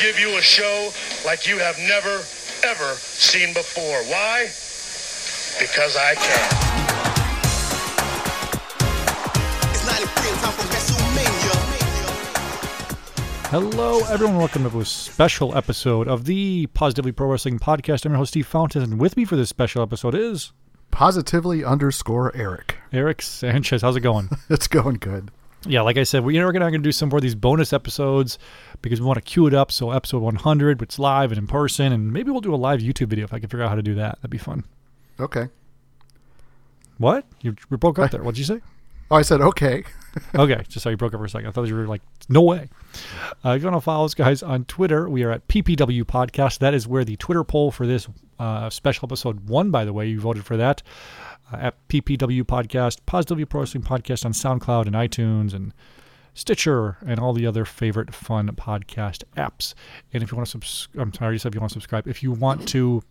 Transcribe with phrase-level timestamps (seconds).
[0.00, 0.90] give you a show
[1.26, 2.24] like you have never,
[2.64, 4.02] ever seen before.
[4.04, 4.44] Why?
[5.60, 6.50] Because I can.
[9.70, 11.56] It's 93 and time for WrestleMania.
[13.50, 14.38] Hello, everyone.
[14.38, 18.06] Welcome to a special episode of the Positively Pro Wrestling Podcast.
[18.06, 20.52] I'm your host, Steve Fountain, and with me for this special episode is
[20.90, 22.78] positively underscore Eric.
[22.90, 23.82] Eric Sanchez.
[23.82, 24.30] How's it going?
[24.48, 25.30] It's going good.
[25.66, 28.38] Yeah, like I said, we are going to do some more of these bonus episodes
[28.80, 29.70] because we want to queue it up.
[29.70, 33.08] So, episode 100, it's live and in person, and maybe we'll do a live YouTube
[33.08, 34.16] video if I can figure out how to do that.
[34.16, 34.64] That'd be fun.
[35.18, 35.48] Okay.
[36.98, 37.26] What?
[37.40, 38.22] You you broke up there.
[38.22, 38.60] What'd you say?
[39.10, 39.84] Oh, I said okay.
[40.34, 41.48] okay, just saw you broke up for a second.
[41.48, 42.68] I thought you were like, no way.
[43.44, 46.58] Uh, if you want to follow us, guys, on Twitter, we are at PPW Podcast.
[46.58, 48.08] That is where the Twitter poll for this
[48.38, 50.08] uh, special episode won, by the way.
[50.08, 50.82] You voted for that
[51.52, 55.72] uh, at PPW Podcast, Positively Pro Wrestling Podcast on SoundCloud and iTunes and
[56.34, 59.74] Stitcher and all the other favorite fun podcast apps.
[60.12, 62.06] And if you want to subscribe, I'm sorry, you said if you want to subscribe.
[62.06, 63.02] If you want to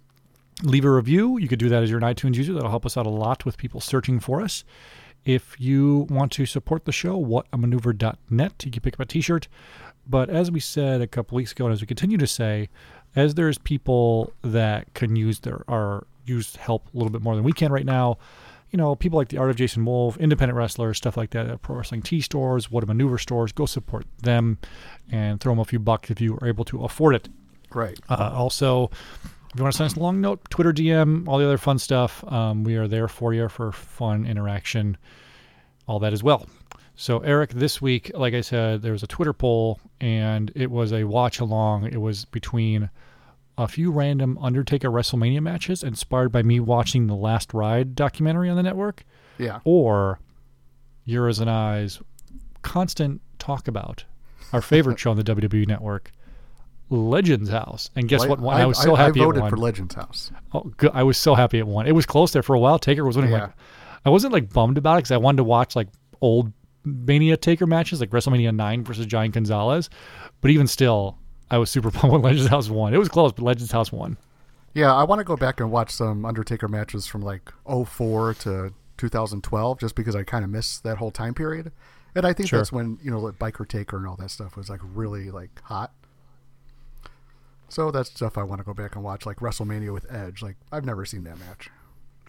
[0.63, 2.53] leave a review, you could do that as you're an iTunes user.
[2.53, 4.63] That'll help us out a lot with people searching for us.
[5.25, 9.47] If you want to support the show, whatamaneuver.net, you can pick up a t-shirt.
[10.07, 12.69] But as we said a couple weeks ago, and as we continue to say,
[13.15, 17.43] as there's people that can use their our use help a little bit more than
[17.43, 18.17] we can right now,
[18.71, 21.61] you know, people like the Art of Jason Wolf, independent wrestlers, stuff like that, at
[21.61, 24.59] pro wrestling T stores, what a maneuver stores, go support them
[25.11, 27.29] and throw them a few bucks if you are able to afford it.
[27.73, 27.99] Right.
[28.09, 28.91] Uh, also,
[29.23, 31.79] if you want to send us a long note, Twitter DM, all the other fun
[31.79, 34.97] stuff, um, we are there for you for fun interaction,
[35.87, 36.47] all that as well.
[36.95, 40.91] So, Eric, this week, like I said, there was a Twitter poll, and it was
[40.91, 41.85] a watch along.
[41.85, 42.89] It was between
[43.59, 48.55] a few random Undertaker WrestleMania matches inspired by me watching the Last Ride documentary on
[48.55, 49.03] the network,
[49.37, 49.59] Yeah.
[49.65, 50.19] or
[51.03, 51.99] yours and I's
[52.61, 54.05] constant talk about
[54.53, 56.11] our favorite show on the WWE network,
[56.89, 57.89] Legends House.
[57.95, 58.39] And guess what?
[58.39, 59.49] One, I, was so I, happy voted it won.
[59.49, 60.31] for Legends House.
[60.53, 60.91] Oh, good.
[60.93, 61.85] I was so happy it won.
[61.85, 62.79] It was close there for a while.
[62.79, 63.31] Taker was winning.
[63.31, 63.41] Yeah.
[63.41, 63.51] Like,
[64.05, 65.89] I wasn't like bummed about it because I wanted to watch like
[66.21, 66.53] old
[66.85, 69.89] Mania Taker matches, like WrestleMania nine versus Giant Gonzalez.
[70.41, 71.17] But even still,
[71.51, 72.93] I was super pumped when Legends House won.
[72.93, 74.17] It was close, but Legends House won.
[74.73, 78.73] Yeah, I want to go back and watch some Undertaker matches from like 04 to
[78.97, 81.71] 2012 just because I kind of missed that whole time period.
[82.15, 82.59] And I think Sure.
[82.59, 85.59] that's when, you know, like Biker Taker and all that stuff was like really like
[85.63, 85.91] hot.
[87.69, 90.41] So that's stuff I want to go back and watch, like WrestleMania with Edge.
[90.41, 91.69] Like I've never seen that match.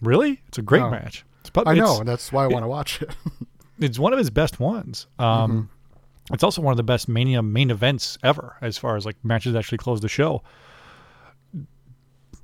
[0.01, 0.91] Really, it's a great No.
[0.91, 1.25] match.
[1.41, 3.15] It's, I know, and that's why I want to watch it.
[3.79, 5.07] it's one of his best ones.
[5.17, 5.61] Um, Mm-hmm.
[6.31, 9.55] It's also one of the best Mania main events ever, as far as like matches
[9.55, 10.43] actually close the show.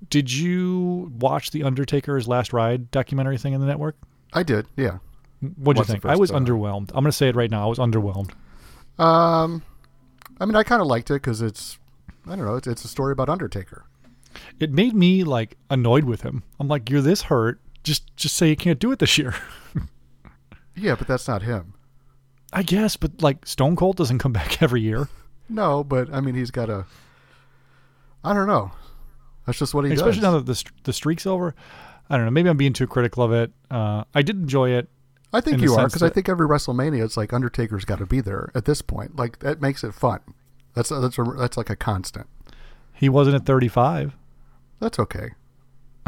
[0.09, 3.97] Did you watch the Undertaker's Last Ride documentary thing in the network?
[4.33, 4.97] I did, yeah.
[5.57, 6.05] What'd you think?
[6.05, 6.89] I was underwhelmed.
[6.89, 7.63] I'm going to say it right now.
[7.63, 8.31] I was underwhelmed.
[8.99, 9.63] Um,
[10.39, 11.77] I mean, I kind of liked it because it's,
[12.25, 13.85] I don't know, it's, it's a story about Undertaker.
[14.59, 16.43] It made me like annoyed with him.
[16.59, 17.59] I'm like, you're this hurt.
[17.83, 19.33] Just just say you can't do it this year.
[20.79, 21.73] Yeah, but that's not him.
[22.53, 25.07] I guess, but like Stone Cold doesn't come back every year.
[25.49, 26.85] No, but I mean, he's got a.
[28.23, 28.71] I don't know.
[29.45, 30.23] That's just what he Especially does.
[30.23, 31.55] now that the the streak's over.
[32.09, 32.31] I don't know.
[32.31, 33.51] Maybe I'm being too critical of it.
[33.69, 34.89] Uh, I did enjoy it.
[35.33, 38.21] I think you are because I think every WrestleMania, it's like Undertaker's got to be
[38.21, 39.17] there at this point.
[39.17, 40.19] Like that makes it fun.
[40.73, 42.27] That's that's a, that's like a constant.
[42.93, 44.15] He wasn't at 35.
[44.79, 45.31] That's okay.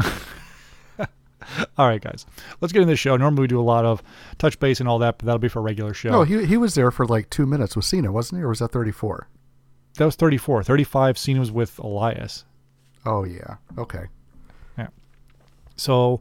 [1.78, 2.26] All right, guys,
[2.60, 3.16] let's get in the show.
[3.16, 4.02] Normally we do a lot of
[4.38, 6.10] touch base and all that, but that'll be for a regular show.
[6.10, 8.58] No, he he was there for like two minutes with Cena, wasn't he, or was
[8.60, 9.28] that thirty four?
[9.96, 10.62] that was 34.
[10.62, 11.18] 35.
[11.18, 12.44] Cena was with Elias.
[13.04, 13.56] Oh yeah.
[13.76, 14.04] Okay.
[14.78, 14.88] Yeah.
[15.76, 16.20] So,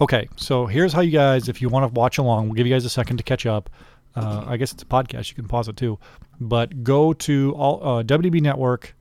[0.00, 0.28] okay.
[0.36, 2.84] So here's how you guys, if you want to watch along, we'll give you guys
[2.84, 3.70] a second to catch up.
[4.14, 5.28] Uh, I guess it's a podcast.
[5.30, 5.98] You can pause it too.
[6.40, 8.96] But go to all uh, WWE Network,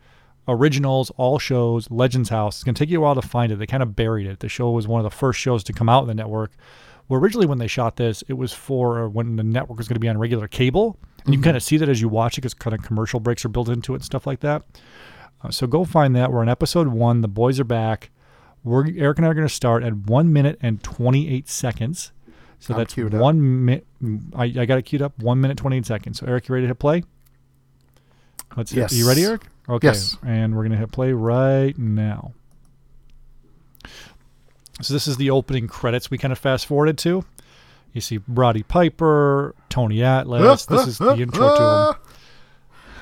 [0.47, 2.57] originals, all shows, Legends House.
[2.57, 3.59] It's going to take you a while to find it.
[3.59, 4.39] They kind of buried it.
[4.39, 6.51] The show was one of the first shows to come out in the network.
[7.09, 9.99] Well, originally when they shot this, it was for when the network was going to
[9.99, 10.97] be on regular cable.
[11.25, 13.19] And you can kind of see that as you watch it because kind of commercial
[13.19, 14.63] breaks are built into it and stuff like that.
[15.41, 16.31] Uh, so go find that.
[16.31, 17.21] We're on episode one.
[17.21, 18.09] The boys are back.
[18.63, 22.11] We're Eric and I are going to start at one minute and twenty eight seconds.
[22.59, 23.85] So I'm that's one minute.
[24.35, 25.17] I, I got it queued up.
[25.19, 26.19] One minute twenty eight seconds.
[26.19, 27.03] So Eric, you ready to hit play?
[28.55, 28.93] Let's Yes.
[28.93, 29.43] You ready, Eric?
[29.69, 29.87] Okay.
[29.87, 30.17] Yes.
[30.25, 32.33] And we're gonna hit play right now.
[34.81, 37.25] So this is the opening credits we kind of fast forwarded to.
[37.93, 40.65] You see Roddy Piper, Tony Atlas.
[40.67, 41.97] this is the intro to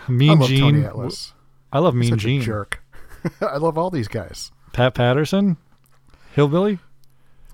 [0.07, 0.17] him.
[0.17, 0.59] Mean I love Gene.
[0.61, 1.33] Tony Atlas.
[1.73, 2.41] I love Mean Such Gene.
[2.41, 2.83] a jerk.
[3.41, 4.51] I love all these guys.
[4.71, 5.57] Pat Patterson,
[6.33, 6.79] Hillbilly,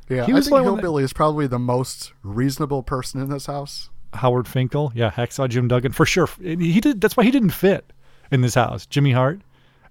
[0.09, 3.45] Yeah, He I think one that- Hillbilly is probably the most reasonable person in this
[3.47, 3.89] house.
[4.13, 6.27] Howard Finkel, yeah, Hacksaw Jim Duggan for sure.
[6.41, 6.99] He did.
[6.99, 7.91] That's why he didn't fit
[8.31, 8.85] in this house.
[8.85, 9.41] Jimmy Hart,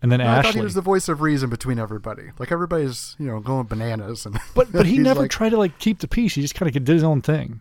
[0.02, 0.60] and then No, I thought Ashley.
[0.60, 2.30] he was the voice of reason between everybody.
[2.38, 4.26] Like everybody's, you know, going bananas.
[4.26, 6.34] And but but he never like, tried to like keep the peace.
[6.34, 7.60] He just kind of did his own thing.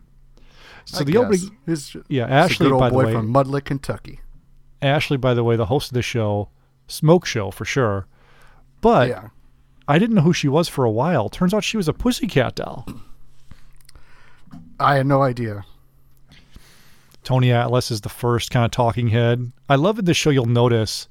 [0.86, 1.20] So I the guess.
[1.22, 4.20] opening, He's yeah, a Ashley, good old by the boy way, from Mudlick, Kentucky.
[4.82, 6.48] Ashley, by the way, the host of the show,
[6.88, 8.06] Smoke Show for sure.
[8.80, 9.28] But yeah,
[9.86, 11.28] I didn't know who she was for a while.
[11.28, 12.86] Turns out she was a pussycat doll.
[14.80, 15.64] I had no idea.
[17.22, 19.52] Tony Atlas is the first kind of talking head.
[19.68, 20.30] I love in this show.
[20.30, 21.08] You'll notice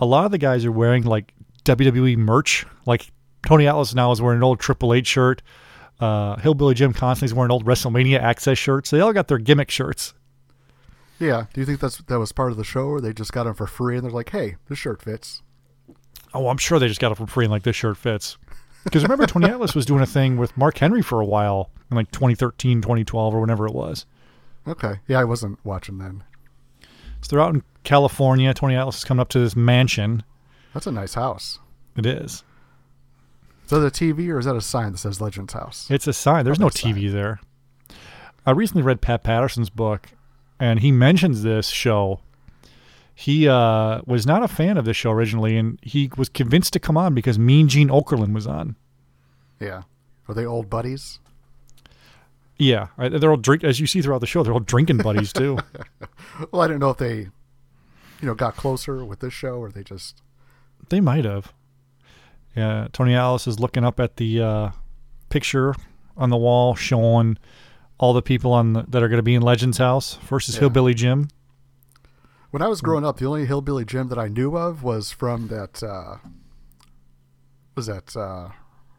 [0.00, 1.32] a lot of the guys are wearing like
[1.64, 2.66] WWE merch.
[2.86, 3.10] Like
[3.46, 5.42] Tony Atlas now is wearing an old Triple H shirt.
[6.00, 8.90] Uh, Hillbilly Jim Constantly's wearing old WrestleMania Access shirts.
[8.90, 10.14] They all got their gimmick shirts.
[11.20, 13.44] Yeah, do you think that's that was part of the show, or they just got
[13.44, 15.42] them for free and they're like, "Hey, this shirt fits."
[16.32, 18.36] Oh, I'm sure they just got it for free and like this shirt fits.
[18.82, 21.96] Because remember, Tony Atlas was doing a thing with Mark Henry for a while in
[21.96, 24.04] like 2013, 2012, or whenever it was.
[24.66, 26.24] Okay, yeah, I wasn't watching then.
[27.20, 28.52] So they're out in California.
[28.54, 30.22] Tony Atlas is coming up to this mansion.
[30.72, 31.58] That's a nice house.
[31.96, 32.44] It is.
[33.64, 35.86] Is that a TV or is that a sign that says Legends House?
[35.90, 36.44] It's a sign.
[36.44, 36.94] There's no Public sign.
[36.94, 37.40] TV there.
[38.46, 40.08] I recently read Pat Patterson's book,
[40.60, 42.20] and he mentions this show.
[43.14, 46.80] He uh, was not a fan of this show originally, and he was convinced to
[46.80, 48.76] come on because Mean Gene Okerlund was on.
[49.60, 49.82] Yeah,
[50.28, 51.20] are they old buddies?
[52.58, 54.42] Yeah, they're all drink as you see throughout the show.
[54.42, 55.58] They're all drinking buddies too.
[56.50, 57.30] Well, I don't know if they, you
[58.22, 60.20] know, got closer with this show or they just.
[60.88, 61.52] They might have.
[62.56, 64.70] Yeah, Tony Atlas is looking up at the uh,
[65.28, 65.74] picture
[66.16, 67.38] on the wall showing
[67.98, 70.60] all the people on the, that are going to be in Legends House versus Yeah.
[70.60, 71.28] Hillbilly Jim.
[72.50, 75.48] When I was growing up, the only hillbilly Jim that I knew of was from
[75.48, 75.82] that.
[75.82, 76.16] Uh,
[77.76, 78.48] was that uh,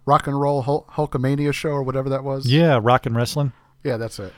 [0.06, 2.46] rock and roll Hul- Hulkamania show or whatever that was?
[2.48, 3.52] Yeah, rock and wrestling.
[3.84, 4.34] yeah, that's it.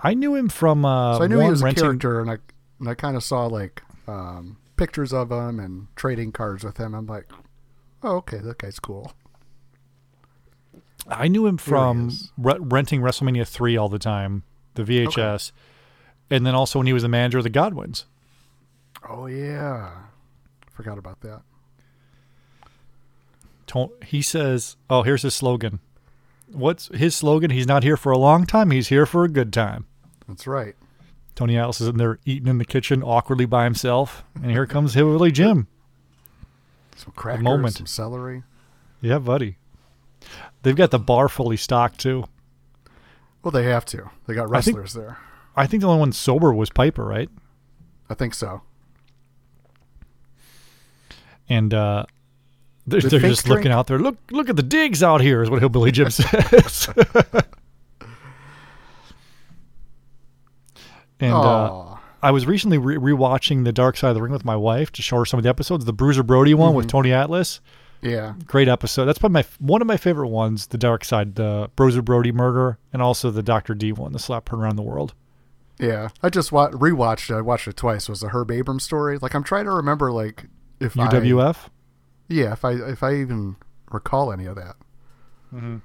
[0.00, 0.84] I knew him from.
[0.84, 2.38] Uh, So I knew he was a character, and I
[2.80, 6.94] and I kind of saw like um, pictures of him and trading cards with him.
[6.94, 7.30] I'm like,
[8.02, 9.12] oh, okay, that guy's cool.
[11.06, 14.42] I knew him from re- renting WrestleMania three all the time,
[14.74, 15.52] the VHS,
[16.30, 18.06] and then also when he was the manager of the Godwins.
[19.08, 19.90] Oh yeah,
[20.72, 21.42] forgot about that.
[24.06, 25.80] He says, "Oh, here's his slogan.
[26.52, 27.50] What's his slogan?
[27.50, 28.70] He's not here for a long time.
[28.70, 29.86] He's here for a good time."
[30.28, 30.74] That's right.
[31.34, 34.94] Tony Atlas is in there eating in the kitchen awkwardly by himself, and here comes
[34.94, 35.66] Hillbilly Jim.
[36.96, 37.74] Some crackers, moment.
[37.74, 38.44] some celery.
[39.00, 39.56] Yeah, buddy.
[40.62, 42.24] They've got the bar fully stocked too.
[43.42, 44.10] Well, they have to.
[44.26, 45.18] They got I think- wrestlers there.
[45.56, 47.28] I think the only one sober was Piper, right?
[48.08, 48.62] I think so.
[51.48, 52.06] And uh,
[52.86, 53.98] they're, they're just looking out there.
[53.98, 56.88] Look, look at the digs out here, is what Hillbilly Jim says.
[61.20, 64.56] and uh, I was recently re- rewatching The Dark Side of the Ring with my
[64.56, 65.84] wife to show her some of the episodes.
[65.84, 66.76] The Bruiser Brody one Mm-hmm.
[66.76, 67.60] with Tony Atlas,
[68.02, 69.06] yeah, great episode.
[69.06, 70.66] That's probably my one of my favorite ones.
[70.66, 74.48] The Dark Side, the Bruiser Brody murder, and also the Doctor D one, the slap
[74.50, 75.14] her around the world.
[75.78, 76.08] yeah.
[76.22, 77.34] I just wa- rewatched it.
[77.34, 78.04] I watched it twice.
[78.04, 79.16] It was a Herb Abrams story.
[79.18, 80.44] Like I'm trying to remember, like
[80.80, 81.56] if I, UWF.
[82.28, 83.56] Yeah, if I if I even
[83.90, 84.76] recall any of that.
[85.54, 85.76] Mm-hmm.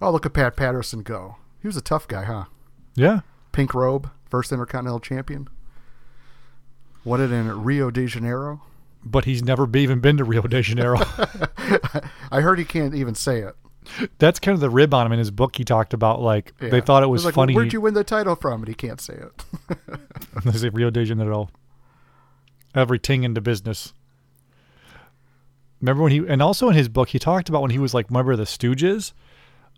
[0.00, 1.36] Oh, look at Pat Patterson go.
[1.60, 2.44] He was a tough guy, huh?
[2.94, 3.20] Yeah,
[3.52, 5.48] Pink robe, first Intercontinental Champion.
[7.04, 8.62] Won it in Rio de Janeiro.
[9.04, 10.98] but he's never even been to Rio de Janeiro.
[12.32, 13.54] I heard he can't even say it.
[14.18, 15.54] That's kind of the rib on him in his book.
[15.54, 16.70] He talked about like Yeah.
[16.70, 17.54] they thought it was like, funny.
[17.54, 18.62] Where'd you win the title from?
[18.62, 19.44] And he can't say it.
[20.44, 21.48] They say Rio de Janeiro.
[22.74, 23.94] Everything into business.
[25.80, 28.10] Remember when he and also in his book he talked about when he was like
[28.10, 29.12] member of the Stooges.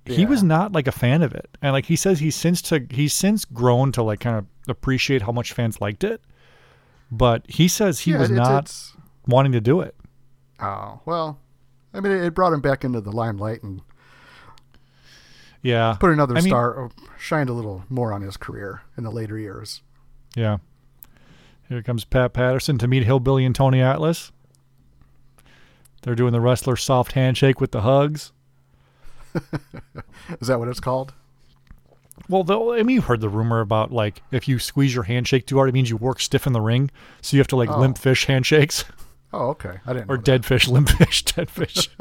[0.05, 2.87] He was not like a fan of it, and like he says he's since to
[2.91, 6.23] he's since grown to like kind of appreciate how much fans liked it.
[7.11, 9.95] But he says he Yeah, was it- not it's- wanting to do it.
[10.61, 11.39] Oh well,
[11.93, 13.83] I mean, it, brought him back into the limelight and
[15.63, 19.11] Yeah, put another I star, or shined a little more on his career in the
[19.11, 19.83] later years.
[20.37, 20.59] Yeah.
[21.69, 24.33] Here comes Pat Patterson to meet Hillbilly and Tony Atlas.
[26.03, 28.33] They're doing the wrestler soft handshake with the hugs.
[30.41, 31.13] Is that what it's called?
[32.29, 35.47] Well, though, I mean, you've heard the rumor about like if you squeeze your handshake
[35.47, 36.91] too hard, it means you work stiff in the ring,
[37.23, 37.79] so you have to like Oh.
[37.79, 38.85] limp fish handshakes
[39.33, 39.79] Oh, okay.
[39.87, 40.11] I didn't.
[40.11, 41.91] or dead fish, limp fish, dead fish.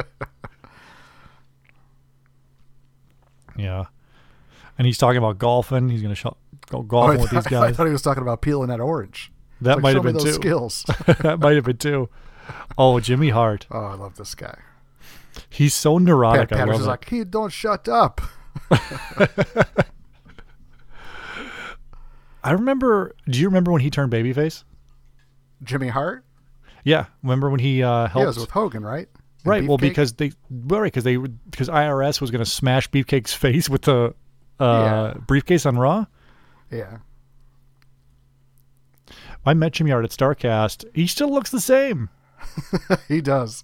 [3.57, 3.85] yeah,
[4.77, 5.89] and he's talking about golfing.
[5.89, 6.37] He's going to go
[6.69, 6.75] that.
[6.77, 7.71] Oh, golfing with thought, these guys.
[7.71, 9.31] I thought he was talking about peeling that orange.
[9.61, 10.33] That Like, might have been those too.
[10.33, 10.83] skills.
[11.21, 12.09] that might have been too.
[12.77, 13.65] Oh, Jimmy Hart.
[13.71, 14.57] oh, I love this guy.
[15.49, 16.49] He's so neurotic.
[16.49, 18.21] Pat I love Patterson's like, he don't shut up.
[22.43, 23.13] I remember.
[23.27, 24.63] Do you remember when he turned babyface?
[25.63, 26.23] Jimmy Hart.
[26.83, 28.27] Yeah, remember when he uh, He helped?
[28.27, 29.07] was with Hogan, right?
[29.45, 29.67] In right.
[29.67, 33.69] Well, because they well, right because they because IRS was going to smash Beefcake's face
[33.69, 34.13] with the
[34.59, 35.13] uh, Yeah.
[35.27, 36.05] briefcase on Raw.
[36.71, 36.97] yeah,
[39.45, 40.85] I met Jimmy Hart at Starcast.
[40.93, 42.09] He still looks the same.
[43.07, 43.63] he does.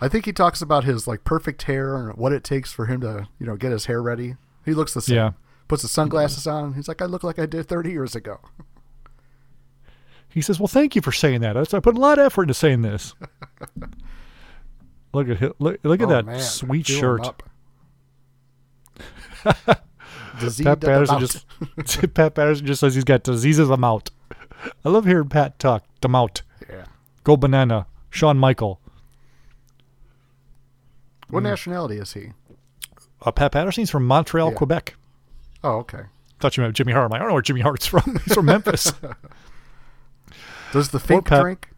[0.00, 3.00] I think he talks about his like perfect hair and what it takes for him
[3.02, 4.36] to, you know, get his hair ready.
[4.64, 5.16] He looks the same.
[5.16, 5.32] Yeah.
[5.68, 6.74] Puts the sunglasses on.
[6.74, 8.40] He's like, I look like I did 30 years ago.
[10.28, 11.56] He says, "Well, thank you for saying that.
[11.56, 13.14] I put a lot of effort into saying this."
[15.12, 16.40] look at hi- look look at Oh, that man.
[16.40, 17.28] sweet shirt.
[19.44, 21.46] Pat Patterson just
[22.14, 24.04] Pat Patterson just says he's got diseases of the mouth.
[24.84, 25.84] I love hearing Pat talk.
[26.00, 26.40] The mouth.
[27.24, 27.86] Go banana.
[28.10, 28.80] Shawn Michael.
[31.28, 31.46] What Hmm.
[31.46, 32.32] nationality is he?
[33.24, 34.56] Uh, Pat Patterson's from Montreal, Yeah.
[34.56, 34.94] Quebec.
[35.64, 36.02] Oh, okay.
[36.40, 37.04] Thought you meant Jimmy Hart.
[37.06, 38.18] I'm like, I don't know where Jimmy Hart's from.
[38.24, 38.92] He's from Memphis.
[40.72, 41.68] Does the Fink Pat- drink?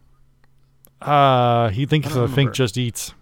[1.02, 3.12] Uh, he thinks the don't Fink just eats.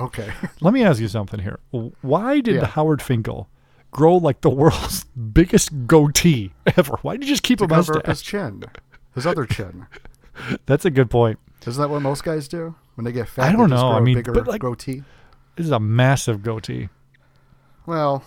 [0.00, 0.32] Okay.
[0.60, 1.60] Let me ask you something here.
[2.00, 2.66] Why did Yeah.
[2.66, 3.48] Howard Finkel
[3.92, 6.96] grow like the world's biggest goatee ever?
[7.02, 8.64] Why did you just keep to a cover up his chin.
[9.14, 9.86] His other chin.
[10.66, 11.38] That's a good point.
[11.66, 12.74] Isn't that what most guys do?
[12.94, 13.92] When they get fat, I don't know.
[13.92, 15.02] I mean, bigger but, like- goatee.
[15.56, 16.88] This is a massive goatee.
[17.86, 18.22] Well,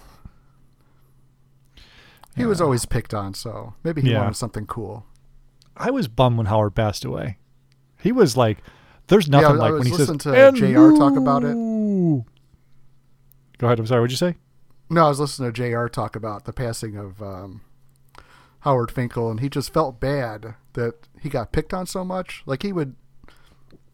[2.36, 4.22] he was always picked on, so maybe he Yeah.
[4.22, 5.06] wanted something cool.
[5.78, 7.38] I was bummed when Howard passed away.
[8.00, 8.60] He was like,
[9.08, 11.54] "There's nothing I like was when he says." listening to "And JR talk about it."
[11.54, 12.26] Go
[13.68, 13.80] ahead.
[13.80, 14.02] I'm sorry.
[14.02, 14.36] What'd you say?
[14.90, 17.62] No, I was listening to JR talk about the passing of um,
[18.64, 22.44] Howard Finkel, and he just felt bad that he got picked on so much.
[22.46, 22.96] Like he would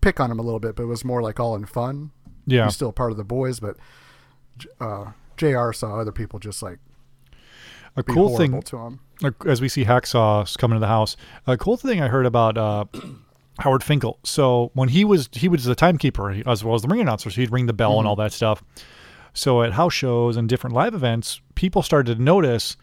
[0.02, 2.12] pick on him a little bit, but it was more like all in fun.
[2.46, 2.66] Yeah.
[2.66, 3.78] He's still part of the boys, but
[4.80, 6.80] uh, JR saw other people just like
[7.98, 9.00] A cool thing to him.
[9.46, 11.16] as we see Hacksaw coming to the house.
[11.48, 12.86] A cool thing I heard about uh,
[13.60, 14.20] Howard Finkel.
[14.24, 17.42] So when he was he was the timekeeper as well as the ring announcer, so
[17.42, 18.00] he'd ring the bell Mm-hmm.
[18.00, 18.64] and all that stuff.
[19.34, 22.78] So at house shows and different live events, people started to notice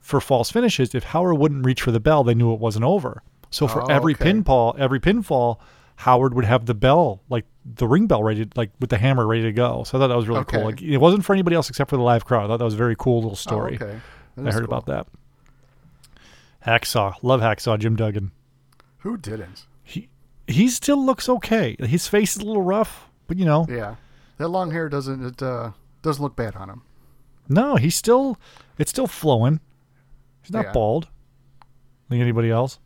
[0.00, 3.22] for false finishes if Howard wouldn't reach for the bell, they knew it wasn't over.
[3.50, 4.32] So for Oh, every okay.
[4.32, 5.58] pinfall, every pinfall,
[5.96, 9.42] Howard would have the bell, like the ring bell, ready, like with the hammer ready
[9.42, 9.84] to go.
[9.84, 10.64] So I thought that was really cool.
[10.64, 12.44] Like it wasn't for anybody else except for the live crowd.
[12.44, 13.74] I thought that was a very cool little Oh, story.
[13.74, 14.00] okay.
[14.38, 14.64] I heard cool.
[14.64, 15.06] about that.
[16.66, 18.32] Hacksaw, love Hacksaw, Jim Duggan.
[18.98, 19.64] Who didn't?
[19.82, 20.08] He
[20.46, 21.76] he still looks okay.
[21.80, 23.96] His face is a little rough, but you know, Yeah,
[24.38, 26.82] that long hair doesn't it uh, doesn't look bad on him.
[27.48, 28.38] no, he's still
[28.78, 29.60] it's still flowing.
[30.42, 30.72] He's not Yeah.
[30.72, 31.08] bald
[32.10, 32.78] like anybody else.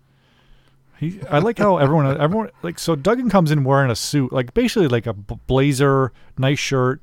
[0.99, 2.94] He, I like how everyone, everyone, like so.
[2.94, 7.02] Duggan comes in wearing a suit, like basically like a blazer, nice shirt,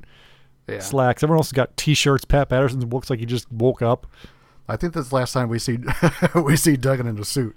[0.67, 1.23] Yeah, slacks.
[1.23, 2.23] Everyone else has got t-shirts.
[2.25, 4.07] Pat Patterson looks like he just woke up.
[4.69, 5.79] I think that's the last time we see
[6.35, 7.55] we see Duggan in a suit.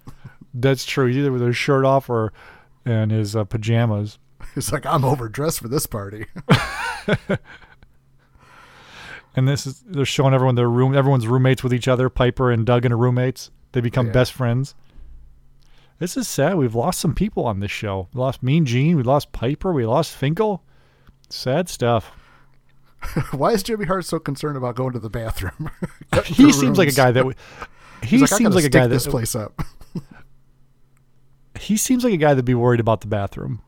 [0.52, 1.06] That's true.
[1.06, 2.32] He's either with his shirt off or
[2.84, 4.18] and his uh, pajamas.
[4.54, 6.26] He's like, I'm overdressed for this party.
[9.36, 10.94] And this is they're showing everyone their room.
[10.94, 12.08] Everyone's roommates with each other.
[12.08, 13.50] Piper and Duggan are roommates.
[13.72, 14.12] They become oh, Yeah.
[14.14, 14.74] best friends.
[15.98, 16.56] This is sad.
[16.56, 18.08] We've lost some people on this show.
[18.12, 18.96] We lost Mean Gene.
[18.96, 19.72] We lost Piper.
[19.72, 20.62] We lost Finkel.
[21.28, 22.12] Sad stuff.
[23.32, 25.70] Why is Jimmy Hart so concerned about going to the bathroom?
[26.24, 27.20] He seems like a guy that.
[27.20, 27.36] W-
[28.04, 29.10] he like, seems like a guy this that.
[29.10, 29.60] place up.
[31.58, 33.62] He seems like a guy that'd be worried about the bathroom,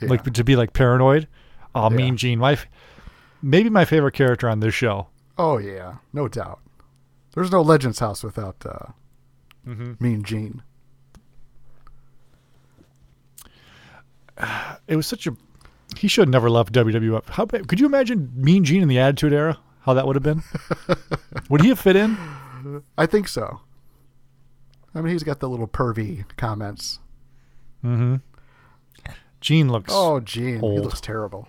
[0.00, 0.08] Yeah.
[0.08, 1.26] like to be like paranoid.
[1.74, 1.96] Oh, Yeah.
[1.96, 2.38] Mean Gene.
[2.38, 2.56] My,
[3.42, 5.08] maybe my favorite character on this show.
[5.38, 6.60] Oh yeah, no doubt.
[7.34, 8.92] There's no Legends House without uh,
[9.66, 9.92] Mm-hmm.
[10.00, 10.62] Mean Gene.
[14.88, 15.36] It was such a.
[15.96, 17.28] He should have never left WWF.
[17.28, 19.58] How could you imagine Mean Gene in the Attitude Era?
[19.82, 20.42] How that would have been?
[21.48, 22.16] would he have fit in?
[22.96, 23.60] I think so.
[24.94, 26.98] I mean, he's got the little pervy comments.
[27.82, 28.16] Hmm.
[29.40, 29.92] Gene looks.
[29.94, 31.48] Oh, Gene, he looks terrible.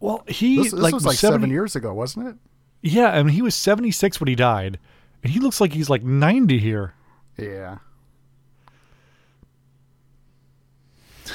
[0.00, 2.36] well, he This, this like was like 70 seven years ago, wasn't it?
[2.82, 4.78] Yeah, I mean he was seventy six when he died,
[5.22, 6.94] and he looks like he's like ninety here.
[7.38, 7.78] Yeah.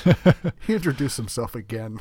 [0.67, 1.99] he introduced himself again.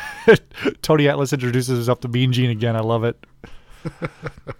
[0.82, 2.74] Tony Atlas introduces himself to Mean Gene again.
[2.76, 3.24] I love it.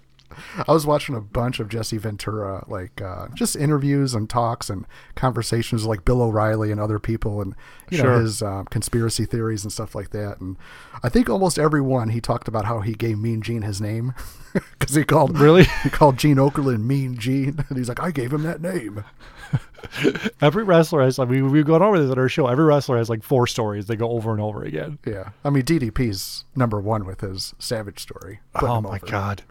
[0.66, 4.86] I was watching a bunch of Jesse Ventura, like uh, just interviews and talks and
[5.14, 7.54] conversations with, like Bill O'Reilly and other people, and
[7.90, 10.40] you know his um, conspiracy theories and stuff like that.
[10.40, 10.56] And
[11.02, 14.14] I think almost everyone he talked about how he gave Mean Gene his name
[14.78, 15.64] because he called Really?
[15.82, 19.04] he called Gene Okerlund Mean Gene, and he's like, I gave him that name.
[20.40, 22.46] Every wrestler has, like, we, we've gone over this at our show.
[22.46, 23.86] Every wrestler has like four stories.
[23.86, 24.98] They go over and over again.
[25.04, 28.40] Yeah, I mean DDP's number one with his Savage story.
[28.60, 29.06] Oh my over.
[29.06, 29.42] God.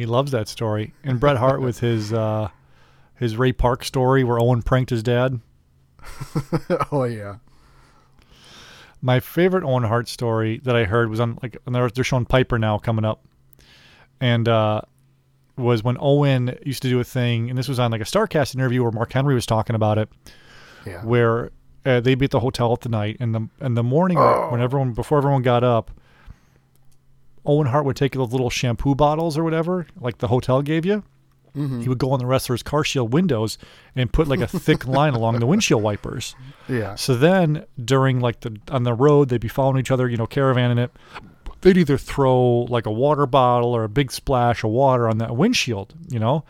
[0.00, 0.94] He loves that story.
[1.04, 2.48] And Bret Hart with his, uh,
[3.16, 5.40] his Ray Park story where Owen pranked his dad.
[6.90, 7.36] oh yeah,
[9.02, 12.24] My favorite Owen Hart story that I heard was on like and they're, they're showing
[12.24, 13.22] Piper now coming up,
[14.22, 14.80] and uh,
[15.58, 18.54] was when Owen used to do a thing, and this was on like a Starcast
[18.54, 20.08] interview where Mark Henry was talking about it,
[20.86, 21.04] yeah.
[21.04, 21.50] where
[21.84, 24.16] uh, they'd be at the hotel at the night, and the and the morning
[24.50, 25.90] when everyone before everyone got up,
[27.46, 31.02] Owen Hart would take those little shampoo bottles or whatever, like the hotel gave you.
[31.56, 31.80] Mm-hmm.
[31.80, 33.58] He would go on the wrestler's car shield windows
[33.96, 36.36] and put like a thick line along the windshield wipers.
[36.68, 36.94] yeah.
[36.94, 40.26] So then during like the on the road, they'd be following each other, you know,
[40.26, 40.92] caravanning it.
[41.62, 45.36] They'd either throw like a water bottle or a big splash of water on that
[45.36, 46.44] windshield, you know.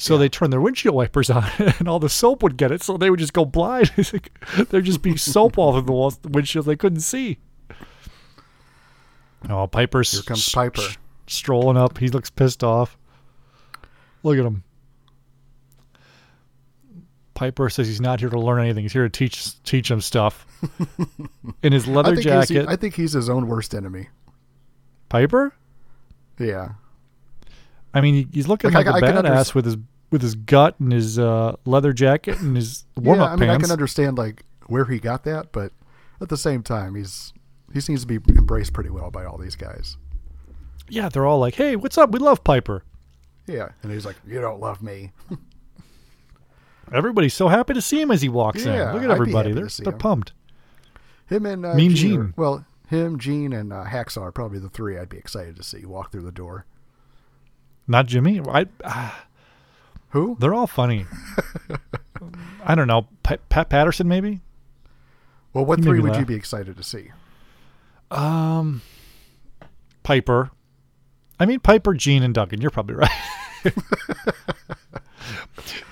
[0.00, 2.82] So they turn their windshield wipers on, and all the soap would get it.
[2.82, 3.88] So they would just go blind.
[4.70, 7.38] There'd just be soap all over the walls, the windshield they couldn't see.
[9.48, 10.82] Oh, Piper's Here comes Piper.
[11.26, 11.98] strolling up.
[11.98, 12.96] He looks pissed off.
[14.22, 14.64] Look at him.
[17.34, 18.82] Piper says he's not here to learn anything.
[18.82, 20.44] He's here to teach teach him stuff.
[21.62, 24.08] In his I leather think jacket, I think he's his own worst enemy.
[25.08, 25.54] Piper.
[26.38, 26.70] Yeah.
[27.94, 29.76] I mean, he's looking Like, like, I- a I badass with his
[30.10, 33.50] with his gut and his uh, leather jacket and his warm up yeah, I mean,
[33.50, 35.72] I can understand like where he got that, but
[36.20, 37.32] at the same time, he's
[37.72, 39.96] he seems to be embraced pretty well by all these guys.
[40.88, 42.10] yeah, they're all like, "Hey, what's up?
[42.10, 42.82] We love Piper."
[43.46, 45.12] Yeah, and he's like, "You don't love me."
[46.92, 48.94] Everybody's so happy to see him as he walks Yeah, in.
[48.94, 49.98] Look at I'd everybody; they're they're him.
[49.98, 50.32] pumped.
[51.26, 52.10] Him and uh, Mean Gene.
[52.12, 52.34] Gene.
[52.36, 55.84] well, him, Gene, and uh, Hacksaw are probably the three I'd be excited to see
[55.84, 56.64] walk through the door.
[57.86, 58.40] Not Jimmy.
[58.40, 59.26] I, ah,
[60.10, 60.36] Who?
[60.40, 61.04] they're all funny.
[62.64, 63.06] I don't know.
[63.22, 64.40] Pat, Pat Patterson, maybe.
[65.52, 67.10] Well, what He three would you be excited to see?
[68.10, 68.82] Um,
[70.02, 70.50] Piper.
[71.40, 72.60] I mean Piper, Gene, and Duggan.
[72.60, 73.10] You're probably right.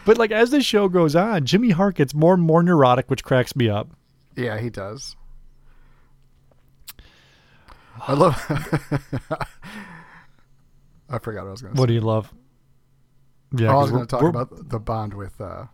[0.04, 3.22] but like as the show goes on, Jimmy Hart gets more and more neurotic, which
[3.24, 3.88] cracks me up.
[4.36, 5.16] Yeah, he does.
[8.06, 8.34] I love.
[11.08, 11.80] I forgot what I was going to say.
[11.80, 12.32] What do you love?
[13.56, 15.66] Yeah, Oh, I was going to talk about the bond with uh,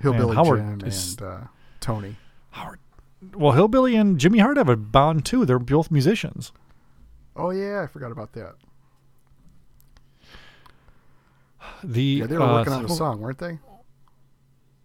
[0.00, 1.40] Hillbilly Howard Jim is- and uh,
[1.80, 2.16] Tony.
[2.50, 2.78] Howard.
[3.34, 5.44] Well, Hillbilly and Jimmy Hart have a bond too.
[5.44, 6.52] They're both musicians.
[7.34, 8.54] Oh yeah, I forgot about that.
[11.82, 13.58] The Yeah, they were uh, working on a song, weren't they?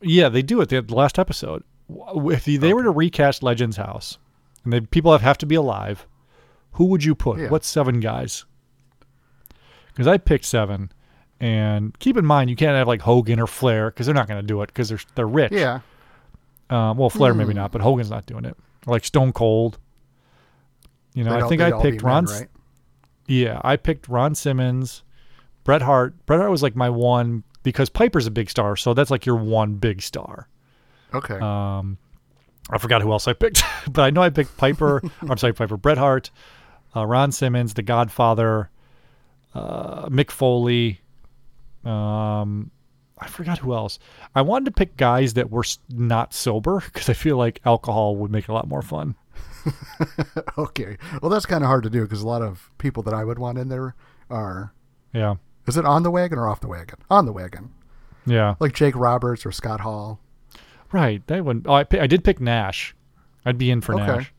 [0.02, 0.70] Yeah, they do it.
[0.70, 4.18] They, the last episode, if they were to recast Legends House,
[4.64, 6.08] and the people have, have to be alive,
[6.74, 7.40] who would you put?
[7.40, 7.50] Yeah.
[7.50, 8.46] What seven guys?
[9.88, 10.92] Because I picked seven,
[11.40, 14.42] and keep in mind you can't have like Hogan or Flair because they're not going
[14.42, 15.52] to do it because they're they're rich.
[15.52, 15.82] Yeah.
[16.72, 17.40] Um, well, Flair Hmm.
[17.40, 18.58] maybe not, but Hogan's not doing it.
[18.88, 19.78] Like Stone Cold.
[21.14, 22.26] You know, I think I picked men, Ron.
[22.26, 22.48] right?
[23.28, 25.04] Yeah, I picked Ron Simmons,
[25.66, 26.26] Bret Hart.
[26.26, 29.36] Bret Hart was like my one because Piper's a big star, so that's like your
[29.36, 30.48] one big star.
[31.14, 31.38] Okay.
[31.40, 31.98] Um,
[32.70, 35.02] I forgot who else I picked, but I know I picked Piper.
[35.30, 35.76] I'm sorry, Piper.
[35.78, 36.32] Bret Hart,
[36.96, 38.70] uh, Ron Simmons, The Godfather,
[39.54, 41.02] uh, Mick Foley.
[41.84, 42.72] Um,
[43.22, 44.00] I forgot who else.
[44.36, 48.32] I wanted to pick guys that were not sober because I feel like alcohol would
[48.32, 49.16] make it a lot more fun.
[50.58, 50.98] okay.
[51.22, 53.40] Well, that's kind of hard to do because a lot of people that I would
[53.40, 53.96] want in there
[54.30, 54.74] are.
[55.14, 55.36] Yeah,
[55.68, 56.98] Is it on the wagon or off the wagon?
[57.10, 57.72] On the wagon.
[58.26, 60.20] yeah, Like Jake Roberts or Scott Hall.
[60.92, 61.26] right.
[61.28, 61.64] That one.
[61.66, 62.96] Oh, I, I did pick Nash.
[63.46, 64.06] I'd be in for Okay.
[64.06, 64.34] Nash.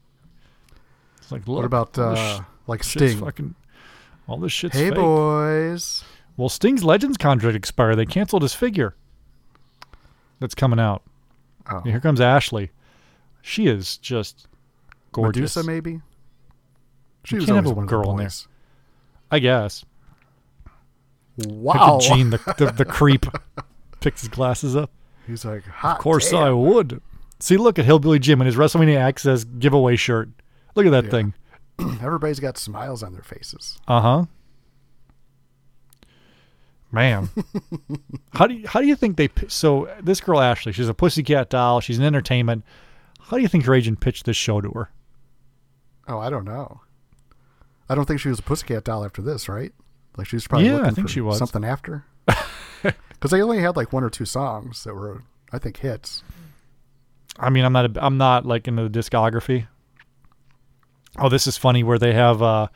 [1.18, 3.18] It's like, look, What about uh, sh- like Sting?
[3.21, 3.55] Fucking,
[4.27, 4.95] all this shit's Hey fake.
[4.99, 6.05] boys.
[6.37, 7.97] Well, Sting's Legends contract expired.
[7.97, 8.95] They canceled his figure.
[10.40, 11.03] That's coming out.
[11.71, 11.81] Oh.
[11.83, 12.71] Here comes Ashley.
[13.42, 14.49] She is just
[15.12, 15.57] gorgeous.
[15.57, 16.01] Medusa, maybe.
[17.25, 18.31] She You was can't have always a one of the girl in there.
[19.31, 19.85] I guess.
[21.47, 21.99] Wow.
[22.01, 23.27] Gene, the, the, the creep.
[24.01, 24.90] Picks his glasses up.
[25.27, 25.97] He's like, hot.
[25.97, 26.42] Of course damn.
[26.42, 27.01] I would.
[27.38, 30.29] See, look at Hillbilly Jim in his WrestleMania Access giveaway shirt.
[30.75, 31.11] Look at that Yeah.
[31.11, 31.35] thing.
[32.03, 33.79] Everybody's got smiles on their faces.
[33.87, 34.25] Uh huh.
[36.92, 37.31] Man,
[38.35, 39.31] how do you, how do you think they?
[39.48, 41.81] So this girl Ashley, she's a pussycat doll.
[41.81, 42.64] She's an entertainment.
[43.18, 44.90] How do you think your agent pitched this show to her?
[46.07, 46.83] Oh, I don't know.
[47.88, 49.72] I don't think she was a pussycat doll after this, right?
[50.18, 51.38] Like she was probably Yeah, I looking think for she was.
[51.38, 52.05] something after.
[52.83, 56.24] Because they only had like one or two songs that were, I think, hits.
[57.38, 57.96] I mean, I'm not.
[57.96, 59.68] A, I'm not like into the discography.
[61.16, 62.66] Oh, this is funny where they have uh,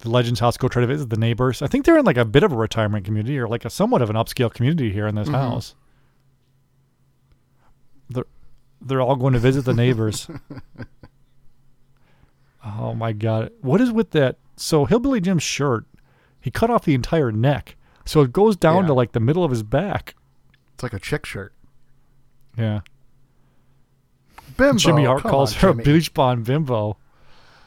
[0.00, 1.62] the Legends House go try to visit the neighbors.
[1.62, 4.02] I think they're in like a bit of a retirement community or like a somewhat
[4.02, 5.36] of an upscale community here in this mm-hmm.
[5.36, 5.74] house.
[8.08, 8.24] They're
[8.80, 10.28] they're all going to visit the neighbors.
[12.64, 14.36] oh my god, what is with that?
[14.56, 15.84] So Hillbilly Jim's shirt,
[16.40, 18.88] he cut off the entire neck, so it goes down Yeah.
[18.88, 20.14] to like the middle of his back.
[20.74, 21.52] It's like a chick shirt.
[22.56, 22.80] Yeah.
[24.56, 24.78] Bimbo.
[24.78, 25.84] Jimmy Hart calls on, her a Jimmy.
[25.84, 26.96] bleach blonde bimbo.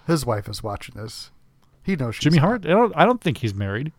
[0.08, 1.32] His wife is watching this.
[1.84, 2.38] He knows Jimmy.
[2.38, 2.66] Hart?
[2.66, 2.94] I don't.
[2.96, 3.92] I don't think he's married.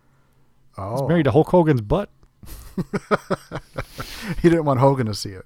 [0.76, 2.10] Oh, He's married to Hulk Hogan's butt.
[4.42, 5.44] he didn't want Hogan to see it.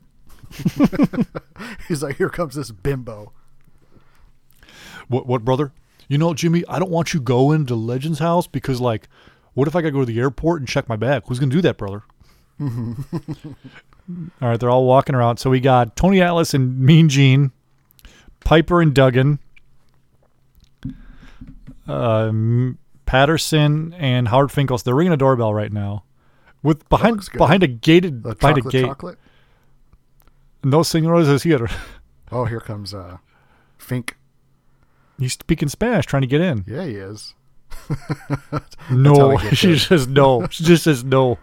[1.89, 3.33] He's like, here comes this bimbo.
[5.09, 5.27] What?
[5.27, 5.73] What, brother?
[6.09, 9.09] You know, Jimmy, I don't want you going to Legends House because, like,
[9.53, 11.25] what if I got to go to the airport and check my bag?
[11.27, 12.05] Who's gonna do that, brother?
[12.61, 12.69] all
[14.41, 15.37] right, they're all walking around.
[15.37, 17.53] So we got Tony Atlas and Mean Gene,
[18.41, 19.39] Piper and Duggan,
[21.89, 26.05] um, Patterson and Howard Finkel—they're ringing a doorbell right now,
[26.63, 28.85] with behind behind a gated The behind a gate.
[28.87, 29.19] chocolate.
[30.65, 31.69] No señores is here.
[32.31, 33.17] Oh, here comes uh,
[33.79, 34.19] Fink.
[35.19, 36.63] He's speaking Spanish, trying to get in.
[36.67, 37.35] Yeah, he is.
[38.91, 40.47] No, she says no.
[40.51, 41.39] She just says no.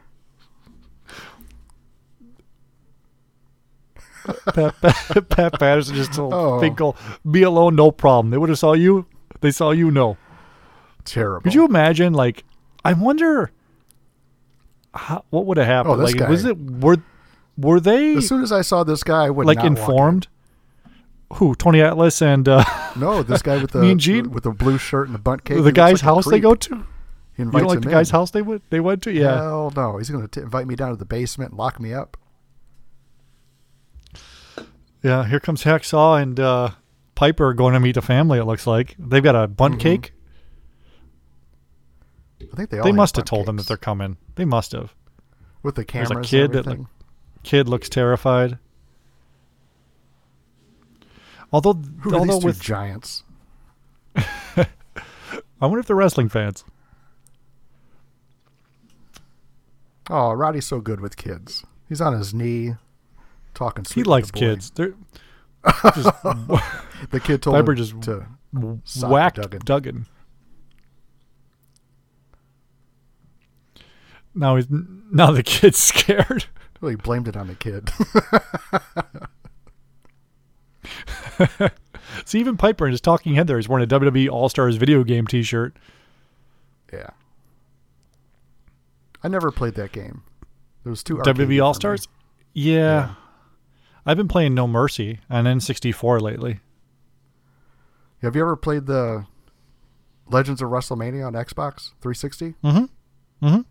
[4.53, 6.59] Pat, Pat, Pat Patterson just told Oh.
[6.59, 6.95] Finkel,
[7.29, 9.05] "Be alone, no problem." They would have saw you.
[9.41, 9.91] They saw you.
[9.91, 10.17] No.
[11.05, 11.43] Terrible.
[11.43, 12.13] Could you imagine?
[12.13, 12.43] Like,
[12.83, 13.51] I wonder
[14.93, 16.01] how, what would have happened.
[16.01, 16.97] Oh, like, was it were
[17.57, 19.77] were they As soon as I saw this guy, I would like not walk in.
[19.77, 20.27] informed?
[21.33, 21.55] Who?
[21.55, 22.63] Tony Atlas and uh,
[22.95, 24.31] No, this guy with the Mean Gene?
[24.31, 25.63] with the blue shirt and the bunt cake.
[25.63, 26.75] the guy's like house they go to.
[27.35, 28.15] He You don't like the guy's in.
[28.15, 29.11] house they went they went to?
[29.11, 29.35] Yeah.
[29.37, 32.17] Hell no, he's going to invite me down to the basement and lock me up.
[35.03, 36.69] Yeah, here comes Hacksaw and uh,
[37.13, 38.39] Piper going to meet a family.
[38.39, 40.13] It looks like they've got a bunt cake.
[42.53, 44.17] I think they all They must have told them that they're coming.
[44.35, 44.93] They must have.
[45.63, 46.09] with the cameras.
[46.09, 46.79] There's a kid and that like,
[47.43, 48.59] kid looks terrified.
[51.51, 53.23] Although, Who are although these with giants?
[54.15, 54.67] I
[55.61, 56.63] wonder if they're wrestling fans.
[60.09, 61.65] Oh, Roddy's so good with kids.
[61.89, 62.75] He's on his knee,
[63.53, 63.85] talking.
[63.85, 64.71] He sweet with likes the kids.
[64.71, 64.93] They're
[67.11, 68.27] The kid told Piper him just to
[69.07, 69.61] whacked Duggan.
[69.65, 70.05] Duggan.
[74.35, 76.45] Now he's now the kid's scared.
[76.81, 77.89] Well, he blamed it on the kid.
[82.25, 85.03] See, even Piper in his talking head there, he's wearing a WWE All Stars video
[85.03, 85.75] game T-shirt.
[86.91, 87.09] yeah.
[89.23, 90.21] I never played that game.
[90.83, 91.63] There was too WWE.
[91.63, 92.07] All Stars.
[92.53, 92.75] Yeah.
[92.75, 93.13] Yeah.
[94.05, 96.59] I've been playing No Mercy on N64 lately.
[98.21, 99.25] Have you ever played the
[100.29, 102.53] Legends of WrestleMania on Xbox 360?
[102.63, 102.89] Mm
[103.41, 103.45] hmm.
[103.47, 103.65] Mm Mhm.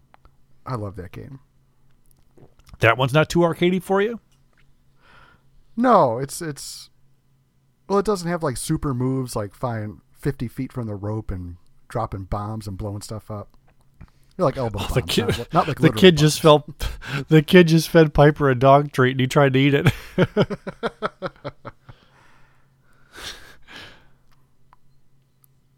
[0.66, 1.40] I love that game.
[2.80, 4.20] That one's not too arcadey for you.
[5.76, 6.90] No, it's it's
[7.88, 11.56] well, it doesn't have like super moves like flying 50 feet from the rope and
[11.88, 13.56] dropping bombs and blowing stuff up.
[14.36, 16.88] You're like elbow bombs, Oh, The kid, not, not like the kid just felt,
[17.28, 19.92] the kid just fed Piper a dog treat and he tried to eat it.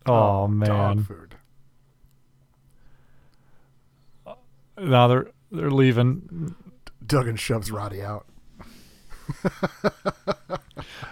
[0.07, 1.07] oh man!
[4.79, 6.55] Now they're they're leaving.
[7.07, 8.27] Duggan shoves Roddy out.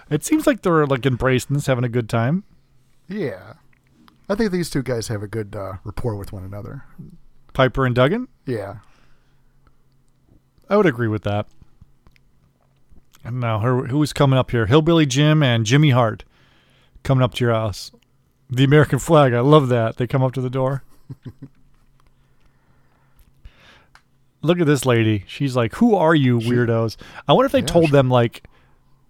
[0.09, 2.43] It seems like they're like embracing this, having a good time.
[3.07, 3.53] Yeah,
[4.29, 6.83] I think these two guys have a good uh, rapport with one another.
[7.53, 8.27] Piper and Duggan.
[8.45, 8.77] Yeah,
[10.69, 11.47] I would agree with that.
[13.23, 14.67] And now, who, who's coming up here?
[14.67, 16.23] Hillbilly Jim and Jimmy Hart
[17.03, 17.91] coming up to your house.
[18.49, 19.33] The American flag.
[19.33, 19.97] I love that.
[19.97, 20.83] They come up to the door.
[24.45, 25.23] Look at this lady.
[25.27, 28.43] She's like, "Who are you, weirdos?" I wonder if they Yeah, told she- them like,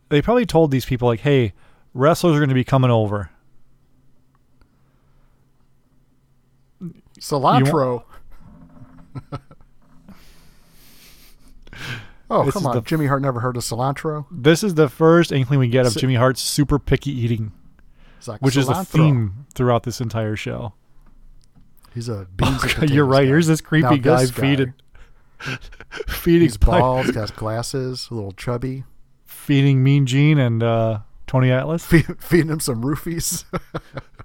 [0.09, 1.53] they probably told these people like, "Hey,
[1.93, 3.29] wrestlers are going to be coming over."
[7.19, 8.03] cilantro.
[12.29, 14.25] oh This come on, the- Jimmy Hart never heard of cilantro.
[14.31, 17.51] This is the first inkling we get of Si- Jimmy Hart's super picky eating,
[18.27, 20.73] like which is a theme throughout this entire show.
[21.93, 22.63] He's a beans.
[22.77, 23.21] and You're right.
[23.21, 23.27] guy.
[23.27, 24.73] Here's this creepy Now guy this feeding,
[26.07, 28.83] feeding, He's bald, got glasses, a little chubby.
[29.25, 33.45] feeding Mean Gene and uh, Tony Atlas Feed, feeding him some roofies.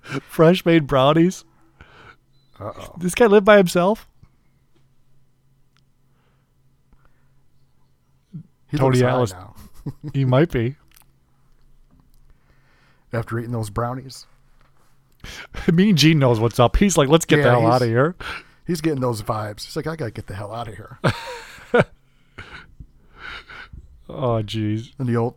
[0.22, 1.44] fresh made brownies.
[2.58, 2.94] Uh oh.
[2.98, 4.06] This guy lived by himself.
[8.70, 9.32] He Tony Atlas.
[9.32, 9.54] now
[10.14, 10.76] He might be.
[13.12, 14.26] after eating those brownies.
[15.72, 16.76] mean Gene knows what's up.
[16.76, 18.14] He's like, let's get the hell out of here.
[18.66, 19.64] He's getting those vibes.
[19.64, 20.98] He's like, I gotta get the hell out of here.
[24.12, 24.90] Oh, jeez.
[24.98, 25.36] and the old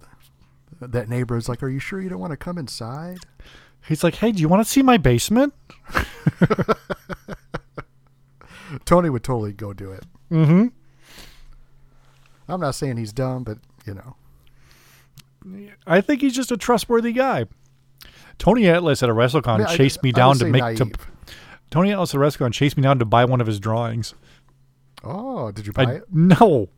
[0.82, 3.20] that neighbor is like, Are you sure you don't want to come inside?
[3.88, 5.54] He's like, hey, do you want to see my basement?
[8.86, 10.06] Tony would totally go do it.
[10.32, 10.68] Mm-hmm.
[12.48, 14.16] I'm not saying he's dumb, but you know.
[15.86, 17.46] I think he's just a trustworthy guy.
[18.38, 20.92] Tony Atlas at a WrestleCon I mean, chased me I would down to make to.
[21.74, 24.14] Tony Atlas at a WrestleCon chased me down to buy one of his drawings.
[25.04, 26.04] Oh, did you buy I it?
[26.12, 26.70] no.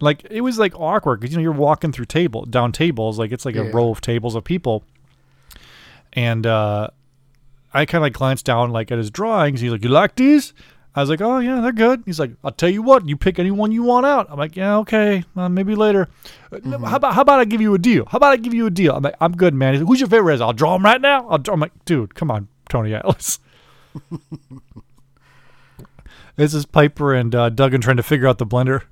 [0.00, 3.32] Like it was like awkward because you know you're walking through table down tables like
[3.32, 3.70] it's like a Yeah.
[3.72, 4.84] row of tables of people,
[6.12, 6.88] and uh,
[7.74, 9.60] I kind of like glanced down like at his drawings.
[9.60, 10.54] He's like, "You like these?"
[10.94, 13.38] I was like, "Oh yeah, they're good." He's like, "I'll tell you what, you pick
[13.38, 16.08] any one you want out." I'm like, "Yeah, okay, uh, maybe later."
[16.52, 18.04] Uh, no, How about how about I give you a deal?
[18.06, 18.94] How about I give you a deal?
[18.96, 20.40] I'm like, "I'm good, man." He's like, "Who's your favorite?" Is?
[20.40, 21.28] I'll draw him right now.
[21.28, 21.54] I'll draw.
[21.54, 23.38] I'm like, "Dude, come on, Tony Atlas."
[26.36, 28.82] This is Piper and uh, Duggan trying to figure out the blender.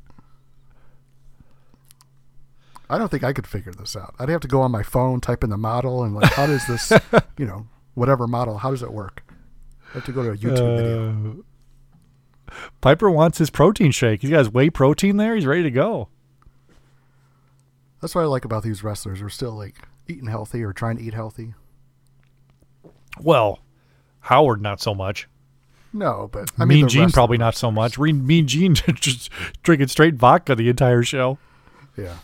[2.89, 4.15] I don't think I could figure this out.
[4.19, 6.67] I'd have to go on my phone, type in the model, and like, how does
[6.67, 6.93] this,
[7.39, 9.23] you know, whatever model, how does it work?
[9.91, 11.43] I have to go to a YouTube video.
[12.51, 14.23] Uh, Piper wants his protein shake.
[14.23, 15.37] He's got his whey protein there.
[15.37, 16.09] He's ready to go.
[18.01, 19.21] That's what I like about these wrestlers.
[19.21, 19.77] They're still like
[20.09, 21.55] eating healthy or trying to eat healthy.
[23.21, 23.61] Well,
[24.21, 25.29] Howard not so much.
[25.93, 27.99] No, but I mean, mean Gene probably not so much.
[27.99, 29.31] Re- mean Gene just
[29.63, 31.39] drinking straight vodka the entire show.
[31.97, 32.17] Yeah.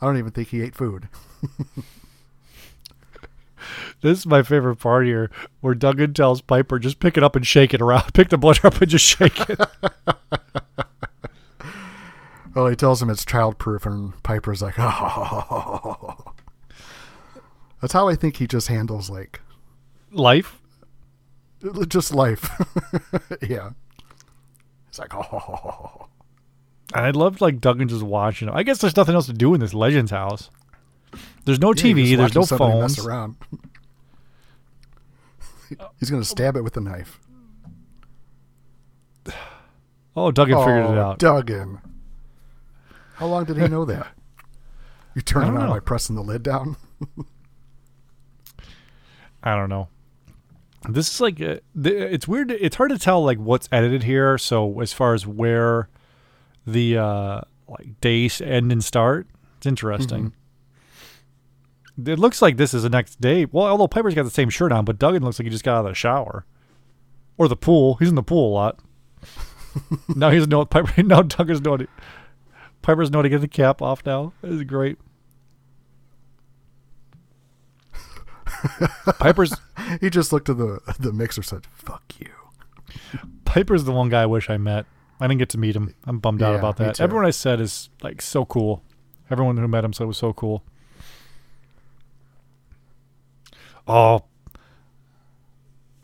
[0.00, 1.08] I don't even think he ate food.
[4.00, 5.30] This is my favorite part here,
[5.62, 8.12] where Duggan tells Piper just pick it up and shake it around.
[8.14, 9.58] Pick the blender up and just shake it.
[12.54, 16.34] Well, he tells him it's childproof, and Piper's like, oh.
[17.80, 19.40] That's how I think he just handles like
[20.12, 20.60] Life.
[21.88, 22.50] just life.
[23.48, 23.70] yeah.
[24.88, 26.06] It's like, oh.
[26.94, 28.54] And I loved like Duggan just watching him.
[28.54, 30.50] I guess there's nothing else to do in this Legends house.
[31.44, 32.08] There's no TV.
[32.08, 32.96] you're There's no phones.
[32.98, 33.36] Mess around.
[35.98, 37.18] He's gonna stab it with a knife.
[40.16, 41.18] Oh, Duggan figured it Oh, out.
[41.18, 41.80] Duggan.
[43.14, 44.06] How long did he know that?
[45.16, 45.70] You turn it on know.
[45.70, 46.76] by pressing the lid down.
[49.42, 49.88] I don't know.
[50.88, 52.50] This is like uh, th- it's weird.
[52.50, 54.36] It's hard to tell like what's edited here.
[54.38, 55.88] So as far as where
[56.66, 60.32] the uh like days end and start, it's interesting.
[61.96, 63.46] It looks like this is the next day.
[63.46, 65.76] Well, although Piper's got the same shirt on, but Duggan looks like he just got
[65.78, 66.44] out of the shower
[67.38, 67.94] or the pool.
[67.94, 68.80] He's in the pool a lot.
[70.16, 71.02] now he's no Piper.
[71.02, 71.82] Now Duggan's knowing.
[71.82, 71.90] it.
[72.82, 74.32] Piper's knowing to get the cap off now.
[74.42, 74.98] Is great.
[79.18, 79.54] Piper's
[80.00, 82.30] he just looked at the the mixer and said, "Fuck you."
[83.44, 84.86] Piper's the one guy I wish I met.
[85.20, 85.94] I didn't get to meet him.
[86.04, 87.00] I'm bummed out about that.
[87.00, 88.82] Everyone I said is like so cool.
[89.30, 90.64] Everyone who met him said it was so cool.
[93.86, 94.24] Oh,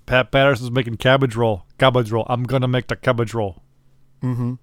[0.06, 1.64] Pat Patterson's making cabbage roll.
[1.78, 2.26] Cabbage roll.
[2.28, 3.62] I'm gonna make the cabbage roll.
[4.22, 4.54] Mm-hmm.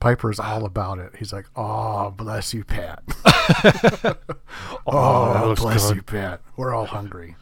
[0.00, 1.16] Piper's all about it.
[1.18, 3.02] He's like, "Oh, bless you, Pat.
[3.24, 4.18] that
[4.86, 6.40] oh, bless good." you, Pat.
[6.56, 7.36] We're all hungry."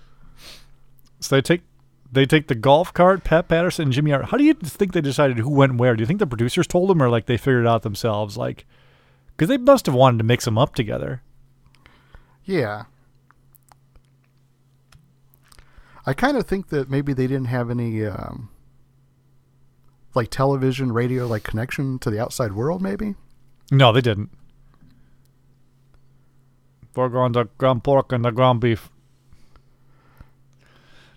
[1.20, 1.62] So they take
[2.10, 3.24] they take the golf cart.
[3.24, 4.12] Pat Patterson and Jimmy.
[4.12, 5.94] How do you think they decided who went where?
[5.94, 8.36] Do you think the producers told them, or like they figured it out themselves?
[8.36, 8.64] Like,
[9.36, 11.22] because they must have wanted to mix them up together.
[12.44, 12.84] Yeah.
[16.06, 18.48] I kind of think that maybe they didn't have any um,
[20.16, 22.82] like television, radio, like connection to the outside world.
[22.82, 23.14] Maybe.
[23.70, 24.30] No, they didn't.
[26.94, 28.88] Burger on the ground pork and the ground beef.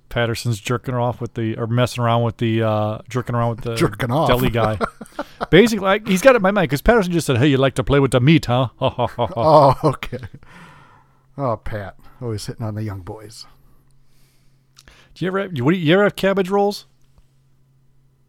[0.10, 3.62] Patterson's jerking her off with the or messing around with the uh jerking around with
[3.62, 4.28] the Jerking off.
[4.28, 4.80] deli guy.
[5.52, 7.76] Basically, like, he's got it in my mind because Patterson just said, "Hey, you like
[7.76, 10.18] to play with the meat, huh?" Oh, okay.
[11.38, 13.46] Oh, Pat, always hitting on the young boys.
[15.14, 16.86] Do you ever have, you, you ever have cabbage rolls?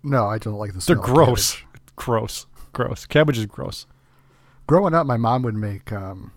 [0.02, 1.62] No, I don't like the They're smell of gross,
[1.96, 3.06] gross, gross.
[3.06, 3.86] Cabbage is gross.
[4.66, 6.32] Growing up, my mom would make um,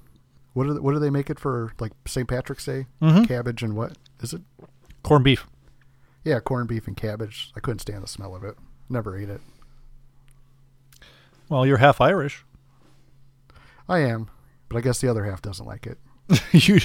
[0.54, 2.28] what do they, what do they make it for like St.
[2.28, 2.86] Patrick's Day?
[3.02, 3.24] Mm-hmm.
[3.24, 4.42] Cabbage and what is it?
[5.04, 5.46] Corned beef.
[6.24, 7.52] Yeah, corned beef and cabbage.
[7.56, 8.56] I couldn't stand the smell of it.
[8.90, 9.42] Never ate it.
[11.50, 12.46] Well, you're half Irish.
[13.90, 14.30] I am,
[14.70, 15.98] but I guess the other half doesn't like it.
[16.52, 16.80] you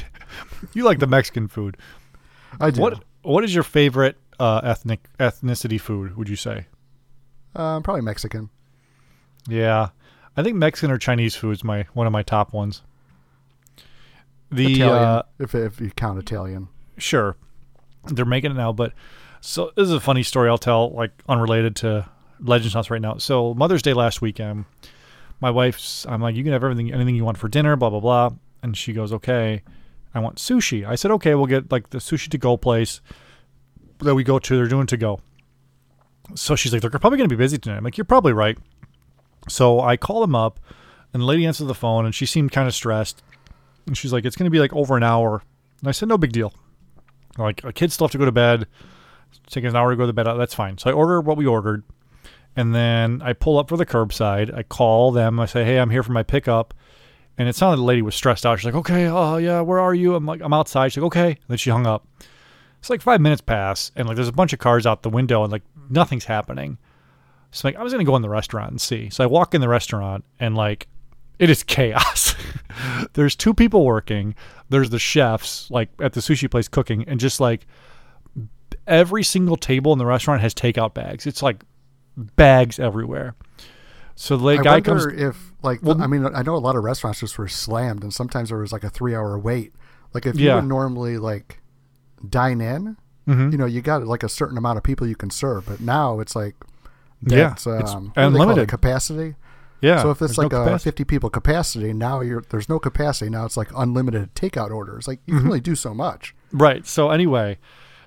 [0.75, 1.77] you like the Mexican food.
[2.61, 2.81] I do.
[2.81, 6.17] What What is your favorite uh, ethnic ethnicity food?
[6.17, 6.67] Would you say?
[7.55, 8.51] Uh, probably Mexican.
[9.49, 9.89] Yeah,
[10.37, 12.83] I think Mexican or Chinese food is my one of my top ones.
[14.51, 16.69] The Italian, uh, if if you count Italian.
[16.97, 17.37] sure,
[18.07, 18.93] they're making it now, but
[19.41, 22.09] so this is a funny story I'll tell, like unrelated to
[22.41, 23.19] Legends House right now.
[23.19, 24.65] So Mother's Day last weekend,
[25.41, 28.01] my wife's, I'm like, you can have everything, anything you want for dinner, blah blah
[28.01, 28.31] blah,
[28.63, 29.63] and she goes, okay,
[30.15, 30.87] I want sushi.
[30.87, 33.01] I said, okay, we'll get like the sushi to go place
[34.01, 34.57] that we go to.
[34.57, 35.21] They're doing to go.
[36.35, 37.79] So she's like, they're probably going to be busy tonight.
[37.79, 38.59] I'm like, you're probably right.
[39.49, 40.61] So I call them up,
[41.13, 43.23] and the lady answered the phone, and she seemed kind of stressed.
[43.87, 45.43] And she's like, it's going to be like over an hour.
[45.81, 46.53] And I said, no big deal.
[47.39, 48.67] Like, a kids still have to go to bed.
[49.31, 50.25] It's taking an hour to go to bed.
[50.25, 50.77] That's fine.
[50.77, 51.85] So I order what we ordered.
[52.57, 54.53] And then I pull up for the curbside.
[54.53, 55.39] I call them.
[55.39, 56.75] I say, hey, I'm here for my pickup.
[57.39, 58.59] And it sounded the lady was stressed out.
[58.59, 60.17] She's like, okay, oh, yeah, where are you?
[60.17, 60.89] I'm like, I'm outside.
[60.89, 61.29] She's like, okay.
[61.29, 62.07] And then she hung up.
[62.81, 65.43] It's like five minutes pass, and like there's a bunch of cars out the window,
[65.43, 66.79] and like nothing's happening.
[67.51, 69.11] So like I was gonna go in the restaurant and see.
[69.11, 70.87] So I walk in the restaurant, and like
[71.39, 72.35] it is chaos.
[73.15, 74.35] there's two people working.
[74.69, 77.67] There's the chefs like at the sushi place cooking, and just like
[78.87, 81.27] every single table in the restaurant has takeout bags.
[81.27, 81.65] It's like
[82.17, 83.35] bags everywhere.
[84.15, 85.21] So the I guy wonder comes.
[85.23, 88.13] if like Well, I mean I know a lot of restaurants just were slammed, and
[88.13, 89.73] sometimes there was like a three hour wait.
[90.15, 90.57] Like if you Yeah.
[90.57, 91.61] would normally like
[92.29, 92.97] dine in,
[93.29, 93.53] Mhm.
[93.53, 96.21] you know, you got like a certain amount of people you can serve, but now
[96.21, 96.55] it's like
[97.27, 98.69] Yeah, it's um, what do they call it, unlimited.
[98.69, 99.35] capacity.
[99.81, 100.03] yeah.
[100.03, 100.89] so if it's like no a capacity.
[100.91, 103.31] 50 people capacity, now you're there's no capacity.
[103.31, 105.07] Now it's like unlimited takeout orders.
[105.09, 105.39] Like you Mm-hmm.
[105.43, 106.35] can only do so much.
[106.53, 106.87] Right.
[106.87, 107.59] So anyway,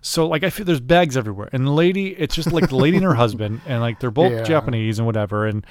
[0.01, 2.97] so like I feel there's bags everywhere, and the lady, it's just like the lady
[2.97, 4.43] and her husband, and like they're both Yeah.
[4.43, 5.65] Japanese and whatever, and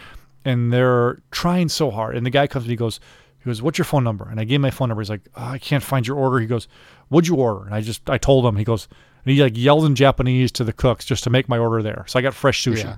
[0.45, 2.17] and they're trying so hard.
[2.17, 3.01] And the guy comes and he goes,
[3.39, 5.01] he goes, "What's your phone number?" And I gave him my phone number.
[5.03, 6.69] He's like, oh, "I can't find your order." He goes,
[7.11, 8.57] "What'd you order?" And I just I told him.
[8.57, 8.89] He goes,
[9.25, 12.05] and he like yelled in Japanese to the cooks just to make my order there.
[12.09, 12.97] So I got fresh sushi, Yeah.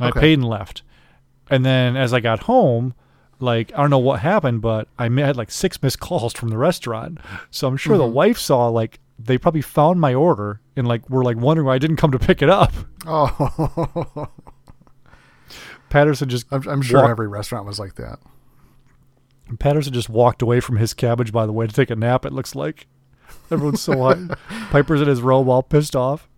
[0.00, 0.18] and Okay.
[0.18, 0.82] I paid and left.
[1.48, 2.94] And then as I got home.
[3.42, 6.58] Like I don't know what happened, but I had like six missed calls from the
[6.58, 7.16] restaurant.
[7.50, 8.12] So I'm sure the Mm-hmm.
[8.12, 11.78] wife saw like they probably found my order and like were like wondering why I
[11.78, 12.70] didn't come to pick it up.
[13.06, 14.28] Oh,
[15.88, 18.18] Patterson just I'm, I'm sure walked- every restaurant was like that.
[19.58, 22.24] Patterson just walked away from his cabbage by the way to take a nap.
[22.26, 22.86] It looks like
[23.50, 24.18] everyone's so hot.
[24.70, 26.28] Piper's in his robe, all pissed off.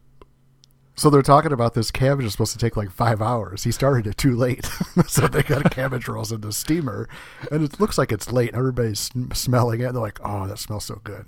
[0.95, 3.65] So they're talking about this cabbage is supposed to take like five hours.
[3.65, 4.67] He started it too late,
[5.07, 7.09] so they got cabbage rolls in the steamer,
[7.51, 8.51] and it looks like it's late.
[8.51, 9.93] and Everybody's sm- smelling it.
[9.93, 11.27] They're like, "Oh, that smells so good,"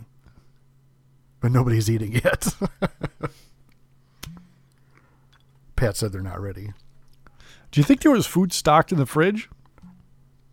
[1.41, 2.47] but nobody's eating yet.
[5.77, 6.73] Pat said they're not ready.
[7.71, 9.49] Do you think there was food stocked in the fridge?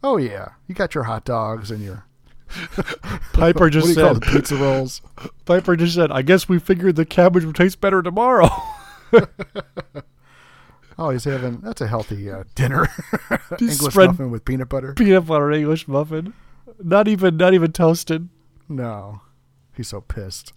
[0.03, 2.05] Oh yeah, you got your hot dogs and your
[3.33, 4.23] Piper just do you call said.
[4.23, 5.01] pizza rolls?
[5.45, 8.49] Piper just said, "I guess we figured the cabbage would taste better tomorrow."
[10.97, 12.87] Oh, he's having that's a healthy uh, dinner.
[13.59, 14.93] English muffin with peanut butter.
[14.93, 16.33] Peanut butter English muffin,
[16.79, 18.29] not even not even toasted.
[18.69, 19.21] No,
[19.75, 20.53] he's so pissed.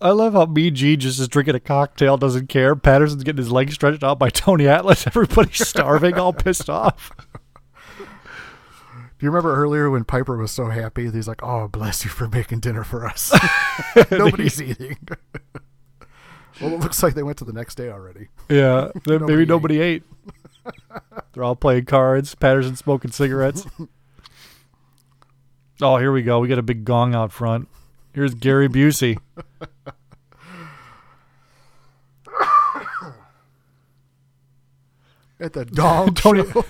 [0.00, 2.74] I love how Mean Gene just is drinking a cocktail, doesn't care.
[2.74, 5.06] Patterson's getting his legs stretched out by Tony Atlas.
[5.06, 7.10] Everybody's starving, all pissed off.
[9.20, 11.10] Do you remember earlier when Piper was so happy?
[11.10, 13.30] He's like, "Oh, bless you for making dinner for us."
[14.10, 14.96] Nobody's eating.
[16.58, 18.28] well, it looks like they went to the next day already.
[18.48, 20.02] Yeah, then maybe Nobody nobody ate.
[21.34, 22.34] They're all playing cards.
[22.34, 23.66] Patterson smoking cigarettes.
[25.82, 26.40] oh, here we go.
[26.40, 27.68] We got a big gong out front.
[28.14, 29.18] Here's Gary Busey.
[35.38, 36.64] At the dog Tony show.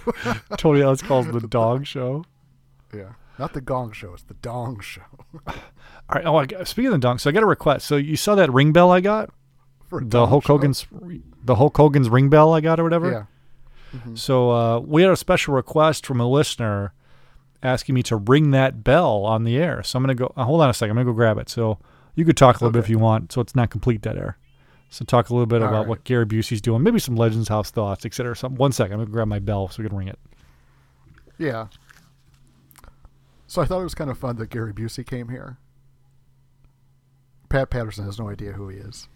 [0.56, 2.24] Tony Atlas calls the dog show.
[2.94, 4.12] Yeah, not the gong show.
[4.14, 5.02] It's the dong show.
[5.46, 5.54] All
[6.14, 6.24] right.
[6.26, 7.86] Oh, I got, speaking of the dong, so I got a request.
[7.86, 9.30] So you saw that ring bell I got?
[9.88, 10.54] For The Hulk show?
[10.54, 10.86] Hogan's
[11.44, 13.10] the Hulk Hogan's ring bell I got or whatever.
[13.92, 14.00] Yeah.
[14.14, 16.92] So uh, we had a special request from a listener
[17.62, 19.82] asking me to ring that bell on the air.
[19.82, 20.32] So I'm gonna go.
[20.36, 20.90] Uh, hold on a second.
[20.92, 21.48] I'm gonna go grab it.
[21.48, 21.78] So
[22.14, 23.32] you could talk a little bit if you want.
[23.32, 24.38] So it's not complete dead air.
[24.90, 25.88] So talk a little bit All about right.
[25.88, 26.82] what Gary Busey's doing.
[26.82, 28.36] Maybe some Legends House thoughts, etc.
[28.36, 28.58] Something.
[28.58, 28.94] One second.
[28.94, 30.18] I'm gonna grab my bell so we can ring it.
[31.38, 31.66] Yeah.
[33.50, 35.58] So I thought it was kind of fun that Gary Busey came here.
[37.48, 39.08] Pat Patterson has no idea who he is.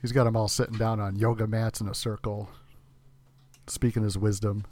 [0.00, 2.50] He's got them all sitting down on yoga mats in a circle,
[3.66, 4.64] speaking his wisdom.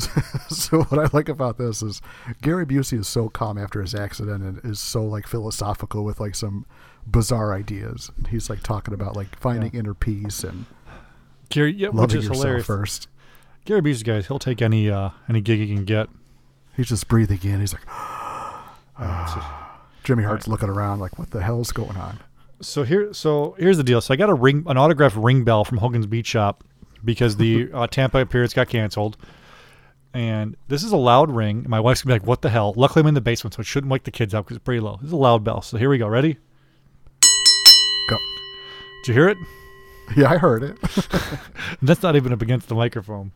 [0.48, 2.00] so what I like about this is
[2.42, 6.34] Gary Busey is so calm after his accident and is so like philosophical with like
[6.34, 6.66] some
[7.06, 8.10] bizarre ideas.
[8.28, 10.66] He's like talking about like finding inner peace and
[11.48, 12.66] Gary, yeah, which Loving is yourself hilarious.
[12.66, 13.08] first.
[13.64, 16.08] Gary Busey, guys, he'll take any uh, any gig he can get.
[16.76, 17.60] He's just breathing in.
[17.60, 17.82] He's like,
[20.04, 22.18] Jimmy Hart's looking around like, what the hell's going on?
[22.60, 24.00] So here, so here's the deal.
[24.00, 26.64] So I got a ring, an autographed ring bell from Hogan's Beach Shop
[27.04, 29.16] because the uh, Tampa appearance got canceled,
[30.14, 31.64] and this is a loud ring.
[31.68, 33.66] My wife's gonna be like, "What the hell?" Luckily, I'm in the basement, so it
[33.66, 34.96] shouldn't wake the kids up because it's pretty low.
[34.96, 35.62] This is a loud bell.
[35.62, 36.08] So here we go.
[36.08, 36.36] Ready?
[38.08, 38.16] Go.
[39.04, 39.38] Did you hear it?
[40.16, 40.78] Yeah, I heard it.
[41.82, 43.30] That's not even up against the microphone.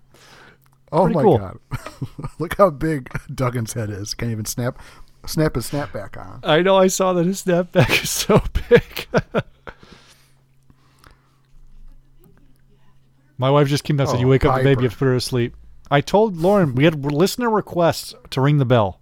[0.91, 1.39] Oh Pretty my cool.
[1.39, 1.59] god!
[2.39, 4.15] Look how big Duggan's head is.
[4.15, 4.79] Can't even snap,
[5.27, 6.41] snap his snapback on.
[6.43, 6.77] I know.
[6.77, 9.07] I saw that his snapback is so big.
[13.39, 14.93] My wife just came down and said, Oh, "You wake up the baby, you have
[14.93, 15.57] to put her to sleep."
[15.95, 18.99] I told Lauren we had listener requests to ring the bell.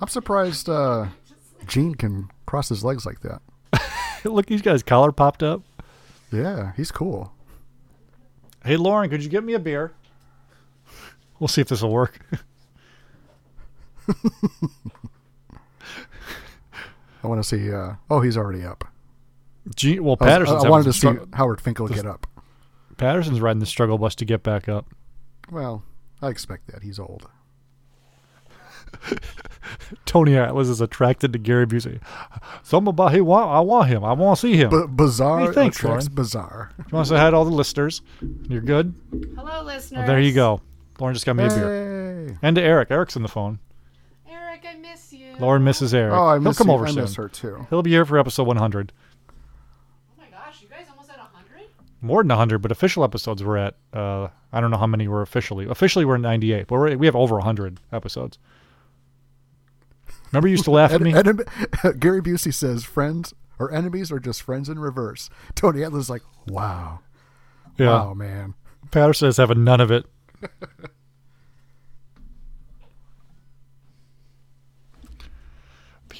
[0.00, 1.08] I'm surprised uh,
[1.66, 3.42] Gene can cross his legs like that.
[4.24, 5.62] Look, he's got his collar popped up.
[6.30, 7.32] Yeah, he's cool.
[8.64, 9.90] Hey, Lauren, could you get me a beer?
[11.40, 12.20] We'll see if this will work.
[17.24, 17.72] I want to see.
[17.72, 18.84] Uh, oh, he's already up.
[19.74, 22.28] Gee, well, I, was- Patterson's I wanted to see Howard Finkel get up.
[23.02, 24.86] Patterson's riding the struggle bus to get back up.
[25.50, 25.82] Well,
[26.22, 26.82] I expect that.
[26.82, 27.28] He's old.
[30.06, 32.00] Tony Atlas is attracted to Gary Busey.
[32.62, 34.04] Something about he want I want him.
[34.04, 34.70] I want to see him.
[34.70, 36.14] B- bizarre Hey, thanks, attracts Lauren.
[36.14, 36.70] bizarre.
[36.78, 38.02] you want to say hi to all the listeners?
[38.48, 38.94] You're good.
[39.36, 40.02] Hello, listeners.
[40.04, 40.60] Oh, there you go.
[41.00, 42.38] Lauren just got me a beer.
[42.42, 42.90] And to Eric.
[42.90, 43.58] Eric's on the phone.
[44.28, 45.34] Eric, I miss you.
[45.40, 46.12] Lauren misses Eric.
[46.14, 46.74] Oh, I He'll come you.
[46.74, 47.02] over I soon.
[47.02, 47.66] miss her too.
[47.70, 48.92] He'll be here for episode 100.
[49.30, 49.32] Oh
[50.18, 51.62] my gosh, you guys almost at 100?
[52.02, 53.76] More than 100, but official episodes we're at.
[53.92, 55.66] Uh, I don't know how many we're officially.
[55.66, 58.38] Officially, we're at 98, but we're, we have over 100 episodes.
[60.32, 61.92] Remember, you used to laugh at En- me.
[62.00, 65.30] Gary Busey says friends or enemies are just friends in reverse.
[65.54, 66.98] Tony Atlas is like, wow,
[67.78, 67.86] yeah.
[67.86, 68.54] wow, man.
[68.90, 70.04] Patterson is having none of it.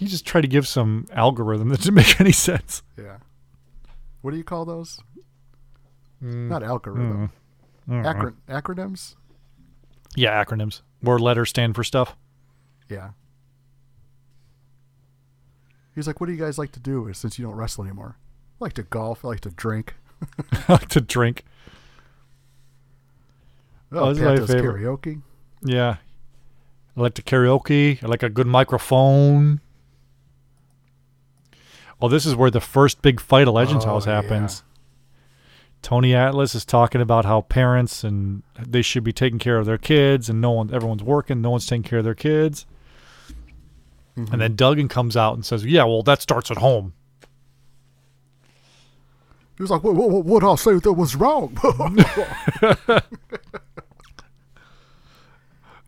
[0.03, 2.83] he just tried to give some algorithm that didn't make any sense.
[2.99, 3.19] Yeah.
[4.21, 5.01] What do you call those?
[6.23, 6.49] Mm.
[6.49, 7.33] Not algorithm.
[7.91, 9.17] Acro- acronyms?
[10.15, 10.83] Yeah, acronyms.
[11.01, 12.17] Where letters stand for stuff.
[12.89, 13.11] Yeah.
[15.95, 18.17] He's like, what do you guys like to do since you don't wrestle anymore?
[18.61, 19.25] I like to golf.
[19.25, 19.95] I like to drink.
[20.69, 21.45] I like to drink.
[23.91, 24.81] Oh, is Pat does favorite.
[24.83, 25.21] karaoke.
[25.63, 25.97] Yeah.
[26.97, 28.03] I like to karaoke.
[28.03, 29.61] I like a good microphone.
[32.01, 34.63] Well, this is where the first big fight at Legends Oh, House happens.
[35.83, 39.79] Tony Atlas is talking about how parents and they should be taking care of their
[39.79, 42.67] kids, and no one, everyone's working, no one's taking care of their kids.
[44.17, 44.33] Mm-hmm.
[44.33, 46.93] And then Duggan comes out and says, "Yeah, well, that starts at home."
[49.57, 51.57] He was like, what, what, what I say that was wrong?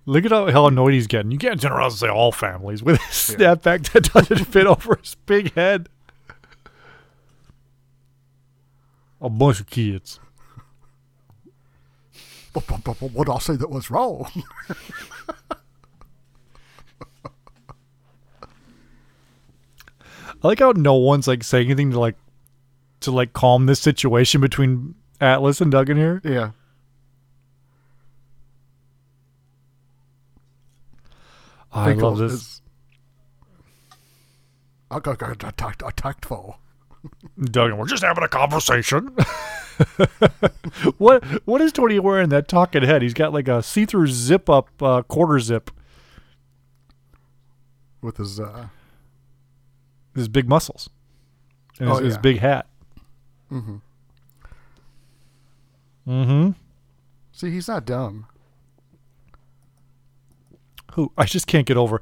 [0.06, 1.30] Look at how, how annoyed he's getting.
[1.30, 4.96] You can't turn around and say all families with his snapback that doesn't fit over
[4.96, 5.88] his big head.
[9.24, 10.20] A bunch of kids.
[12.52, 14.30] But- but- but- but what I say that was wrong?
[20.42, 22.16] I like how no one's like saying anything to like
[23.00, 26.20] to like calm this situation between Atlas and Duggan here.
[26.24, 26.50] yeah.
[31.72, 32.60] I Finkel love this.
[34.90, 36.56] I got, got attacked, attacked for.
[37.40, 39.08] Duggan, we're just having a conversation.
[40.98, 43.02] what what is Tony wearing that talking head?
[43.02, 45.70] He's got like a see-through zip up uh, quarter zip.
[48.00, 48.68] with his uh
[50.14, 50.88] His big muscles.
[51.80, 52.20] And his, Oh, his yeah.
[52.20, 52.66] big hat.
[53.52, 53.76] Mm-hmm.
[56.08, 56.50] Mm-hmm.
[57.32, 58.26] see he's not dumb
[60.92, 62.00] who I just can't get over.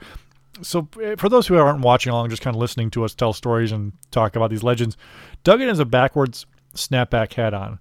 [0.60, 3.32] So, eh, for those who aren't watching along, just kind of listening to us tell
[3.32, 4.96] stories and talk about these legends,
[5.44, 6.44] Duggan has a backwards
[6.74, 7.78] snapback hat on,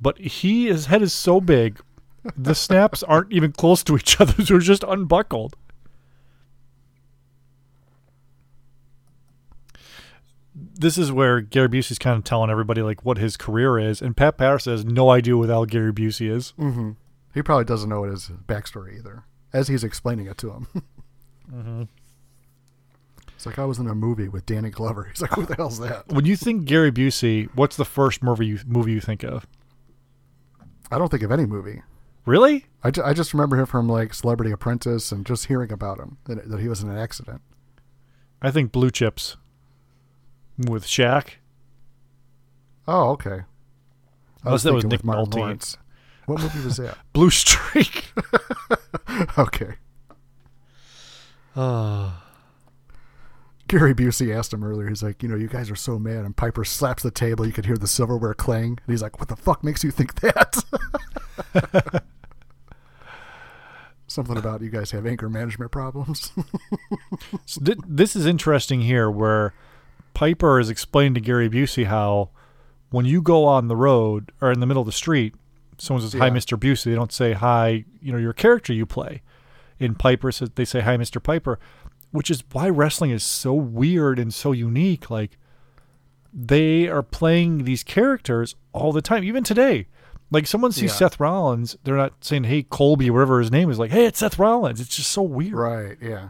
[0.00, 1.80] but he his head is so big,
[2.36, 5.56] the snaps aren't even close to each other; they're just unbuckled.
[10.54, 14.16] This is where Gary Busey's kind of telling everybody like what his career is, and
[14.16, 16.52] Pat Patterson has no idea what Al Gary Busey is.
[17.34, 20.66] he probably doesn't know what his backstory either as he's explaining it to him
[21.52, 21.82] Mm-hmm.
[23.42, 25.80] It's like i was in a movie with danny glover he's like who the hell's
[25.80, 29.48] that When you think Gary Busey, what's the first movie you, movie you think of?
[30.92, 31.82] i don't think of any movie
[32.24, 32.66] Really?
[32.84, 36.18] I, ju- I just remember him from like celebrity apprentice and just hearing about him
[36.26, 37.42] that, that he was in an accident
[38.40, 39.36] I think Blue Chips
[40.56, 41.30] with Shaq.
[42.86, 43.40] oh okay
[44.44, 45.76] I was that was thinking Nick Nolte.
[46.26, 46.96] What movie was that?
[47.12, 48.12] Blue Streak.
[49.38, 49.74] okay.
[51.56, 52.21] Ah.
[53.72, 54.86] Gary Busey asked him earlier.
[54.88, 57.46] He's like, you know, you guys are so mad, and Piper slaps the table.
[57.46, 60.20] You could hear the silverware clang, and he's like, "What the fuck makes you think
[60.20, 60.62] that?"
[64.06, 66.32] Something about you guys have anger management problems.
[67.46, 69.54] So thi- this is interesting here, where
[70.12, 72.28] Piper is explaining to Gary Busey how
[72.90, 75.34] when you go on the road or in the middle of the street,
[75.78, 76.32] someone says, "Hi, Yeah.
[76.32, 76.58] Mr.
[76.58, 77.84] Busey." They don't say hi.
[78.02, 79.22] You know your character you play.
[79.78, 81.22] In Piper, says they say, "Hi, Mr.
[81.22, 81.58] Piper,"
[82.12, 85.10] which is why wrestling is so weird and so unique.
[85.10, 85.36] Like
[86.32, 89.86] they are playing these characters all the time, even today.
[90.30, 90.96] Like someone sees Yeah.
[90.96, 93.78] Seth Rollins, they're not saying, "Hey, Colby," whatever his name is.
[93.78, 95.52] Like, "Hey, it's Seth Rollins." It's just so weird.
[95.54, 95.98] right?
[96.00, 96.28] Yeah.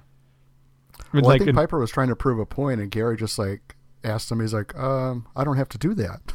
[0.98, 3.16] I mean, Well, like, I think Piper was trying to prove a point, and Gary
[3.16, 4.40] just like asked him.
[4.40, 6.32] He's like, um, "I don't have to do that."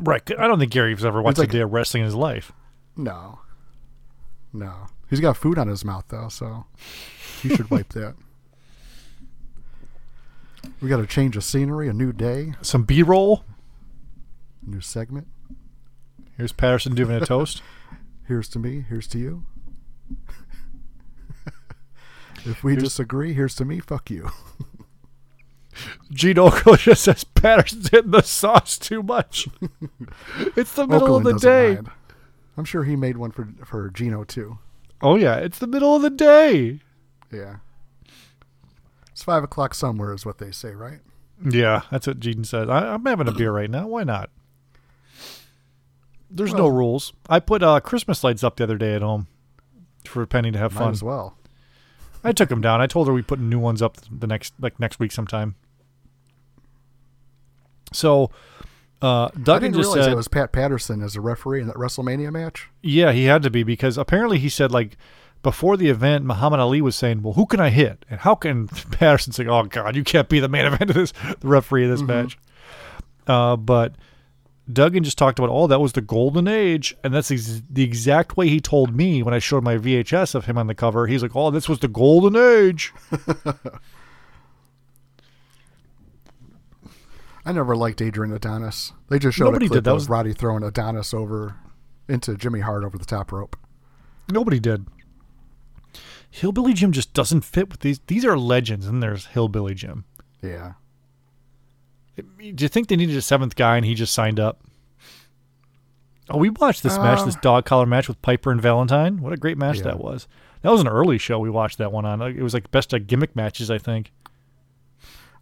[0.00, 0.22] Right.
[0.38, 2.50] I don't think Gary's ever watched like- a day of wrestling in his life.
[2.96, 3.40] No.
[4.52, 4.72] No.
[5.08, 6.64] He's got food on his mouth though, so
[7.42, 8.14] he should wipe that.
[10.80, 13.44] We got to change of scenery, a new day, Some B roll.
[14.66, 15.28] new segment.
[16.36, 17.62] Here's Patterson doing a toast.
[18.26, 19.44] Here's to me, here's to you.
[22.44, 24.30] if we disagree, here's to me, fuck you.
[26.12, 29.48] Gene Okerlund just says Patterson's hitting the sauce too much.
[30.56, 31.74] it's the middle Okerlund of the day.
[31.76, 31.90] mind.
[32.56, 34.58] I'm sure he made one for for Gino too.
[35.00, 36.80] Oh yeah, it's the middle of the day.
[37.32, 37.56] Yeah.
[39.12, 41.00] It's five o'clock somewhere, is what they say, right?
[41.44, 42.68] Yeah, that's what Gene says.
[42.68, 43.86] I, I'm having a beer right now.
[43.86, 44.30] Why not?
[46.30, 47.12] There's no rules.
[47.28, 49.26] I put uh, Christmas lights up the other day at home
[50.06, 50.90] for Penny to have Might fun.
[50.92, 51.36] as well.
[52.24, 52.80] I took them down.
[52.80, 55.56] I told her we put new ones up the next like next week sometime.
[57.92, 58.30] So,
[59.02, 61.76] uh, I didn't just realize said, it was Pat Patterson as a referee in that
[61.76, 62.70] WrestleMania match.
[62.80, 64.96] Yeah, he had to be because apparently he said like
[65.42, 68.68] before the event, Muhammad Ali was saying, "Well, who can I hit?" And how can
[68.90, 71.90] Patterson say, "Oh God, you can't be the main event of this, the referee of
[71.90, 72.38] this match"?
[73.26, 73.94] Uh, but
[74.72, 78.36] Duggan just talked about, "Oh, that was the golden age," and that's ex- the exact
[78.36, 81.06] way he told me when I showed my VHS of him on the cover.
[81.06, 82.92] He's like, "Oh, this was the golden age."
[87.44, 88.92] I never liked Adrian Adonis.
[89.08, 89.84] They just showed Nobody a clip did.
[89.84, 91.56] That of was- Roddy throwing Adonis over
[92.08, 93.56] into Jimmy Hart over the top rope.
[94.30, 94.86] Nobody did.
[96.32, 98.00] Hillbilly Jim just doesn't fit with these.
[98.06, 100.04] These are legends, and there's Hillbilly Jim.
[100.40, 100.72] Yeah.
[102.16, 102.24] Do
[102.64, 104.60] you think they needed a seventh guy and he just signed up?
[106.30, 109.20] Oh, we watched this match, um, this dog collar match with Piper and Valentine.
[109.20, 109.84] What a great match Yeah.
[109.84, 110.26] that was.
[110.62, 111.38] That was an early show.
[111.38, 112.22] We watched that one on.
[112.22, 114.10] It was like best of gimmick matches, I think.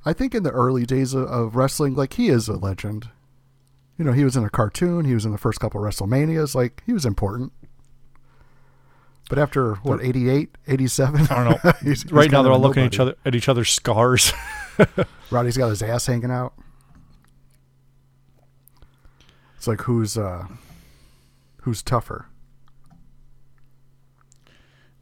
[0.05, 3.11] I think in the early days of, of wrestling, like he is a legend.
[3.99, 5.05] You know, he was in a cartoon.
[5.05, 6.55] He was in the first couple of WrestleManias.
[6.55, 7.53] Like he was important.
[9.31, 11.20] But after what 88, 87?
[11.22, 11.72] I don't know.
[11.83, 14.33] he's- he's right now, they're all looking at each other at each other's scars.
[15.31, 16.53] Roddy's got his ass hanging out.
[19.57, 20.47] It's like who's uh
[21.62, 22.26] who's tougher?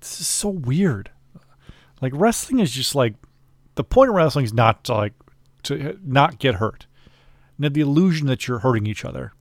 [0.01, 1.11] this is so weird.
[2.01, 3.15] Like wrestling is just like
[3.75, 5.15] the point of wrestling is not to like
[5.65, 6.87] to not get hurt.
[7.61, 9.33] And the illusion that you're hurting each other.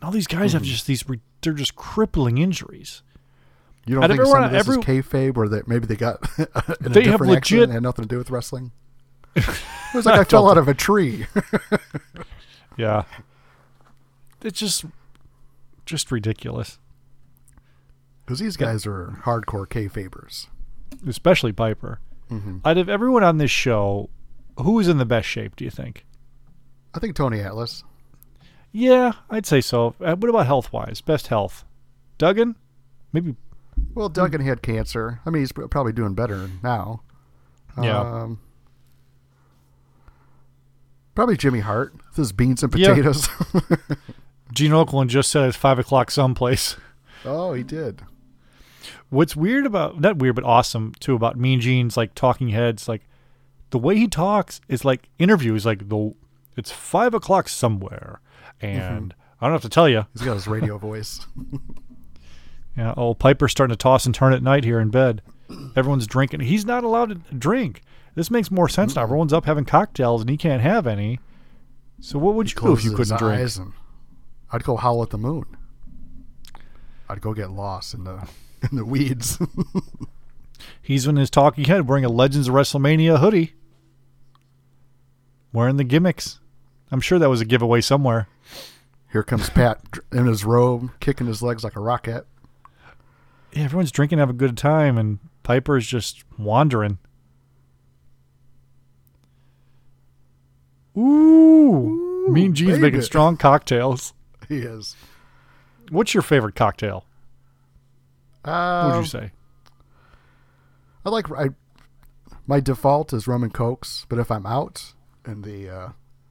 [0.00, 0.58] And all these guys Mm-hmm.
[0.58, 1.04] have just these
[1.42, 3.02] they're just crippling injuries.
[3.86, 6.18] You don't think some everyone- of this every- is kayfabe, or that maybe they got
[6.38, 8.72] in a They have different legit- and had nothing to do with wrestling?
[9.94, 11.26] It was like I fell out of a tree.
[12.76, 13.04] Yeah.
[14.42, 14.84] It's just
[15.86, 16.78] just ridiculous.
[18.24, 20.48] Because these guys are hardcore kayfabers.
[21.06, 22.00] Especially Piper.
[22.30, 22.58] Mm-hmm.
[22.64, 24.10] Out of everyone on this show,
[24.58, 26.04] who is in the best shape, do you think?
[26.92, 27.82] I think Tony Atlas.
[28.72, 29.94] Yeah, I'd say so.
[30.00, 31.00] Uh, what about health wise?
[31.00, 31.64] Best health?
[32.18, 32.56] Duggan?
[33.12, 33.36] Maybe
[33.96, 35.20] Well, Duggan had cancer.
[35.24, 37.00] I mean, he's probably doing better now.
[37.82, 37.98] Yeah.
[37.98, 38.40] Um,
[41.14, 41.94] probably Jimmy Hart.
[42.14, 42.90] This is beans and Yeah.
[42.90, 43.28] potatoes.
[44.52, 46.76] Gene Okerlund just said it's five o'clock someplace.
[47.24, 48.02] oh, he did.
[49.08, 53.02] What's weird about not weird but awesome too about Mean Gene's like talking heads, like
[53.70, 56.12] the way he talks is like interviews, like the
[56.56, 58.20] it's five o'clock somewhere,
[58.60, 61.26] and I don't have to tell you, He's got his radio voice.
[62.76, 65.22] Yeah, old Piper's starting to toss and turn at night here in bed.
[65.74, 66.40] Everyone's drinking.
[66.40, 67.82] He's not allowed to drink.
[68.14, 69.02] This makes more sense now.
[69.02, 71.20] Everyone's up having cocktails and he can't have any.
[72.00, 73.50] So what would you do if you couldn't drink?
[74.52, 75.44] I'd go howl at the moon.
[77.08, 78.28] I'd go get lost in the
[78.70, 79.38] in the weeds.
[80.82, 83.54] He's in his talking head wearing a Legends of WrestleMania hoodie.
[85.52, 86.40] Wearing the gimmicks.
[86.90, 88.28] I'm sure that was a giveaway somewhere.
[89.12, 89.80] Here comes Pat
[90.12, 92.26] in his robe, kicking his legs like a rocket.
[93.56, 96.98] Yeah, everyone's drinking, have a good time, and Piper's just wandering.
[100.96, 104.12] Ooh, Mean Gene's making strong cocktails.
[104.48, 104.94] He is.
[105.90, 107.04] What's your favorite cocktail?
[108.42, 109.32] What Um, would you say?
[111.04, 111.48] I like I.
[112.46, 114.92] My default is rum and cokes, but if I'm out
[115.26, 115.88] in the, uh,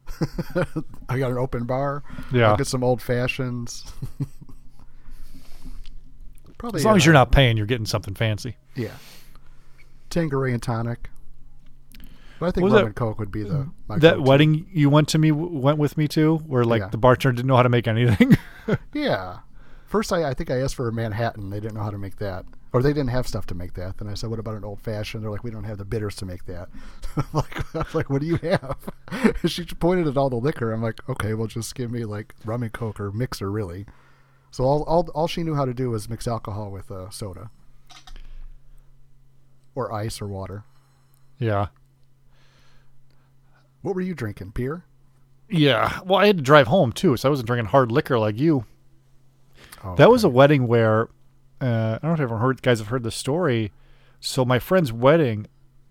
[1.10, 2.04] I got an open bar.
[2.32, 2.52] Yeah.
[2.52, 3.84] I'll get some old fashions.
[6.66, 8.58] Probably As long as uh, you're not paying, you're getting something fancy.
[8.74, 8.90] Yeah.
[10.10, 11.12] Tanqueray and tonic.
[12.40, 14.22] But I think rum that- and coke would be the my that go-to.
[14.24, 16.90] wedding you went to me went with me to, where like Yeah.
[16.90, 18.38] the bartender didn't know how to make anything.
[18.94, 19.42] Yeah.
[19.86, 21.52] First, I, I think I asked for a Manhattan.
[21.52, 24.00] They didn't know how to make that, or they didn't have stuff to make that.
[24.00, 26.16] Then I said, "What about an old fashioned?" They're like, "We don't have the bitters
[26.16, 26.70] to make that."
[27.32, 28.78] Like, I'm like, what do you have?
[29.46, 30.74] she pointed at all the liquor.
[30.74, 33.86] I'm like, okay, well, just give me like rum and coke or mixer, really.
[34.56, 37.50] So all all, all she knew how to do was mix alcohol with uh, soda,
[39.76, 40.64] or ice or water.
[41.40, 41.68] yeah,
[43.82, 44.52] What were you drinking?
[44.52, 44.86] Beer?
[45.50, 46.00] yeah.
[46.06, 48.64] Well, I had to drive home too, so I wasn't drinking hard liquor like you.
[49.84, 51.10] Oh, That was a wedding where
[51.60, 53.74] uh, I don't know if everyone heard guys have heard the story.
[54.22, 55.48] So my friend's wedding,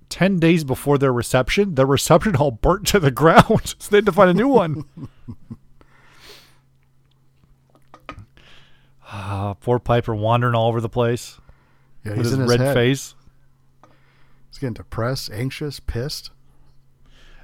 [0.08, 3.74] ten days before their reception, their reception hall burnt to the ground.
[3.78, 4.86] so they had to find a new one.
[9.16, 11.38] Ah, poor Piper wandering all over the place
[12.04, 12.74] yeah, with his in his red head.
[12.74, 13.14] face.
[14.50, 16.30] He's getting depressed, anxious, pissed.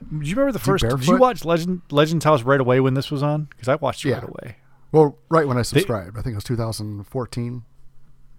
[0.01, 0.85] Do you remember the Is first?
[0.89, 3.45] Did you watch Legend Legends House right away when this was on?
[3.45, 4.17] Because I watched it Yeah.
[4.17, 4.57] right away.
[4.91, 7.63] Well, right when I subscribed, I think it was 2014.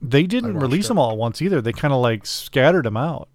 [0.01, 0.87] They didn't release it.
[0.89, 1.61] them all at once either.
[1.61, 3.29] They kind of like scattered them out.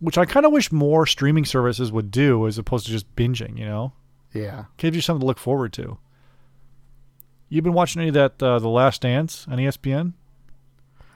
[0.00, 3.58] Which I kind of wish more streaming services would do as opposed to just binging,
[3.58, 3.92] you know?
[4.32, 4.66] Yeah.
[4.76, 5.98] Gives you something to look forward to.
[7.48, 10.12] You've been watching any of that uh, The Last Dance on ESPN?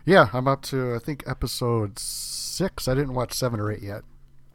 [0.04, 2.88] Yeah, I'm up to I think episode six.
[2.88, 4.02] I didn't watch seven or eight yet.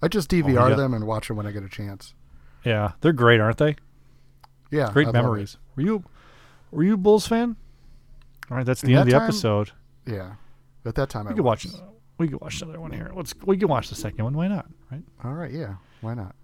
[0.01, 0.75] I just DVR Oh, yeah.
[0.75, 2.13] them and watch them when I get a chance.
[2.63, 3.75] Yeah, they're great, aren't they?
[4.71, 5.57] Yeah, Great I memories.
[5.75, 6.03] Were you
[6.71, 7.55] were you a Bulls fan?
[8.51, 9.71] All right, that's the end of the time, episode.
[10.05, 10.33] Yeah,
[10.85, 11.65] at that time We I could watch
[12.17, 13.11] we could watch another one here.
[13.15, 14.35] Let's we can watch the second one.
[14.35, 14.65] Why not?
[14.91, 15.03] Right?
[15.23, 16.35] All right, yeah, why not?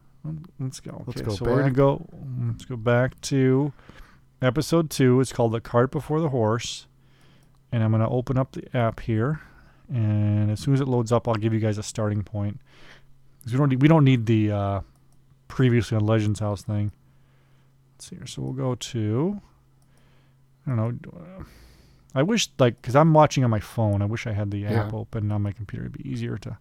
[0.59, 0.91] Let's go.
[0.91, 2.05] Okay, Let's go so we're gonna go.
[2.47, 3.73] Let's go back to
[4.44, 5.20] episode two.
[5.22, 6.88] It's called "The Cart Before the Horse,"
[7.72, 9.41] and I'm gonna open up the app here.
[9.89, 12.60] And as soon as it loads up, I'll give you guys a starting point.
[13.46, 14.82] we don't need, we don't need the uh,
[15.48, 16.91] previously on Legends House thing.
[17.96, 18.26] Let's see here.
[18.26, 19.41] So we'll go to.
[20.66, 21.46] I don't know.
[22.16, 24.02] I wish like because I'm watching on my phone.
[24.02, 25.86] I wish I had the app open on my computer.
[25.86, 26.58] It'd be easier to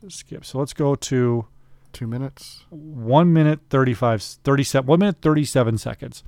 [0.00, 0.44] to skip.
[0.44, 1.46] So let's go to
[1.92, 2.64] Two minutes.
[2.70, 6.22] one minute 35 37 one minute 37 seconds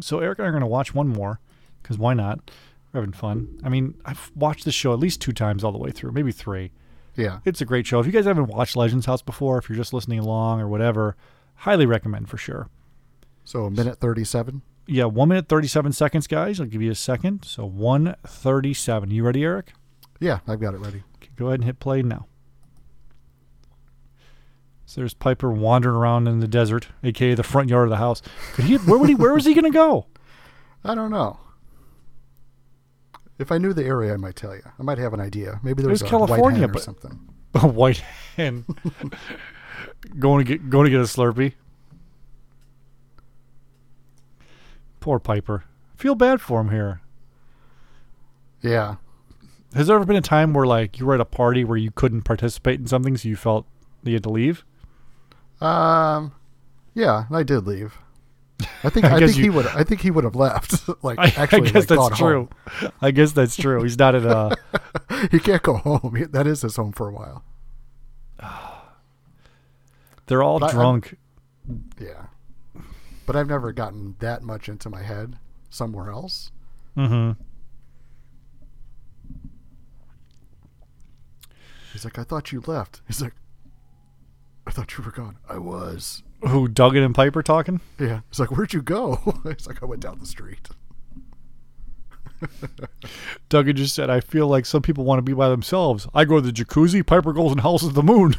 [0.00, 1.40] so eric and i are going to watch one more
[1.82, 2.50] because why not?
[2.92, 3.58] We're having fun.
[3.64, 6.32] I mean i've watched this show at least two times all the way through maybe
[6.32, 6.70] three.
[7.16, 8.00] Yeah, it's a great show.
[8.00, 11.16] If you guys haven't watched legends house before if you're just listening along or whatever
[11.56, 12.68] highly recommend for sure.
[13.44, 14.62] So a minute thirty-seven.
[14.86, 16.60] yeah one minute 37 seconds guys.
[16.60, 17.44] I'll give you a second.
[17.44, 19.72] So 137 you ready eric?
[20.20, 21.02] Yeah, I've got it ready.
[21.16, 22.26] Okay, go ahead and hit play now.
[24.94, 28.22] So there's Piper wandering around in the desert, aka the front yard of the house.
[28.52, 28.76] Could he?
[28.76, 29.16] Where would he?
[29.16, 30.06] Where was he going to go?
[30.84, 31.40] I don't know.
[33.36, 34.62] If I knew the area, I might tell you.
[34.78, 35.58] I might have an idea.
[35.64, 37.28] Maybe there was there's a California, white hen or something.
[37.54, 38.04] A white
[38.36, 38.64] hen
[40.20, 41.54] going to get going to get a Slurpee.
[45.00, 45.64] Poor Piper.
[45.96, 47.00] Feel bad for him here.
[48.62, 48.96] Yeah,
[49.74, 51.90] Has there ever been a time where like you were at a party where you
[51.90, 53.66] couldn't participate in something, so you felt
[54.04, 54.64] that you had to leave?
[55.60, 56.32] Um,
[56.94, 57.96] yeah, I did leave.
[58.82, 59.66] I think I I, think you- he would.
[59.66, 60.88] I think he would have left.
[61.04, 62.48] like I, actually, I guess like, that's true.
[62.80, 62.92] home.
[63.00, 63.82] I guess that's true.
[63.82, 64.54] He's not at uh
[65.30, 66.14] He can't go home.
[66.16, 67.44] He- That is his home for a while.
[70.26, 71.16] They're all But drunk.
[72.00, 72.26] Yeah,
[73.26, 75.38] but I've never gotten that much into my head
[75.70, 76.50] somewhere else.
[76.96, 77.40] Mm-hmm.
[81.92, 83.00] He's like, I thought you left.
[83.06, 83.34] He's like,
[84.66, 85.36] I thought you were gone.
[85.48, 86.22] I was.
[86.48, 87.80] Who Duggan and Piper talking?
[87.98, 88.20] Yeah.
[88.30, 89.16] He's like, where'd you go?
[89.44, 90.68] He's like, I went down the street.
[93.48, 96.06] Duggan just said, "I feel like some people want to be by themselves.
[96.12, 97.06] I go to the jacuzzi.
[97.06, 98.34] Piper goes and howls at the moon.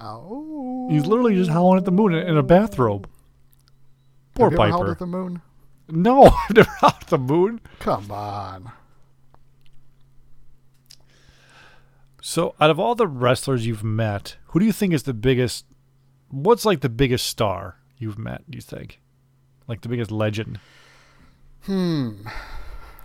[0.00, 0.88] Oh.
[0.90, 3.08] He's literally just howling at the moon in in a bathrobe.
[4.34, 5.42] Poor Have you ever howled at the moon?
[5.88, 7.60] no, I've never howled at the moon.
[7.80, 8.72] Come on.
[12.28, 15.64] So, out of all the wrestlers you've met, who do you think is the biggest
[16.28, 18.42] what's like the biggest star you've met?
[18.50, 19.00] Do you think,
[19.66, 20.60] like the biggest legend?
[21.62, 22.26] Hmm,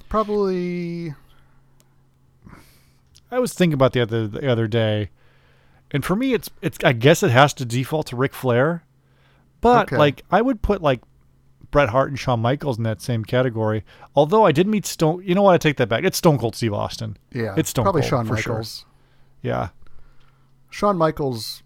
[0.10, 1.14] probably.
[3.32, 5.10] I was thinking about the other the other day,
[5.92, 6.78] and for me, it's it's.
[6.84, 8.84] I guess it has to default to Ric Flair,
[9.62, 9.96] but Okay.
[9.96, 11.00] like I would put like
[11.72, 13.86] Bret Hart and Shawn Michaels in that same category.
[14.18, 15.24] Although I did meet Stone.
[15.26, 15.54] You know what?
[15.54, 16.04] I take that back.
[16.04, 17.16] It's Stone Cold Steve Austin.
[17.32, 17.56] Yeah.
[17.56, 18.62] it's Stone probably Cold Shawn for sure.
[19.44, 19.70] Yeah,
[20.72, 21.62] Shawn Michaels,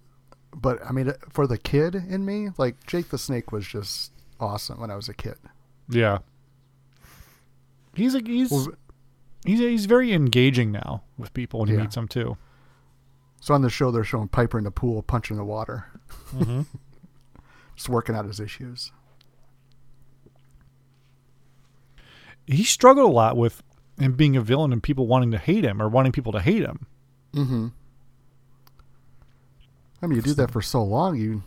[0.54, 4.80] but I mean, for the kid in me, like Jake the Snake was just awesome
[4.82, 5.36] when I was a kid.
[5.88, 6.18] yeah.
[7.94, 8.68] He's a, he's Well,
[9.46, 11.82] he's he's very engaging now with people when he Yeah.
[11.82, 12.38] meets them too.
[13.42, 15.86] So on the show, they're showing Piper in the pool punching the water,
[16.36, 16.62] Mm-hmm.
[17.76, 18.92] just working out his issues.
[22.46, 23.62] He struggled a lot with
[24.00, 26.62] him being a villain and people wanting to hate him or wanting people to hate
[26.64, 26.86] him.
[27.38, 27.68] Mm-hmm.
[30.02, 31.44] I mean, you do that for so long, you,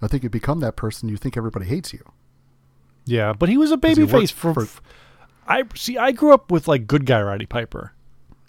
[0.00, 1.08] I think you become that person.
[1.08, 2.04] You think everybody hates you.
[3.04, 4.80] Yeah, but he was a he baby face for, for-
[5.46, 5.98] I see.
[5.98, 7.92] I grew up with like good guy Roddy Piper,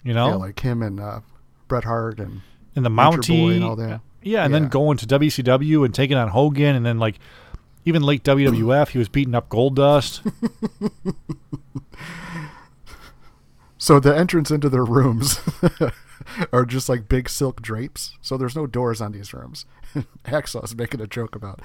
[0.04, 1.20] you know, Yeah, like him and uh,
[1.66, 2.42] Bret Hart and
[2.76, 4.00] and the Mountie Boy and all that.
[4.22, 7.18] Yeah, and then going to WCW and taking on Hogan, and then like
[7.84, 10.22] even late WWF, he was beating up Gold Dust.
[13.84, 15.40] So the entrance into their rooms
[16.52, 18.16] are just like big silk drapes.
[18.20, 19.66] So there's no doors on these rooms.
[20.24, 21.60] Hacksaw's making a joke about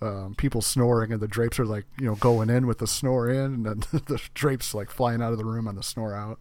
[0.00, 3.28] um, people snoring, and the drapes are like you know going in with the snore
[3.28, 6.38] in, and then the drapes like flying out of the room on the snore out.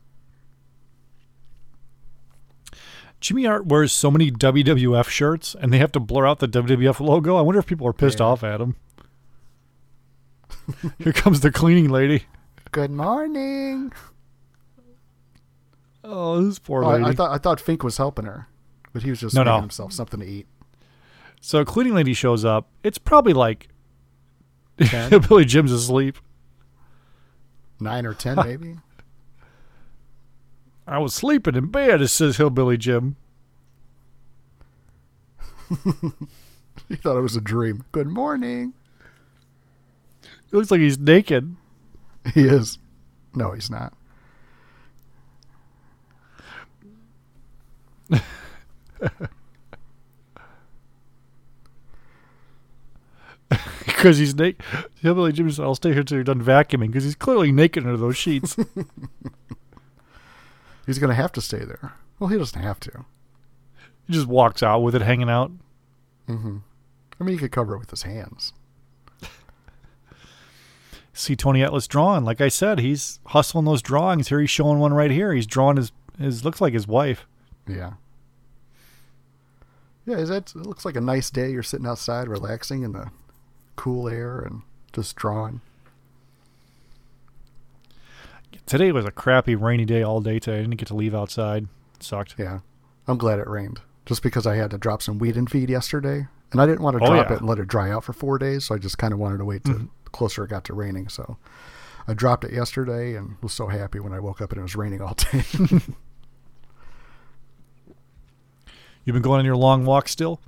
[3.19, 6.99] Jimmy Hart wears so many WWF shirts, and they have to blur out the WWF
[6.99, 7.35] logo.
[7.35, 8.25] I wonder if people are pissed Yeah.
[8.27, 8.75] off at him.
[10.99, 12.25] Here comes the cleaning lady.
[12.71, 13.91] Good morning.
[16.09, 17.03] Oh, this poor Oh, lady.
[17.03, 18.47] I, I thought I thought Fink was helping her,
[18.93, 19.61] but he was just No, making no.
[19.61, 20.47] himself something to eat.
[21.41, 22.67] so cleaning lady shows up.
[22.83, 23.67] It's probably like?
[24.77, 26.17] Billy Jim's asleep.
[27.79, 28.77] Nine or ten, maybe.
[30.87, 33.17] I was sleeping in bed, it says Hillbilly Jim.
[36.87, 37.83] he thought it was a dream.
[37.91, 38.73] Good morning.
[40.49, 41.55] He looks like he's naked.
[42.33, 42.77] He is.
[43.35, 43.93] No, he's not.
[53.85, 54.63] because he's naked.
[55.01, 57.97] Hillbilly Jim said, I'll stay here till you're done vacuuming because he's clearly naked under
[57.97, 58.55] those sheets.
[60.87, 61.93] He's gonna have to stay there.
[62.17, 63.05] Well, he doesn't have to.
[64.07, 65.51] he just walks out with it hanging out.
[66.29, 66.59] Mm-hmm.
[67.19, 68.53] I mean, he could cover it with his hands.
[71.11, 72.23] See Tony Atlas drawing.
[72.23, 74.29] Like I said, he's hustling those drawings.
[74.29, 75.33] Here he's showing one right here.
[75.33, 77.25] He's drawing his, his looks like his wife.
[77.67, 77.93] Yeah.
[80.05, 80.55] Yeah, is that?
[80.55, 81.51] It looks like a nice day.
[81.51, 83.11] You're sitting outside, relaxing in the
[83.75, 84.61] cool air and
[84.93, 85.59] just drawing.
[88.65, 90.57] Today was a crappy rainy day all day today.
[90.59, 91.67] I didn't get to leave outside.
[91.95, 92.35] It sucked.
[92.37, 92.59] Yeah,
[93.07, 93.81] I'm glad it rained.
[94.05, 96.97] Just because I had to drop some weed and feed yesterday, and I didn't want
[96.97, 97.23] to Oh, drop yeah.
[97.25, 97.33] Mm-hmm.
[97.33, 99.37] it and let it dry out for four days, so I just kind of wanted
[99.39, 101.09] to wait till closer it got to raining.
[101.09, 101.37] So
[102.07, 104.75] I dropped it yesterday and was so happy when I woke up and it was
[104.77, 105.43] raining all day.
[109.07, 110.41] You've been going on your long walk still?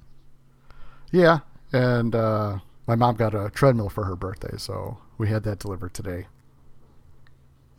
[1.14, 1.39] yeah,
[1.72, 5.93] and uh, my mom got a treadmill for her birthday, so we had that delivered
[5.93, 6.28] today.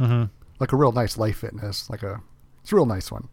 [0.00, 0.24] Mm-hmm.
[0.58, 2.22] Like a real nice Life Fitness, like a
[2.62, 3.28] it's a real nice one.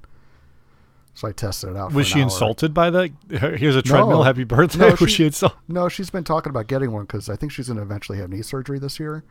[1.14, 1.92] So I tested it out.
[1.92, 2.24] for Was she hour.
[2.24, 3.12] insulted by that?
[3.30, 4.18] Here's a treadmill.
[4.20, 4.24] No.
[4.24, 4.80] Happy birthday.
[4.90, 5.58] No, was she- she insulted?
[5.68, 8.30] No, she's been talking about getting one because I think she's going to eventually have
[8.30, 9.24] knee surgery this year.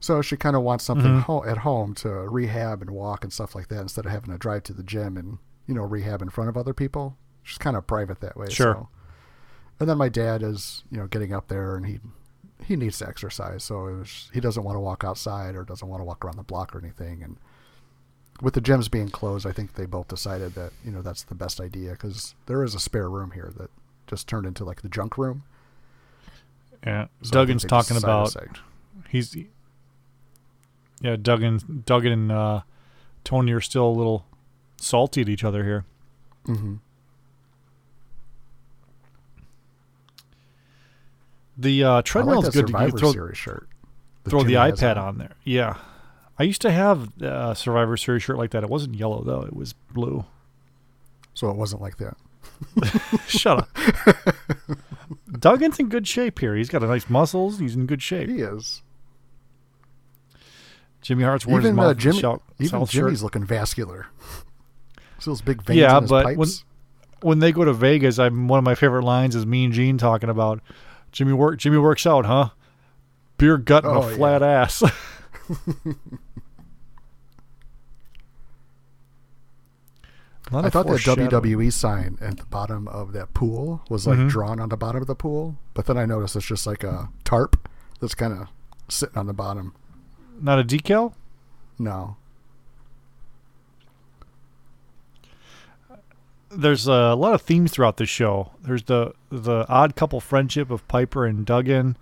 [0.00, 1.20] So she kind of wants something Mm-hmm.
[1.20, 4.38] ho- at home to rehab and walk and stuff like that instead of having to
[4.38, 7.16] drive to the gym and you know rehab in front of other people.
[7.44, 8.48] She's kind of private that way.
[8.48, 8.74] Sure.
[8.74, 8.88] So.
[9.78, 12.00] And then my dad is you know getting up there and he
[12.64, 15.86] he needs to exercise, so it was, he doesn't want to walk outside or doesn't
[15.86, 17.22] want to walk around the block or anything.
[17.22, 17.36] And
[18.40, 21.34] with the gyms being closed, I think they both decided that you know that's the
[21.34, 23.70] best idea because there is a spare room here that
[24.06, 25.44] just turned into like the junk room.
[26.84, 27.06] Yeah.
[27.22, 28.34] So Duggan's talking about
[29.08, 29.36] he's
[31.00, 31.16] yeah.
[31.16, 32.60] Duggan, Duggan, and uh,
[33.24, 34.26] Tony are still a little
[34.76, 35.84] salty at each other here.
[36.46, 36.78] Mhm.
[41.56, 43.68] The uh, I like treadmill's good to Survivor you throw, Series shirt.
[44.28, 45.36] throw the has iPad on there.
[45.44, 45.76] Yeah,
[46.38, 48.62] I used to have a Survivor Series shirt like that.
[48.64, 50.24] It wasn't yellow though; it was blue.
[51.34, 52.16] so it wasn't like that.
[53.28, 53.68] Shut up.
[55.30, 56.54] Duggan's in good shape here.
[56.54, 57.58] He's got a nice muscles.
[57.58, 58.28] He's in good shape.
[58.28, 58.82] He is.
[61.02, 62.18] Jimmy Hart's wearing his Even mouth uh, Jimmy,
[62.60, 63.22] even Jimmy's shirt.
[63.22, 64.06] looking vascular.
[65.18, 66.36] See those big veins Yeah, his but pipes?
[66.38, 66.48] when-
[67.22, 70.28] when they go to Vegas, I'm one of my favorite lines is Mean Gene talking
[70.28, 70.60] about
[71.14, 71.58] Jimmy work.
[71.58, 72.50] Jimmy works out, huh?
[73.38, 74.16] Beer gut and Oh, a yeah.
[74.16, 74.82] flat ass.
[80.52, 81.00] I thought that.
[81.00, 84.28] WWE sign at the bottom of that pool was like Mhm.
[84.28, 87.08] drawn on the bottom of the pool, but then I noticed it's just like a
[87.24, 87.68] tarp
[88.00, 88.48] that's kind of
[88.88, 89.74] sitting on the bottom.
[90.40, 91.14] not a decal.
[91.78, 92.16] No.
[96.56, 98.52] There's a lot of themes throughout the show.
[98.62, 101.96] There's the the odd couple friendship of Piper and Duggan.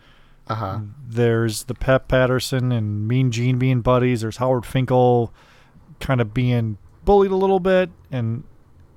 [0.49, 0.81] Uh huh.
[1.09, 4.21] There's the Pat Patterson and Mean Gene being buddies.
[4.23, 5.33] There's Howard Finkel
[6.01, 8.45] kind of being bullied a little bit, and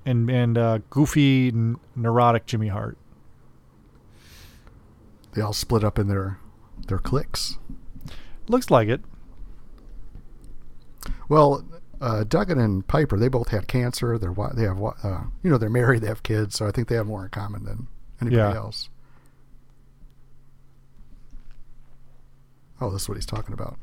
[0.05, 2.97] and and uh, goofy, n- neurotic Jimmy Hart.
[5.33, 6.39] They all split up in their
[6.87, 7.57] their cliques.
[8.47, 9.01] Looks like it.
[11.29, 11.65] Well,
[12.01, 14.17] uh, Duggan and Piper, they both had cancer.
[14.17, 16.95] They're they have uh, you know they're married, they have kids, so I think they
[16.95, 17.87] have more in common than
[18.21, 18.55] anybody Yeah.
[18.55, 18.89] else.
[22.81, 23.77] Oh, this is what he's talking about.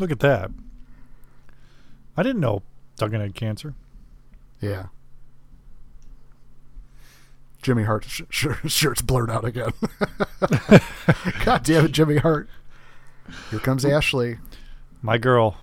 [0.00, 0.50] Look at that.
[2.16, 2.62] I didn't know
[2.96, 3.74] Duggan had cancer.
[4.60, 4.86] Yeah.
[7.60, 9.70] Jimmy Hart sh- sh- shirt's blurred out again.
[11.44, 12.48] God damn it, Jimmy Hart.
[13.50, 14.38] Here comes Ashley.
[15.02, 15.56] My girl.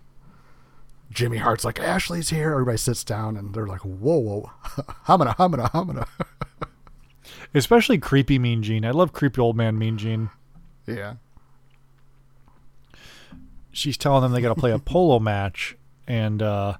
[1.11, 2.51] Jimmy Hart's like, Ashley's here.
[2.53, 4.51] Everybody sits down and they're like, whoa, whoa.
[5.07, 6.07] Hamina, hamina, hamina.
[7.53, 8.85] Especially creepy Mean Gene.
[8.85, 10.29] I love creepy old man Mean Gene.
[10.87, 11.15] yeah.
[13.73, 16.73] She's telling them they got to play a polo match, and uh,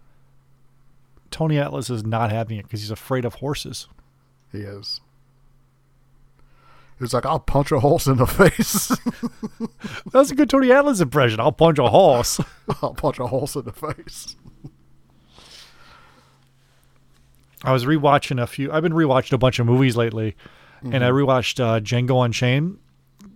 [1.30, 3.88] Tony Atlas is not having it because he's afraid of horses.
[4.52, 5.00] He is.
[7.02, 8.92] He's like, I'll punch a horse in the face.
[10.14, 11.40] That's a good Tony Atlas impression.
[11.40, 12.40] I'll punch a horse.
[12.84, 14.36] I'll punch a horse in the face.
[17.64, 18.72] I was rewatching a few.
[18.72, 20.36] I've been rewatching a bunch of movies lately,
[20.84, 22.78] and I rewatched uh, Django Unchained,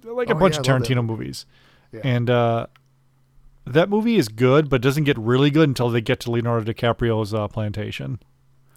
[0.04, 0.38] like a Mm-hmm.
[0.38, 1.46] Oh, bunch yeah, of I love that Tarantino movies.
[1.92, 2.02] Yeah.
[2.04, 2.68] And uh,
[3.66, 7.34] that movie is good, but doesn't get really good until they get to Leonardo DiCaprio's
[7.34, 8.20] uh, plantation.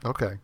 [0.05, 0.39] Okay.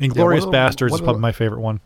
[0.00, 1.80] Inglorious the- Bastards is probably my favorite one.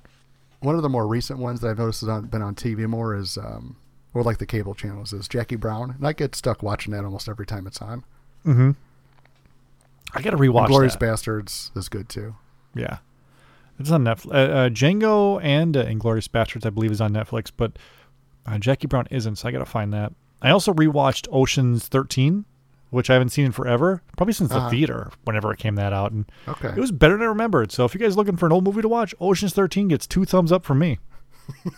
[0.61, 3.15] One of the more recent ones that I've noticed has on, been on TV more
[3.15, 3.77] is, um,
[4.15, 5.91] or like the cable channels, is Jackie Brown.
[5.91, 8.03] And I get stuck watching that almost every time it's on.
[8.47, 8.71] Mm-hmm.
[10.15, 10.97] I got to rewatch Glorious.
[10.97, 12.37] Bastards is good too.
[12.75, 12.99] Yeah,
[13.79, 14.27] it's on Netflix.
[14.33, 17.73] Uh, uh, Django and uh, Inglorious Bastards, I believe, is on Netflix, but
[18.47, 19.37] uh, Jackie Brown isn't.
[19.37, 20.13] So I got to find that.
[20.41, 22.45] I also rewatched Ocean's Thirteen,
[22.95, 24.71] which I haven't seen in forever, probably since the Uh-huh.
[24.71, 26.69] theater, whenever it came that out, and Okay.
[26.69, 27.71] it was better than I remembered.
[27.73, 30.25] So if you guys looking for an old movie to watch, Ocean's Thirteen gets two
[30.25, 30.99] thumbs up from me.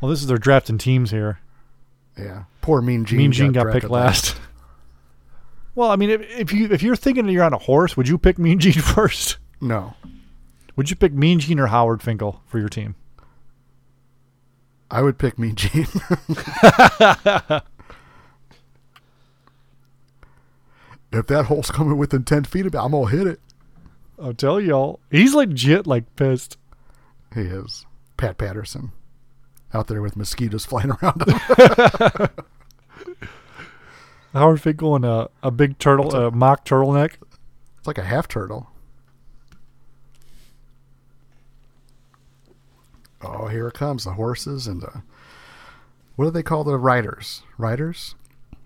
[0.00, 1.40] well, this is their drafting teams here.
[2.18, 2.44] yeah.
[2.62, 3.18] Poor Mean Gene.
[3.18, 4.36] mean Gene got, drafted picked last.
[5.74, 8.18] well, I mean, if, if you if you're thinking you're on a horse, would you
[8.18, 9.38] pick Mean Gene first?
[9.60, 9.94] No.
[10.76, 12.94] Would you pick Mean Gene or Howard Finkel for your team?
[14.90, 15.82] I would pick Mean Gene.
[21.12, 23.40] if that hole's coming within 10 feet of me, I'm going to hit it.
[24.20, 26.56] I'll tell y'all, he's legit like pissed.
[27.34, 27.86] He is.
[28.16, 28.92] Pat Patterson.
[29.72, 31.22] Out there with mosquitoes flying around.
[34.32, 37.14] Howard Finkel in uh, a, a big turtle, a uh, mock turtleneck.
[37.78, 38.68] It's like a half turtle.
[43.22, 44.04] Oh, here it comes.
[44.04, 45.02] The horses and the.
[46.16, 47.42] What do they call the riders?
[47.58, 48.14] Riders?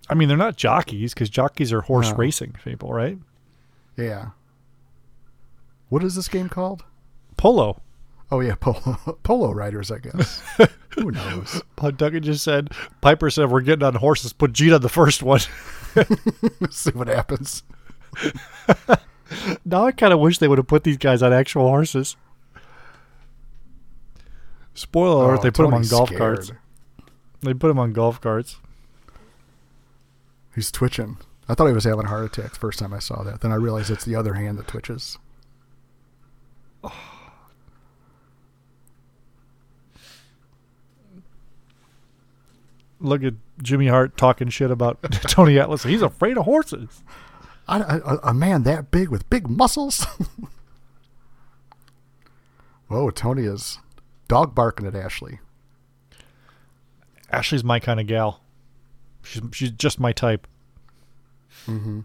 [0.08, 2.16] I mean, they're not jockeys because jockeys are horse No.
[2.16, 3.18] racing people, right?
[3.96, 4.28] Yeah.
[5.88, 6.84] What is this game called?
[7.36, 7.80] Polo.
[8.30, 10.42] Oh, yeah, polo, polo riders, I guess.
[10.96, 11.62] Who knows?
[11.96, 14.32] Duggan just said, Piper said, we're getting on horses.
[14.32, 15.40] Put Gene on the first one.
[16.70, 17.62] See what happens.
[19.64, 22.16] now I kind of wish they would have put these guys on actual horses.
[24.74, 26.20] Spoiler alert, Oh, they put him on golf scared.
[26.20, 26.52] carts.
[27.42, 28.56] They put him on golf carts.
[30.54, 31.18] He's twitching.
[31.48, 33.40] I thought he was having a heart attack the first time I saw that.
[33.40, 35.18] Then I realized it's the other hand that twitches.
[43.00, 45.82] Look at Jimmy Hart talking shit about Tony Atlas.
[45.82, 47.02] He's afraid of horses.
[47.66, 50.06] I, I, a man that big with big muscles.
[52.88, 53.78] Whoa, Tony is
[54.28, 55.40] dog barking at Ashley.
[57.30, 58.40] Ashley's my kind of gal.
[59.22, 60.46] She's she's just my type.
[61.66, 62.00] Mm-hmm.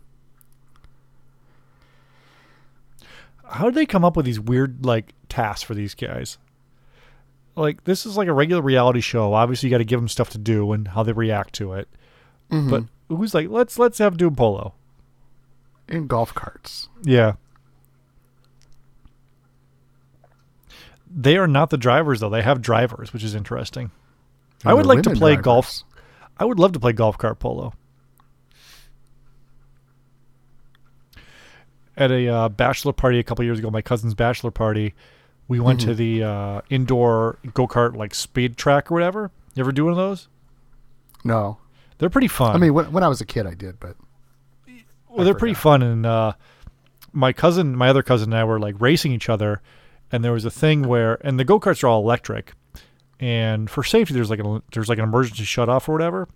[3.46, 6.38] How did they come up with these weird like tasks for these guys?
[7.56, 9.34] Like this is like a regular reality show.
[9.34, 11.90] Obviously, you got to give them stuff to do and how they react to it.
[12.52, 12.70] Mm-hmm.
[12.70, 14.74] But who's like, let's let's have do polo.
[15.88, 16.90] In golf carts.
[17.04, 17.34] Yeah.
[21.10, 22.30] They are not the drivers though.
[22.30, 23.92] They have drivers, which is interesting.
[24.66, 25.44] I would like to play drivers.
[25.44, 25.84] golf.
[26.38, 27.74] I would love to play golf cart polo.
[31.98, 34.94] At a uh, bachelor party a couple years ago, my cousin's bachelor party,
[35.50, 35.90] we went Mm-hmm.
[35.90, 39.32] to the uh, indoor go kart like speed track or whatever.
[39.56, 40.30] You ever do one of those?
[41.26, 41.58] No.
[41.98, 42.56] They're pretty fun.
[42.56, 43.98] I mean, when, when I was a kid, I did, but
[45.10, 45.82] well, they're pretty fun.
[45.82, 46.34] And uh,
[47.12, 49.62] my cousin, my other cousin, and I were like racing each other,
[50.12, 52.54] and there was a thing where, and the go karts are all electric,
[53.20, 56.28] and for safety, there's like an there's like an emergency shut off or whatever.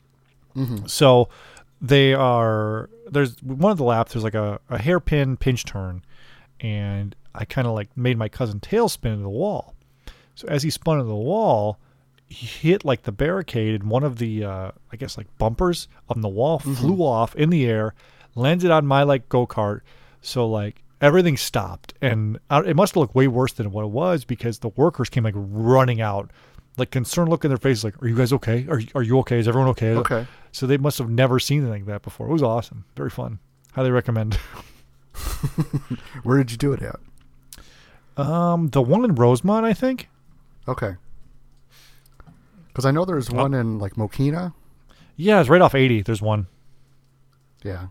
[0.87, 1.29] So
[1.81, 4.13] they are there's one of the laps.
[4.13, 6.03] There's like a, a hairpin pinch turn,
[6.59, 9.73] and I kind of like made my cousin tail spin into the wall.
[10.35, 11.79] So as he spun into the wall,
[12.27, 16.21] he hit like the barricade, and one of the uh, I guess like bumpers on
[16.21, 17.95] the wall flew off in the air,
[18.35, 19.81] landed on my like go kart.
[20.21, 24.25] So like everything stopped, and it must have looked way worse than what it was
[24.25, 26.31] because the workers came like running out,
[26.77, 28.65] like concerned look in their faces, like, "Are you guys okay?
[28.69, 29.37] Are you- are you okay?
[29.37, 30.25] Is everyone okay?" Okay.
[30.51, 32.27] So they must have never seen anything like that before.
[32.27, 33.37] It was awesome, very fun.
[33.73, 34.35] Highly recommend.
[36.23, 36.99] where did you do it at?
[38.17, 40.09] Um, the one in Rosemont, I think.
[40.67, 40.95] Okay.
[42.67, 44.53] Because I know there's one in like Mokena.
[45.15, 46.01] Yeah, it's right off 80.
[46.01, 46.47] There's one.
[47.63, 47.87] Yeah.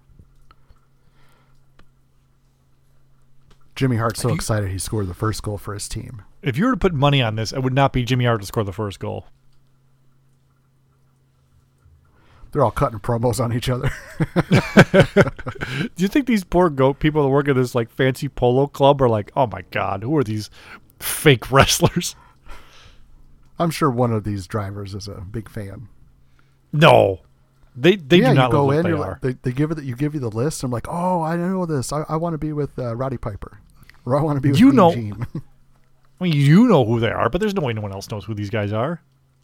[3.74, 6.22] Jimmy Hart's so you- excited he scored the first goal for his team.
[6.42, 8.46] If you were to put money on this, it would not be Jimmy Hart to
[8.46, 9.26] score the first goal.
[12.50, 13.90] They're all cutting promos on each other.
[15.96, 19.00] Do you think these poor goat people that work at this like fancy polo club
[19.00, 20.50] are like, oh my god, who are these
[20.98, 22.14] fake wrestlers?
[23.58, 25.88] I'm sure one of these drivers is a big fan.
[26.74, 27.20] No,
[27.74, 29.96] they they yeah, do not you go in, they like, they, they give it, you
[29.96, 30.62] give you the list.
[30.62, 31.90] I'm like, oh, I know this.
[31.90, 33.60] I, I want to be with uh, Roddy Piper,
[34.04, 34.90] or I want to be with You know-.
[36.20, 38.24] I mean, you know who they are, but there's no way no one else knows
[38.24, 39.00] who these guys are.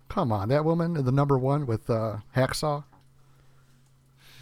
[0.09, 2.85] Come on, that woman, the number one with uh, Hacksaw.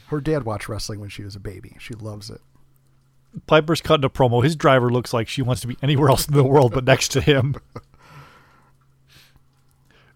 [0.09, 1.77] Her dad watched wrestling when she was a baby.
[1.81, 2.41] She loves it.
[3.47, 4.45] Piper's cutting a promo.
[4.45, 7.09] His driver looks like she wants to be anywhere else in the world but next
[7.12, 7.55] to him.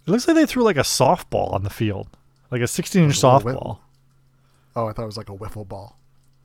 [0.06, 2.08] It looks like they threw like a softball on the field,
[2.50, 3.78] like a 16 inch A little whip- softball.
[4.74, 5.98] Oh, I thought it was like a wiffle ball.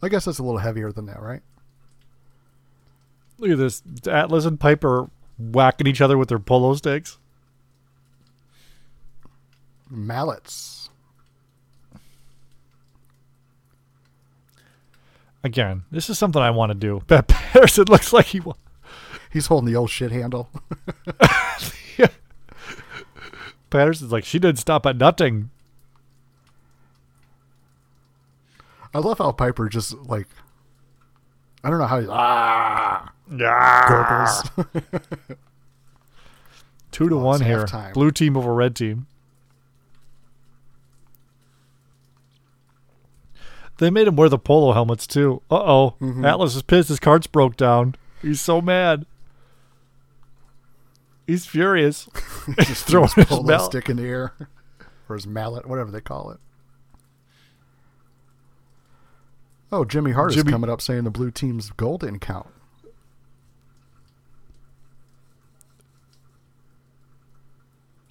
[0.03, 1.41] I guess that's a little heavier than that, right?
[3.37, 3.81] Look at this.
[4.07, 7.17] Atlas and Piper whacking each other with their polo sticks.
[9.89, 10.89] Mallets.
[15.43, 17.01] Again, this is something I want to do.
[17.07, 18.39] Pat Patterson looks like he.
[18.39, 18.53] wa-
[19.31, 20.49] He's holding the old shit handle.
[23.69, 25.49] Patterson's like she didn't stop at nothing.
[28.93, 30.27] I love how Piper just like
[31.65, 33.87] I don't know how ah Yeah.
[33.89, 34.99] gurgles.
[36.91, 37.65] Two to Oh, one here.
[37.65, 37.93] halftime.
[37.93, 39.07] Blue team over red team.
[43.77, 45.41] They made him wear the polo helmets too.
[45.51, 45.95] Uh oh.
[45.99, 46.23] Mm-hmm.
[46.23, 46.89] Atlas is pissed.
[46.89, 47.95] His carts broke down.
[48.21, 49.05] He's so mad.
[51.27, 52.07] He's furious.
[52.67, 53.65] He's throwing his polo mallet.
[53.65, 54.33] stick in the air,
[55.09, 56.39] or his mallet, whatever they call it.
[59.71, 62.47] Oh, Jimmy Hart Jimmy- is coming up saying the blue team's goal didn't count.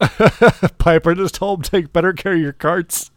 [0.79, 3.11] Piper just told him take better care of your carts.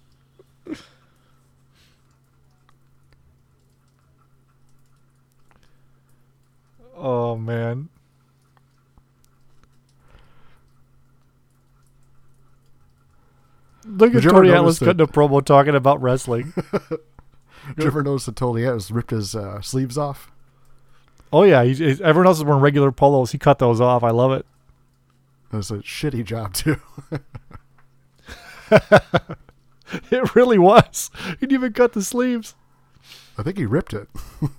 [6.96, 7.90] oh man.
[13.86, 16.54] Look Did at Tony Atlas cutting a promo talking about wrestling.
[17.78, 20.32] You ever notice that has ripped his uh, sleeves off?
[21.34, 23.32] oh yeah, he, he- everyone else is wearing regular polos.
[23.32, 24.04] He cut those off.
[24.04, 24.46] I love it.
[25.52, 26.78] That's a shitty job too.
[30.12, 31.10] It really was.
[31.26, 32.56] He didn't even cut the sleeves.
[33.38, 34.10] I think he ripped it.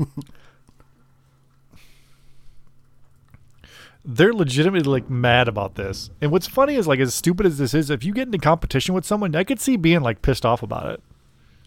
[4.05, 6.09] they're legitimately like mad about this.
[6.23, 8.95] And what's funny is like as stupid as this is, if you get into competition
[8.95, 11.03] with someone, I could see being like pissed off about it.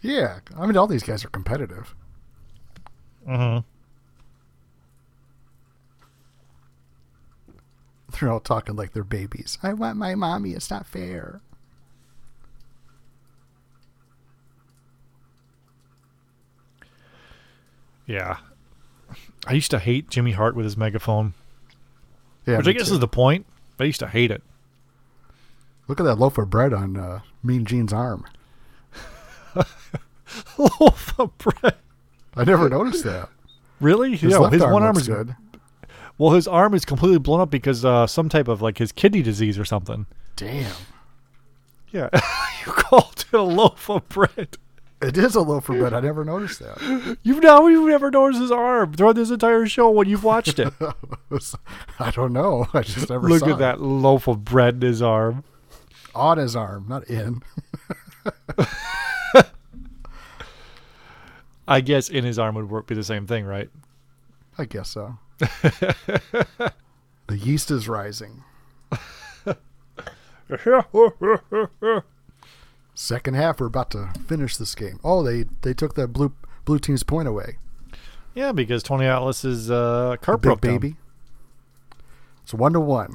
[0.02, 1.94] Yeah, I mean all these guys are competitive.
[3.28, 3.60] Mm-hmm.
[8.20, 9.58] They're all talking like they're babies.
[9.62, 10.50] I want my mommy.
[10.52, 11.40] It's not fair.
[18.06, 18.38] Yeah.
[19.46, 21.34] I used to hate Jimmy Hart with his megaphone,
[22.46, 22.94] Yeah, which I guess too.
[22.94, 23.46] is the point.
[23.76, 24.42] But I used to hate it.
[25.88, 28.24] Look at that loaf of bread on uh, Mean Gene's arm.
[30.80, 31.74] Loaf of bread.
[32.36, 33.28] I never noticed that.
[33.80, 34.16] Really?
[34.16, 35.34] His yeah, his arm one arm is good.
[36.18, 39.22] Well, his arm is completely blown up because uh, some type of like his kidney
[39.22, 40.06] disease or something.
[40.36, 40.72] Damn.
[41.90, 42.08] Yeah,
[42.66, 44.56] you called it a loaf of bread.
[45.02, 45.92] It is a loaf of bread.
[45.92, 47.18] I never noticed that.
[47.24, 50.72] You've now you've never noticed his arm throughout this entire show when you've watched it.
[51.98, 52.68] I don't know.
[52.72, 53.58] I just never Look at it.
[53.58, 55.42] that loaf of bread in his arm.
[56.14, 57.42] On his arm, not in.
[61.66, 63.70] I guess in his arm would work, be the same thing, right?
[64.58, 65.18] I guess so.
[65.38, 66.72] the
[67.30, 68.44] yeast is rising.
[72.94, 75.00] Second half, we're about to finish this game.
[75.02, 76.32] Oh, they they took that blue
[76.64, 77.56] blue team's point away.
[78.34, 80.74] yeah, because Tony Atlas's uh, car broke down.
[80.78, 80.96] baby.
[82.42, 83.14] It's one to one.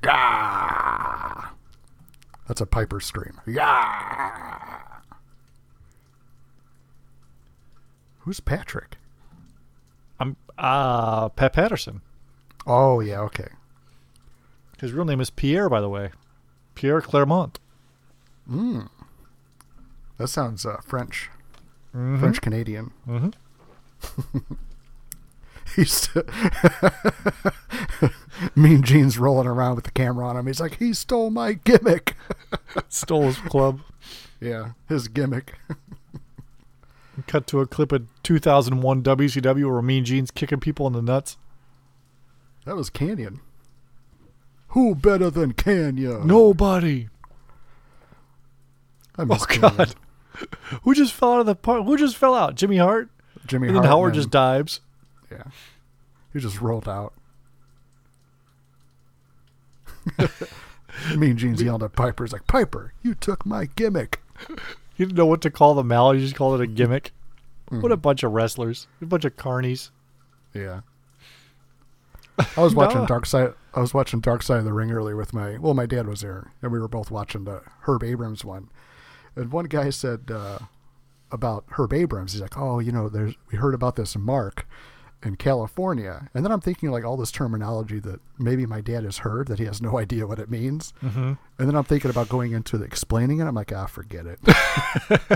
[0.00, 1.50] Gah!
[2.46, 3.40] That's a Piper scream.
[3.46, 4.80] Yeah.
[8.28, 8.98] Who's Patrick?
[10.20, 12.02] I'm uh Pat Patterson.
[12.66, 13.48] Oh yeah, okay.
[14.78, 16.10] His real name is Pierre, by the way.
[16.74, 17.58] Pierre Clermont.
[18.46, 21.30] That sounds uh, French.
[21.92, 22.90] French Canadian.
[23.08, 23.32] Mhm.
[25.74, 26.10] He's
[28.54, 30.46] Mean Gene's rolling around with the camera on him.
[30.46, 32.14] He's like, he stole my gimmick.
[32.90, 33.80] Stole his club.
[34.38, 35.54] yeah, his gimmick.
[37.26, 41.36] Cut to a clip of 2001 WCW where Mean Gene's kicking people in the nuts.
[42.64, 43.40] That was Kanyon.
[44.68, 46.26] Who better than Kanyon?
[46.26, 47.08] Nobody.
[49.16, 49.76] I oh, miss Oh Kanyon.
[49.76, 49.94] God.
[50.82, 51.84] Who just fell out of the park?
[51.84, 52.54] Who just fell out?
[52.54, 53.08] Jimmy Hart.
[53.46, 53.84] Jimmy And Hart.
[53.84, 54.80] then Howard and just dives.
[55.30, 55.44] Yeah.
[56.32, 57.14] He just rolled out.
[61.16, 62.24] mean Gene's yelled at Piper.
[62.24, 64.20] He's like, Piper, you took my gimmick.
[64.98, 66.16] He didn't know what to call the mallet.
[66.18, 67.12] He just called it a gimmick.
[67.68, 67.80] Hmm.
[67.80, 68.88] What a bunch of wrestlers.
[69.00, 69.90] A bunch of carnies.
[70.52, 70.80] Yeah.
[72.56, 73.06] I was watching No.
[73.06, 73.54] Dark Side.
[73.74, 75.56] I was watching Dark Side of the Ring earlier with my.
[75.58, 78.70] Well, my dad was there, and we were both watching the Herb Abrams one.
[79.36, 80.58] And one guy said uh,
[81.30, 82.32] about Herb Abrams.
[82.32, 84.66] He's like, "Oh, you know, there's we heard about this Mark
[85.22, 89.18] in California." And then I'm thinking like all this terminology that maybe my dad has
[89.18, 90.92] heard that he has no idea what it means.
[91.02, 91.32] Mm-hmm.
[91.58, 93.44] And then I'm thinking about going into the explaining it.
[93.44, 94.38] I'm like, ah, forget it,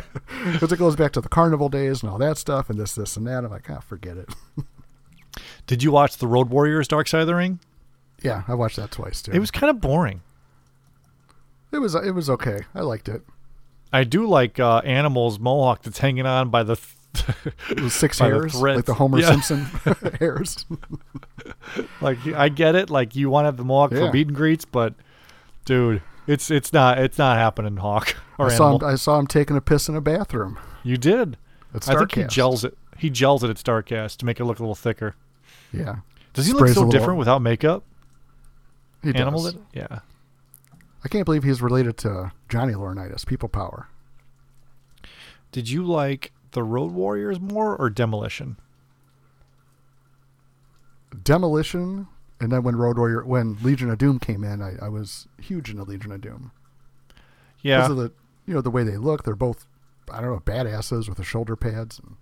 [0.53, 3.17] because it goes back to the carnival days and all that stuff, and this, this,
[3.17, 3.45] and that.
[3.45, 4.29] I'm like, ah, forget it.
[5.67, 7.59] Did you watch the Road Warriors Dark Side of the Ring?
[8.23, 9.33] Yeah, I watched that twice too.
[9.33, 10.23] It was kind of boring.
[11.73, 12.61] It was it was okay.
[12.75, 13.23] I liked it.
[13.93, 16.73] I do like uh, Animal's mohawk that's hanging on by the.
[16.73, 16.97] Was
[17.89, 18.77] six By the hairs, threads.
[18.77, 19.39] like the Homer Yeah.
[19.41, 19.65] Simpson
[20.19, 20.65] hairs.
[22.01, 22.91] like I get it.
[22.91, 24.07] Like you want to have the mohawk Yeah.
[24.07, 24.95] for meet and greets, but
[25.65, 28.89] dude, it's it's not it's not happening, Hawk or I saw Animal.
[28.89, 28.95] him.
[28.95, 30.59] I saw him taking a piss in a bathroom.
[30.83, 31.37] you did.
[31.75, 32.77] At I think he gels it.
[32.99, 35.15] He gels it at Starcast to make it look a little thicker.
[35.73, 35.97] Yeah,
[36.35, 37.83] Does he Sprays look so little- different without makeup?
[39.03, 39.55] he Animal does.
[39.55, 39.63] did.
[39.73, 39.99] Yeah.
[41.05, 43.27] I can't believe he's related to Johnny Laurinaitis.
[43.27, 43.89] People power.
[45.51, 48.57] Did you like the Road Warriors more or Demolition?
[51.23, 52.09] Demolition,
[52.41, 55.71] and then when Road Warrior, when Legion of Doom came in, I, I was huge
[55.71, 56.53] into Legion of Doom
[57.61, 57.79] Yeah.
[57.79, 58.13] because of the
[58.47, 59.25] you know the way they look.
[59.25, 59.67] They're both
[60.11, 61.99] I don't know badasses with the shoulder pads.
[61.99, 62.17] And,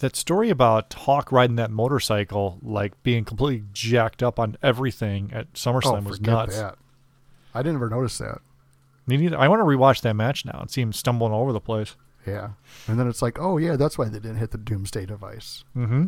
[0.00, 5.46] that story about Hawk riding that motorcycle, like being completely jacked up on everything at
[5.46, 6.56] oh, SummerSlam was nuts.
[6.56, 6.76] that.
[7.54, 8.38] I didn't ever notice that.
[9.08, 11.96] I want to rewatch that match now and see him stumbling all over the place.
[12.26, 12.50] Yeah,
[12.86, 15.64] and then it's like, oh yeah, that's why they didn't hit the Doomsday device.
[15.76, 16.06] Mm-hmm.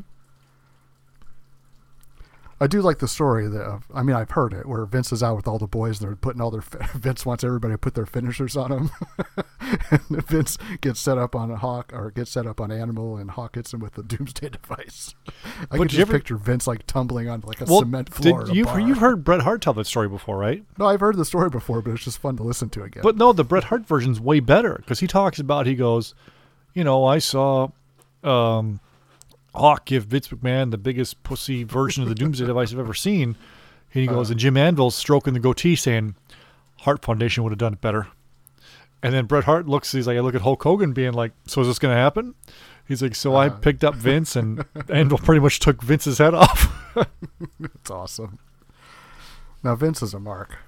[2.62, 5.22] I do like the story that of, I mean I've heard it where Vince is
[5.22, 6.60] out with all the boys and they're putting all their
[6.94, 8.90] Vince wants everybody to put their finishers on him,
[9.90, 13.30] and Vince gets set up on a Hawk or gets set up on Animal and
[13.32, 15.14] Hawk hits him with the Doomsday device.
[15.26, 15.32] I
[15.70, 18.44] But can just ever- picture Vince like tumbling on like a Well, cement floor.
[18.44, 20.64] did you you've heard Bret Hart tell that story before, right?
[20.78, 23.02] No, I've heard the story before, but it's just fun to listen to again.
[23.02, 26.14] But no, the Bret Hart version's way better because he talks about he goes,
[26.74, 27.68] you know, I saw
[28.22, 28.80] um,
[29.54, 33.36] Hawk give Vince McMahon the biggest pussy version of the Doomsday device I've ever seen.
[33.94, 36.14] And he goes, and Jim Anvil's stroking the goatee saying,
[36.80, 38.08] Hart Foundation would have done it better.
[39.02, 41.60] And then Bret Hart looks, he's like, I look at Hulk Hogan being like, so
[41.60, 42.34] is this going to happen?
[42.86, 46.72] He's like, so I picked up Vince and Anvil pretty much took Vince's head off.
[47.60, 48.38] it's awesome.
[49.62, 50.58] Now Vince is a mark.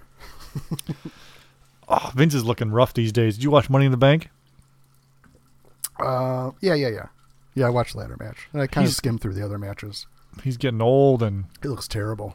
[1.88, 3.36] oh, Vince is looking rough these days.
[3.36, 4.30] Did you watch Money in the Bank?
[5.98, 7.06] Uh, yeah, yeah, yeah,
[7.54, 7.66] yeah.
[7.66, 10.06] I watched the ladder match, and I kind of He's- skimmed through the other matches.
[10.42, 12.34] He's getting old and It looks terrible.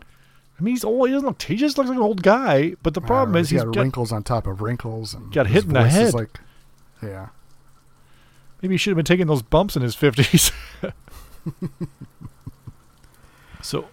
[0.58, 1.08] I mean, he's old.
[1.08, 1.42] He doesn't look.
[1.42, 2.76] He just looks like an old guy.
[2.84, 5.56] But the problem Uh, is he's got wrinkles on top of wrinkles, and got his
[5.56, 6.14] hit in the voice is head.
[6.14, 6.40] Like,
[7.04, 7.28] yeah,
[8.62, 10.52] Maybe he should have been taking those bumps in his 50s.
[13.62, 13.88] so,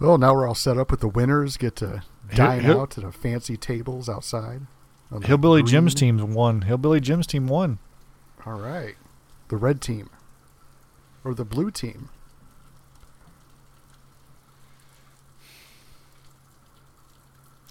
[0.00, 1.56] Well, now we're all set up with the winners.
[1.56, 2.02] Get to
[2.34, 4.62] dine here- out at a fancy tables outside.
[5.10, 6.18] on the Hillbilly Jim's green.
[6.18, 6.62] team won.
[6.62, 7.78] Hillbilly Jim's team won.
[8.46, 8.94] All right.
[9.48, 10.10] The red team.
[11.24, 12.10] Or the blue team.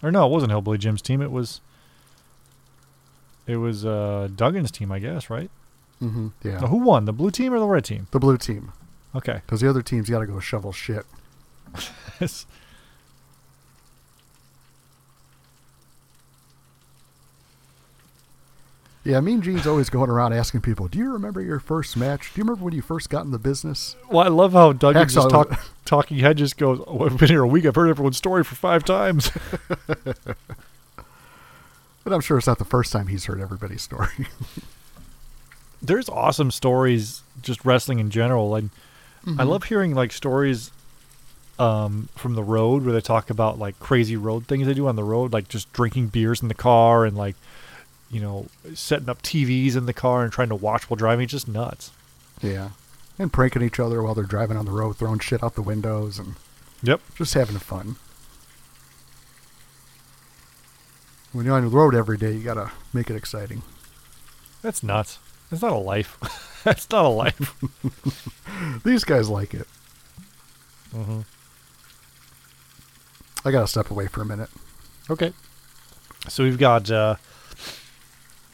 [0.02, 1.22] Or no, it wasn't Hillbilly Jim's team.
[1.22, 1.62] It was.
[3.46, 5.52] It was uh, Duggan's team, I guess, right?
[6.02, 6.30] Mm-hmm.
[6.44, 6.60] Yeah.
[6.60, 8.08] Who won, the blue team or the red team?
[8.12, 8.72] The blue team.
[9.16, 9.42] Okay.
[9.46, 11.06] Because the other team's got to go shovel shit.
[19.06, 22.34] Yeah, Mean Gene's always going around asking people, "Do you remember your first match?
[22.34, 25.08] Do you remember when you first got in the business?" well, I love how Duggan
[25.10, 26.80] just Hacksaw- talk, talking head just goes.
[26.88, 27.66] Oh, I've been here a week.
[27.66, 29.30] I've heard everyone's story for five times.
[32.04, 34.28] But I'm sure it's not the first time he's heard everybody's story.
[35.82, 38.56] There's awesome stories, just wrestling in general.
[38.56, 38.72] And
[39.40, 40.72] I love hearing like stories
[41.58, 44.98] um, from the road where they talk about like crazy road things they do on
[44.98, 47.36] the road, like just drinking beers in the car and like,
[48.14, 48.46] you know,
[48.76, 51.24] setting up TVs in the car and trying to watch while driving.
[51.24, 51.92] It's just nuts.
[52.42, 52.70] yeah,
[53.20, 56.20] and pranking each other while they're driving on the road, throwing shit out the windows,
[56.20, 56.36] and
[56.84, 57.02] Yep.
[57.16, 57.96] just having fun.
[61.32, 63.64] When you're on the road every day, you gotta make it exciting.
[64.62, 65.18] That's nuts.
[65.50, 66.18] That's not a life.
[66.64, 67.56] That's not a life.
[68.86, 69.68] These guys like it.
[70.92, 71.22] hmm
[73.46, 74.50] I gotta step away for a minute.
[75.10, 75.34] Okay.
[76.30, 77.16] So we've got uh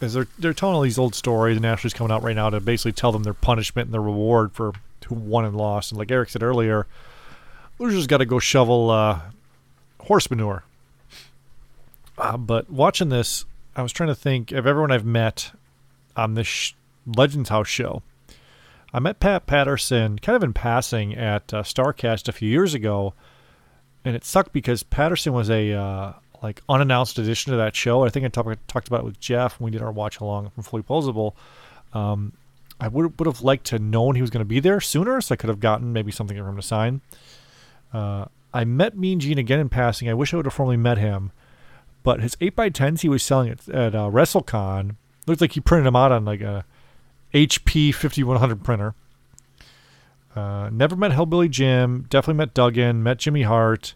[0.02, 2.60] as they're they're telling all these old stories and Ashley's coming out right now to
[2.60, 4.74] basically tell them their punishment and their reward for
[5.08, 5.92] who won and lost.
[5.92, 6.88] And like Eric said earlier,
[7.80, 9.22] Loser's got to go shovel uh,
[10.02, 10.64] horse manure.
[12.18, 13.46] Uh, but watching this,
[13.76, 15.52] I was trying to think of everyone I've met
[16.16, 16.74] on this sh-
[17.06, 18.04] Legends House show.
[18.94, 23.14] I met Pat Patterson kind of in passing at uh, Starcast a few years ago,
[24.04, 28.04] and it sucked because Patterson was a uh, like unannounced addition to that show.
[28.04, 30.50] I think I talk, talked about it with Jeff when we did our watch along
[30.52, 31.34] from Fully Posable.
[31.94, 32.34] Um,
[32.80, 35.34] I would would have liked to known he was going to be there sooner, so
[35.34, 37.02] I could have gotten maybe something for him to sign.
[37.94, 40.10] Uh, I met Mean Gene again in passing.
[40.10, 41.32] I wish I would have formally met him,
[42.04, 44.96] but his eight x tens he was selling at, at uh, WrestleCon
[45.28, 46.66] looked like he printed them out on like a
[47.34, 48.96] HP fifty one hundred printer.
[50.36, 52.06] Uh, never met Hillbilly Jim.
[52.10, 53.04] Definitely met Duggan.
[53.04, 53.94] Met Jimmy Hart.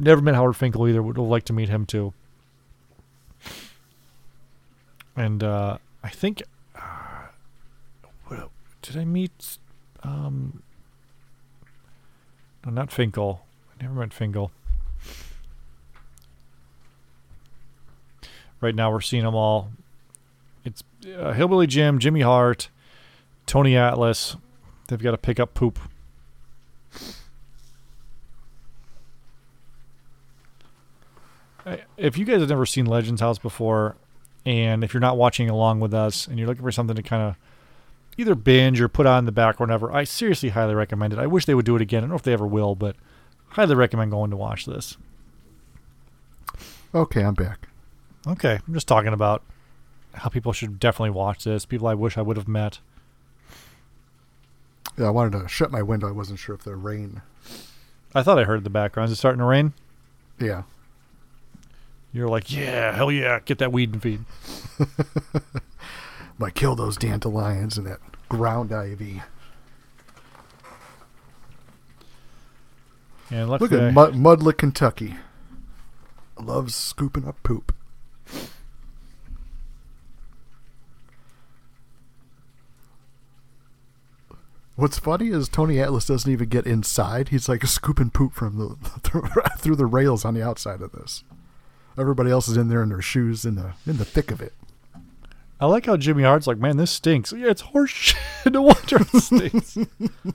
[0.00, 1.02] Never met Howard Finkel either.
[1.02, 2.14] Would have liked to meet him too.
[5.14, 6.42] And uh, I think,
[6.74, 7.26] uh,
[8.80, 9.58] did I meet?
[10.02, 10.62] Um,
[12.64, 13.44] no, not Finkel.
[13.70, 14.50] I never met Finkel.
[18.62, 19.70] Right now, we're seeing them all.
[20.64, 20.82] It's
[21.18, 22.70] uh, Hillbilly Jim, Jimmy Hart,
[23.46, 24.36] Tony Atlas.
[24.88, 25.78] They've got to pick up poop.
[31.96, 33.96] If you guys have never seen Legends House before,
[34.44, 37.22] and if you're not watching along with us, and you're looking for something to kind
[37.22, 37.36] of
[38.16, 41.18] either binge or put on the back or whatever, I seriously highly recommend it.
[41.18, 41.98] I wish they would do it again.
[41.98, 42.96] I don't know if they ever will, but
[43.48, 44.96] highly recommend going to watch this.
[46.94, 47.68] Okay, I'm back.
[48.26, 49.42] Okay, I'm just talking about
[50.14, 51.64] how people should definitely watch this.
[51.64, 52.80] People I wish I would have met.
[54.98, 56.08] Yeah, I wanted to shut my window.
[56.08, 57.22] I wasn't sure if the rain.
[58.14, 59.08] I thought I heard the background.
[59.08, 59.72] Is it starting to rain?
[60.38, 60.64] Yeah.
[62.12, 64.24] You're like, yeah, hell yeah, get that weed and feed.
[66.38, 69.22] Might kill those dandelions and that ground ivy.
[73.30, 75.16] And Look at Mud- Mudlick, Kentucky.
[76.36, 77.72] Loves scooping up poop.
[84.74, 87.28] What's funny is Tony Atlas doesn't even get inside.
[87.28, 91.22] He's like scooping poop from the through the rails on the outside of this.
[91.98, 94.52] Everybody else is in there in their shoes in the in the thick of it.
[95.60, 97.32] I like how Jimmy Hart's like, man, this stinks.
[97.32, 98.16] Yeah, it's horse shit.
[98.52, 99.76] no wonder it stinks.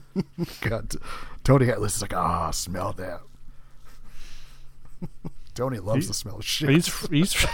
[0.60, 0.94] God,
[1.42, 3.22] Tony Atlas is like, ah, smell that.
[5.54, 7.46] Tony loves He- the smell of shit, he's he's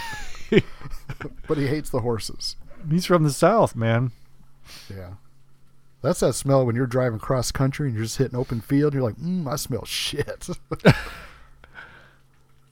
[1.48, 2.56] but he hates the horses.
[2.90, 4.10] he's from the south, man.
[4.94, 5.12] Yeah.
[6.02, 8.92] That's that smell when you're driving cross country and you're just hitting open field.
[8.92, 10.48] And you're like, mm, I smell shit.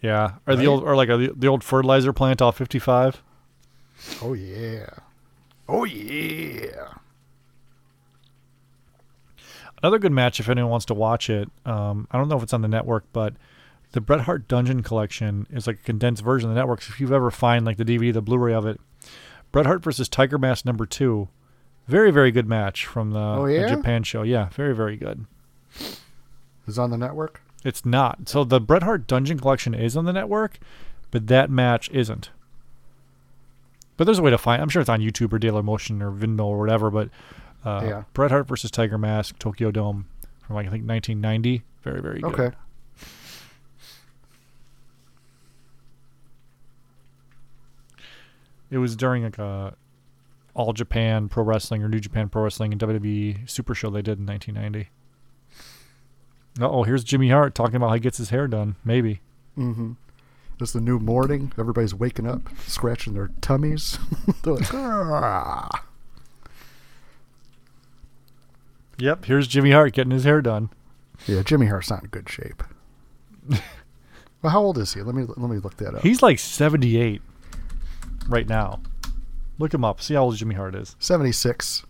[0.03, 3.23] Yeah, or the old or like a, the old fertilizer plant off 55.
[4.23, 4.87] oh yeah.
[5.69, 6.95] Oh yeah.
[9.83, 11.49] Another good match if anyone wants to watch it.
[11.65, 13.35] Um, I don't know if it's on the network, but
[13.93, 16.83] the Bret Hart Dungeon Collection is like a condensed version of the network.
[16.83, 18.81] So if you've ever find like the DVD, the Blu-ray of it,
[19.53, 21.29] Bret Hart versus Tiger Mask number two.
[21.89, 23.67] Very, very good match from the, Oh, the?
[23.69, 24.23] Japan show.
[24.23, 25.25] Yeah, very, very good.
[26.67, 27.41] Is on the network.
[27.65, 28.29] It's not.
[28.29, 30.59] So the Bret Hart Dungeon Collection is on the network,
[31.11, 32.31] but that match isn't.
[33.97, 34.63] But there's a way to find.
[34.63, 36.91] I'm sure it's on YouTube or Daily Motion or Vimeo or whatever.
[36.91, 37.11] But
[37.65, 38.03] uh, Yeah.
[38.15, 40.07] Bret Hart versus Tiger Mask, Tokyo Dome,
[40.47, 41.63] from like I think 1990.
[41.83, 42.33] Very, very good.
[42.33, 42.57] Okay.
[48.71, 49.75] It was during like a
[50.55, 54.19] All Japan Pro Wrestling or New Japan Pro Wrestling and WWE Super Show they did
[54.19, 54.91] in 1990.
[56.69, 58.77] Oh, here's Jimmy Hart talking about how he gets his hair done.
[58.85, 59.21] Maybe.
[59.59, 59.93] Mm-hmm.
[60.61, 61.53] It's the new morning.
[61.59, 63.99] Everybody's waking up, scratching their tummies.
[64.43, 65.85] They're like, "Ah."
[68.99, 69.25] Yep.
[69.25, 70.69] Here's Jimmy Hart getting his hair done.
[71.27, 72.63] yeah, Jimmy Hart's not in good shape.
[73.49, 75.03] well, how old is he?
[75.03, 76.03] Let me let me look that up.
[76.03, 77.23] He's like 78
[78.29, 78.81] right now.
[79.59, 80.01] Look him up.
[80.03, 80.97] See how old Jimmy Hart is.
[80.99, 81.85] seventy six.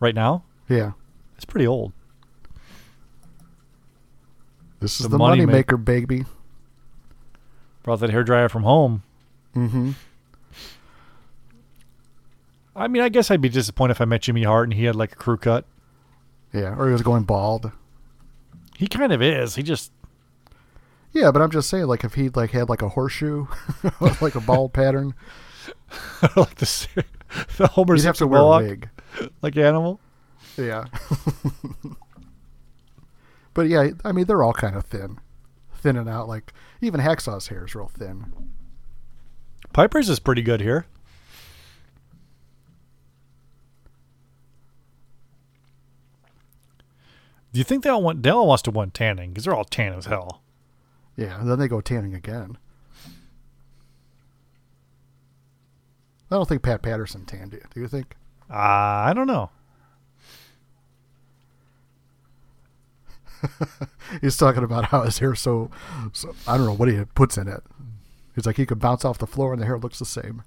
[0.00, 0.42] Right now?
[0.68, 0.92] Yeah,
[1.36, 1.92] It's pretty old.
[4.82, 6.24] This is The the, money money, ma- maker, baby.
[7.82, 9.02] Brought that hair dryer from home.
[9.56, 9.92] Mm-hmm.
[12.74, 14.96] I mean, I guess I'd be disappointed if I met Jimmy Hart and he had
[14.96, 15.64] like a crew cut.
[16.52, 17.72] Yeah, or he was going bald.
[18.76, 19.54] He kind of is.
[19.56, 19.92] He just
[21.12, 23.46] Yeah, but I'm just saying, like if he like had like a horseshoe,
[24.20, 25.14] like a bald pattern,
[26.36, 27.04] like the
[27.58, 28.88] the Homer you'd have to wear a wig.
[29.42, 30.00] like animal.
[30.56, 30.84] Yeah.
[33.54, 35.18] but yeah, I mean they're all kind of thin,
[35.74, 36.28] thinning out.
[36.28, 38.32] Like even Hacksaw's hair is real thin.
[39.72, 40.86] Piper's is pretty good here.
[47.52, 48.22] Do you think they all want?
[48.22, 50.42] They all wants to want tanning because they're all tan as hell.
[51.16, 52.56] Yeah, and then they go tanning again.
[56.30, 57.64] I don't think Pat Patterson tanned it.
[57.74, 58.16] Do you think?
[58.50, 59.50] Uh, I don't know.
[64.20, 65.70] He's talking about how his hair so,
[66.12, 67.62] so I don't know what he puts in it.
[68.34, 70.42] He's like he could bounce off the floor and the hair looks the same.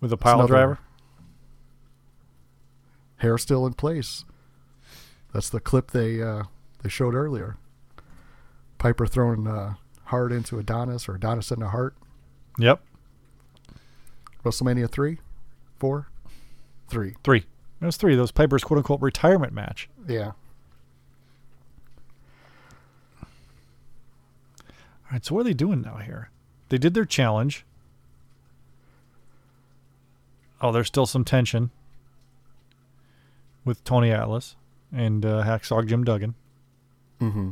[0.00, 0.78] With a pile driver.
[3.16, 4.24] Hair still in place.
[5.32, 6.44] That's the clip they uh,
[6.82, 7.56] they showed earlier.
[8.78, 9.74] Piper throwing uh,
[10.04, 11.94] Hart into Adonis or Adonis into Hart.
[12.58, 12.82] Yep,
[14.44, 15.18] WrestleMania three,
[15.78, 16.08] four,
[16.88, 17.14] three.
[17.22, 17.44] three.
[17.80, 18.14] That was three.
[18.14, 19.88] Those Piper's quote unquote retirement match.
[20.08, 20.32] Yeah.
[25.10, 26.30] All right, so what are they doing now here?
[26.68, 27.64] They did their challenge.
[30.60, 31.70] Oh, there's still some tension
[33.64, 34.54] with Tony Atlas
[34.94, 36.34] and uh, Hacksaw Jim Duggan.
[37.20, 37.50] Mm-hmm.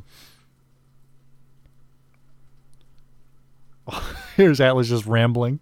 [4.37, 5.59] Here's Atlas just rambling.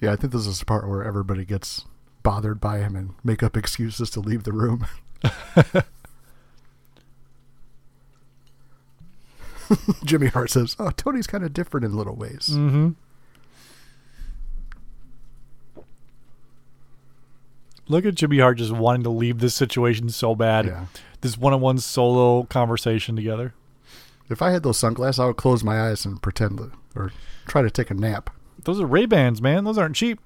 [0.00, 1.86] Yeah, I think this is the part where everybody gets
[2.22, 4.86] bothered by him and make up excuses to leave the room.
[10.04, 12.90] Jimmy Hart says, "Oh, Tony's kind of different in little ways." Mm-hmm.
[17.86, 20.66] Look at Jimmy Hart just wanting to leave this situation so bad.
[20.66, 20.86] Yeah.
[21.20, 23.54] This one-on-one solo conversation together.
[24.30, 27.12] If I had those sunglasses, I would close my eyes and pretend to, or
[27.46, 28.30] try to take a nap.
[28.64, 29.64] Those are Ray Bans, man.
[29.64, 30.18] Those aren't cheap.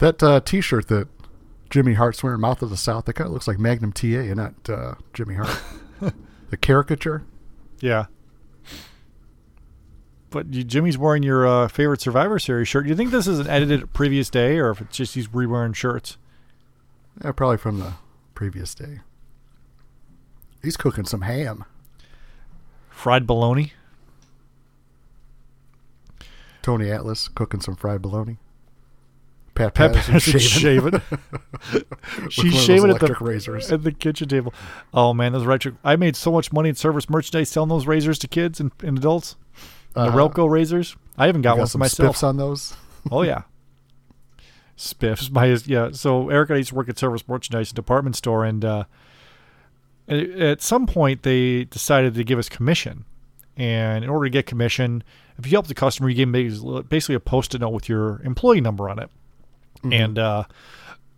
[0.00, 1.08] That uh, T-shirt that
[1.68, 4.36] Jimmy Hart's wearing, "Mouth of the South," that kind of looks like Magnum TA, and
[4.36, 5.60] not uh, Jimmy Hart.
[6.50, 7.24] the caricature.
[7.80, 8.06] Yeah.
[10.30, 12.84] But Jimmy's wearing your uh, favorite Survivor Series shirt.
[12.84, 15.72] Do you think this is an edited previous day, or if it's just he's re-wearing
[15.72, 16.16] shirts?
[17.22, 17.94] Yeah, probably from the
[18.34, 19.00] previous day.
[20.62, 21.64] He's cooking some ham.
[22.90, 23.72] Fried bologna.
[26.62, 28.38] Tony Atlas cooking some fried bologna.
[29.60, 30.92] Pat Pat Patterson shaving.
[31.72, 31.84] With
[32.30, 33.70] She's shaving at the razors.
[33.70, 34.52] at the kitchen table.
[34.94, 35.72] Oh man, those retro!
[35.84, 38.98] I made so much money in service merchandise selling those razors to kids and, and
[38.98, 39.36] adults.
[39.94, 40.16] The Uh-huh.
[40.16, 40.96] Relco razors.
[41.18, 42.16] I haven't got, Got one for myself.
[42.16, 42.74] spiffs on those.
[43.10, 43.42] Oh yeah.
[44.76, 45.90] Spiffs his yeah.
[45.92, 48.84] So Eric and I used to work at service merchandise department store, and uh,
[50.08, 53.04] at some point they decided to give us commission.
[53.56, 55.02] And in order to get commission,
[55.38, 58.62] if you help the customer, you give them basically a post-it note with your employee
[58.62, 59.10] number on it.
[59.90, 60.44] And uh,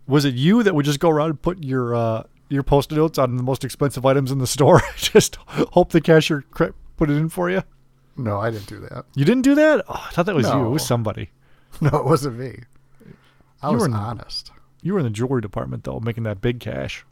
[0.07, 3.17] was it you that would just go around and put your uh, your post-it notes
[3.17, 4.81] on the most expensive items in the store?
[4.97, 6.73] just hope the cashier put
[7.09, 7.63] it in for you.
[8.15, 9.05] No, I didn't do that.
[9.15, 9.83] You didn't do that?
[9.87, 10.65] Oh, I thought that was you.
[10.65, 11.29] It was somebody.
[11.81, 12.59] No, it wasn't me.
[13.63, 14.51] I You was were honest.
[14.83, 17.03] You were in the jewelry department though, making that big cash.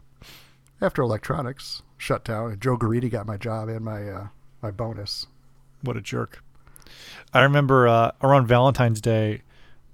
[0.80, 4.26] After electronics shut down, and Joe Garidi got my job and my uh,
[4.62, 5.26] my bonus.
[5.82, 6.44] What a jerk.
[7.34, 9.42] I remember uh, around Valentine's Day,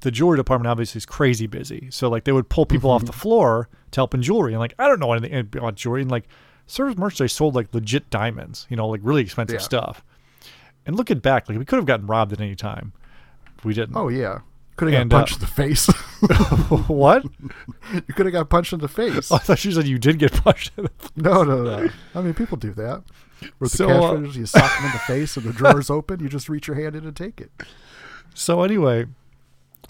[0.01, 1.89] the jewelry department obviously is crazy busy.
[1.91, 4.75] So like they would pull people off the floor to help in jewelry, and like
[4.79, 6.25] I don't know anything about jewelry, and like
[6.67, 9.65] service merchandise sold like legit diamonds, you know, like really expensive Yeah.
[9.65, 10.05] stuff.
[10.87, 12.93] And looking back, like we could have gotten robbed at any time.
[13.65, 13.97] We didn't.
[13.97, 14.41] Oh yeah,
[14.77, 15.87] could have got uh, punched in the face.
[16.89, 17.25] what?
[17.93, 19.31] you could have got punched in the face.
[19.33, 20.73] I thought you said you did get punched.
[20.77, 21.89] in the- No, no, no.
[22.15, 23.03] I mean, people do that.
[23.61, 25.91] With the So, cash uh, registers, you sock them in the face, and the drawer's
[25.91, 26.21] open.
[26.21, 27.51] You just reach your hand in and take it.
[28.35, 29.07] So anyway,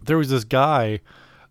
[0.02, 1.00] there was this guy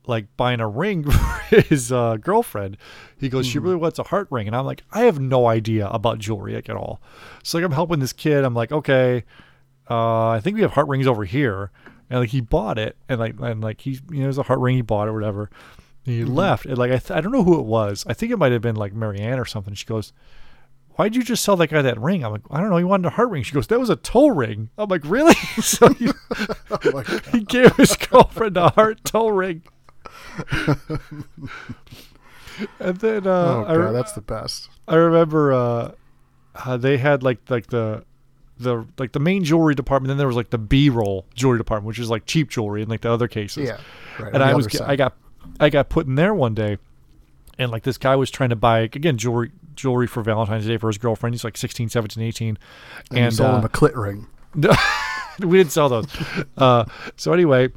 [0.08, 2.78] like buying a ring for his uh, girlfriend.
[3.20, 5.88] He goes, "She really wants a heart ring," and I'm like, "I have no idea
[5.88, 7.02] about jewelry like, at all."
[7.44, 8.44] So like, I'm helping this kid.
[8.44, 9.24] I'm like, "Okay,
[9.90, 11.72] uh, I think we have heart rings over here,"
[12.10, 14.60] and like he bought it, and like and like he you know there's a heart
[14.60, 15.50] ring he bought or whatever.
[16.06, 18.06] And he left, and like I th- I don't know who it was.
[18.08, 19.74] I think it might have been like Marianne or something.
[19.74, 20.14] She goes.
[20.98, 22.26] Why'd you just sell that guy that ring?
[22.26, 22.78] I'm like, I don't know.
[22.78, 23.44] He wanted a heart ring.
[23.44, 24.70] She goes, that was a toe ring.
[24.80, 25.34] I'm like, really?
[25.62, 26.10] so he,
[26.72, 27.02] Oh
[27.32, 29.62] he gave his girlfriend a heart toe ring.
[32.80, 34.70] and then uh, Oh god, re- that's the best.
[34.88, 35.92] I remember uh,
[36.56, 38.04] uh, they had like like the
[38.58, 40.08] the like the main jewelry department.
[40.10, 42.90] Then there was like the B roll jewelry department, which is like cheap jewelry in
[42.90, 43.68] like the other cases.
[43.68, 43.78] Yeah,
[44.20, 44.34] right.
[44.34, 44.90] And I was side.
[44.90, 45.16] I got
[45.60, 46.78] I got put in there one day,
[47.60, 50.88] and like this guy was trying to buy again jewelry jewelry for Valentine's Day for
[50.88, 51.34] his girlfriend.
[51.34, 52.58] He's like 16, 17, 18.
[53.12, 54.28] and, you sold uh, him a clit ring.
[55.40, 56.08] we didn't sell those.
[56.58, 56.86] Uh,
[57.16, 57.70] so anyway,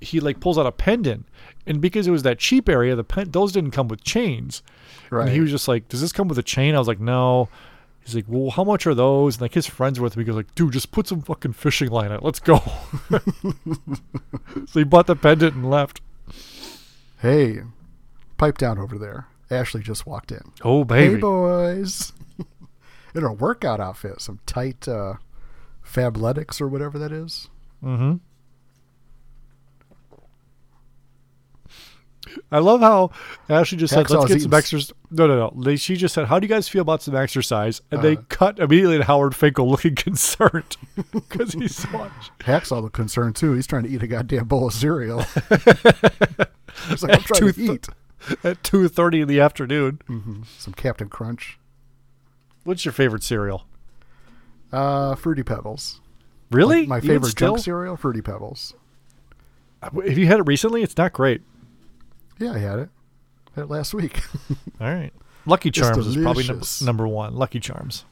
[0.00, 1.26] he like pulls out a pendant,
[1.66, 4.62] and because it was that cheap area, the pen- those didn't come with chains.
[5.10, 5.26] Right.
[5.26, 7.48] And he was just like, "Does this come with a chain?" I was like, "No."
[8.04, 10.22] He's like, "Well, how much are those?" And like his friends were with me.
[10.22, 12.22] He goes like, "Dude, just put some fucking fishing line on it.
[12.22, 12.58] Let's go."
[13.10, 16.00] so he bought the pendant and left.
[17.20, 17.60] Hey,
[18.38, 19.26] pipe down over there.
[19.50, 20.42] Ashley just walked in.
[20.62, 22.12] Oh baby, Hey, boys.
[23.14, 25.14] in a workout outfit, some tight uh,
[25.84, 27.48] Fabletics or whatever that is.
[27.84, 28.16] Mm-hmm.
[32.52, 33.10] I love how
[33.48, 35.62] Ashley just said, "Let's get some exercise." No, no, no.
[35.64, 38.22] They, she just said, "How do you guys feel about some exercise?" And they Uh.
[38.28, 40.76] cut immediately to Howard Finkel looking concerned
[41.12, 42.12] because he's so much.
[42.40, 43.54] Hacksaw look concerned too.
[43.54, 45.22] He's trying to eat a goddamn bowl of cereal.
[46.88, 47.88] He's like, I'm trying to th- eat
[48.44, 50.44] at two thirty in the afternoon.
[50.58, 51.58] some Captain Crunch.
[52.64, 53.64] What's your favorite cereal?
[54.72, 56.00] Uh, Fruity Pebbles.
[56.50, 58.74] Really, My favorite junk cereal, Fruity Pebbles.
[59.82, 60.82] Have you had it recently?
[60.82, 61.42] It's not great.
[62.38, 62.88] Yeah, I had it.
[63.54, 64.20] Had it last week.
[64.80, 65.12] All right,
[65.46, 66.82] Lucky Charms is probably number, delicious.
[66.82, 67.34] number one.
[67.34, 68.04] Lucky Charms.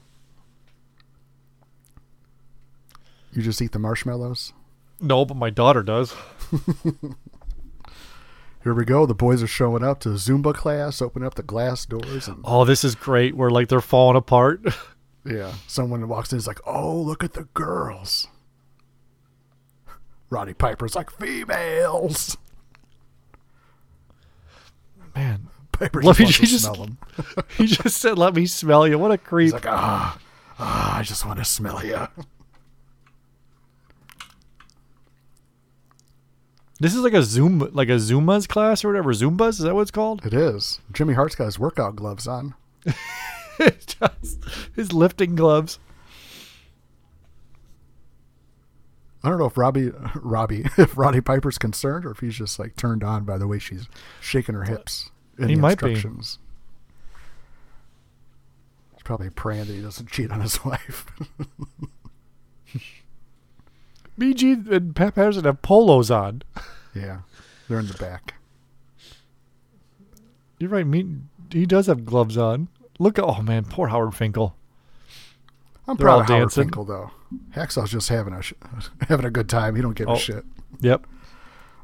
[3.33, 4.53] you just eat the marshmallows.
[4.99, 6.13] No, but my daughter does.
[8.63, 9.05] Here we go.
[9.05, 12.65] The boys are showing up to Zumba class, opening up the glass doors, and Oh,
[12.65, 13.35] this is great.
[13.35, 14.61] Where like they're falling apart.
[15.25, 18.27] yeah, someone walks in is like, "Oh, look at the girls."
[20.29, 22.37] Roddy Piper's like, "Females."
[25.15, 26.97] Man, Piper just wants to just- smell them.
[27.57, 29.45] he just said, "Let me smell you." What a creep.
[29.47, 30.19] He's like, "Ah,
[30.59, 32.07] ah, I just want to smell you."
[36.79, 39.11] This is like a Zoom, like a Zuma's class or whatever.
[39.13, 40.25] Zumbas is that what it's called?
[40.25, 40.79] It is.
[40.93, 42.53] Jimmy Hart's got his workout gloves on.
[43.59, 44.37] Does.
[44.75, 45.79] His lifting gloves.
[49.21, 52.77] I don't know if Robbie, Robbie, if Roddy Piper's concerned or if he's just like
[52.77, 53.87] turned on by the way she's
[54.21, 55.91] shaking her hips in He the might be.
[55.91, 56.39] instructions.
[58.93, 61.05] He's probably praying that he doesn't cheat on his wife.
[64.19, 66.41] BG and Pat Patterson have polos on.
[66.93, 67.19] yeah,
[67.67, 68.35] they're in the back.
[70.59, 70.85] You're right.
[70.85, 71.05] Me,
[71.51, 72.67] he does have gloves on.
[72.99, 74.55] Look at oh man, poor Howard Finkel.
[75.87, 76.63] I'm They're proud of Howard dancing.
[76.65, 77.11] Finkel though.
[77.55, 78.53] Hacksaw's just having a sh-
[79.07, 79.75] having a good time.
[79.75, 80.13] He don't give Oh.
[80.15, 80.43] a shit.
[80.81, 81.05] Yep.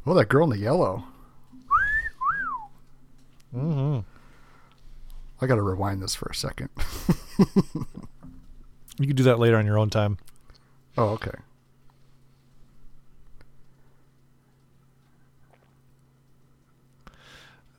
[0.05, 1.05] Oh, that girl in the yellow.
[3.55, 3.99] Mm-hmm.
[5.41, 6.69] I got to rewind this for a second.
[8.97, 10.17] You can do that later on your own time.
[10.97, 11.33] oh, okay.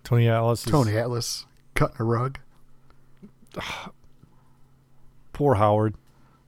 [0.07, 0.65] Tony Atlas.
[0.65, 2.39] Is, Tony Atlas cutting a rug.
[5.33, 5.97] Poor Howard.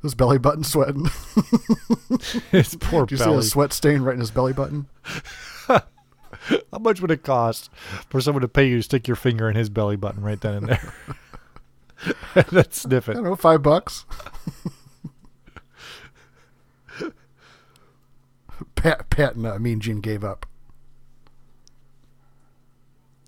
[0.00, 1.06] His belly button sweating.
[2.52, 4.86] His poor Do you see a sweat stain right in his belly button?
[5.66, 5.82] How
[6.78, 7.68] much would it cost
[8.08, 10.54] for someone to pay you to stick your finger in his belly button right then
[10.54, 10.94] and there?
[12.50, 13.14] then sniff I it.
[13.16, 14.06] don't know, five bucks.
[18.76, 20.46] Pat, Pat and uh, Mean Gene gave up.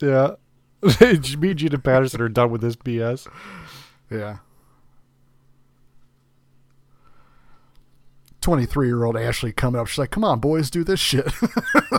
[0.00, 0.34] Yeah.
[1.38, 3.28] Me, and Patterson are done with this BS.
[4.10, 4.38] Yeah.
[8.40, 9.86] 23 year old Ashley coming up.
[9.86, 11.26] She's like, come on, boys, do this shit.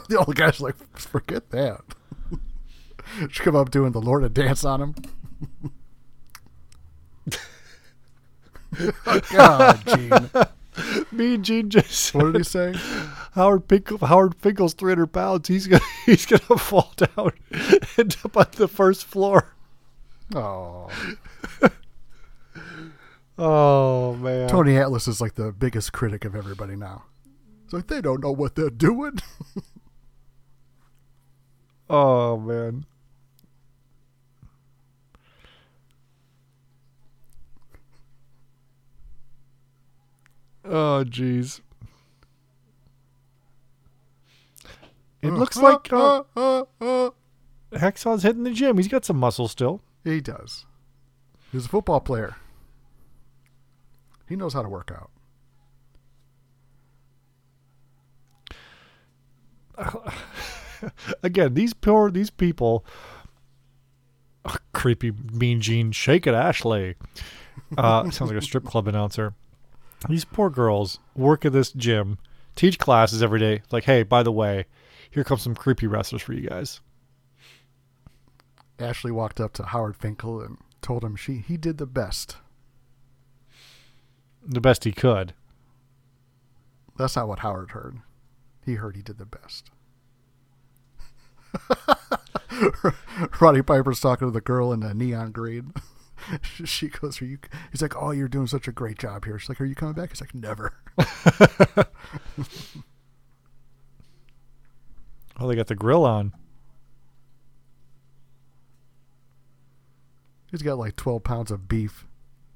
[0.09, 1.81] the old guy's like, forget that.
[3.29, 4.95] she come up doing the Lord of Dance on him.
[9.05, 10.29] Oh, God, Gene.
[11.11, 12.73] Me and Gene just What did he say?
[13.31, 15.47] Howard Finkel, Howard Finkel's 300 pounds.
[15.47, 19.53] He's gonna he's gonna fall down and end up on the first floor.
[20.35, 20.89] Oh.
[23.37, 24.47] Oh man.
[24.49, 27.03] Tony Atlas is like the biggest critic of everybody now.
[27.63, 29.19] It's like, they don't know what they're doing.
[31.93, 32.85] Oh man.
[40.63, 41.59] Oh jeez.
[45.21, 47.09] It looks like uh, uh, uh.
[47.73, 48.77] Hacksaw's hitting the gym.
[48.77, 49.81] He's got some muscle still.
[50.03, 50.65] He does.
[51.51, 52.35] He's a football player.
[54.27, 55.11] He knows how to work out.
[61.23, 62.85] Again, these poor these people.
[64.45, 66.95] Ugh, creepy mean Gene, shake it, Ashley.
[67.77, 69.33] Uh, sounds like a strip club announcer.
[70.09, 72.17] These poor girls work at this gym,
[72.55, 73.61] teach classes every day.
[73.71, 74.65] Like, hey, by the way,
[75.11, 76.79] here comes some creepy wrestlers for you guys.
[78.79, 82.37] Ashley walked up to Howard Finkel and told him she he did the best.
[84.43, 85.33] The best he could.
[86.97, 87.97] That's not what Howard heard.
[88.65, 89.69] He heard he did the best.
[93.41, 95.73] Roddy Piper's talking to the girl in the neon green.
[96.65, 97.39] she goes, "Are you?"
[97.71, 99.95] He's like, "Oh, you're doing such a great job here." She's like, "Are you coming
[99.95, 100.73] back?" He's like, "Never."
[105.41, 106.33] Oh, they got the grill on.
[110.51, 112.05] He's got like 12 pounds of beef.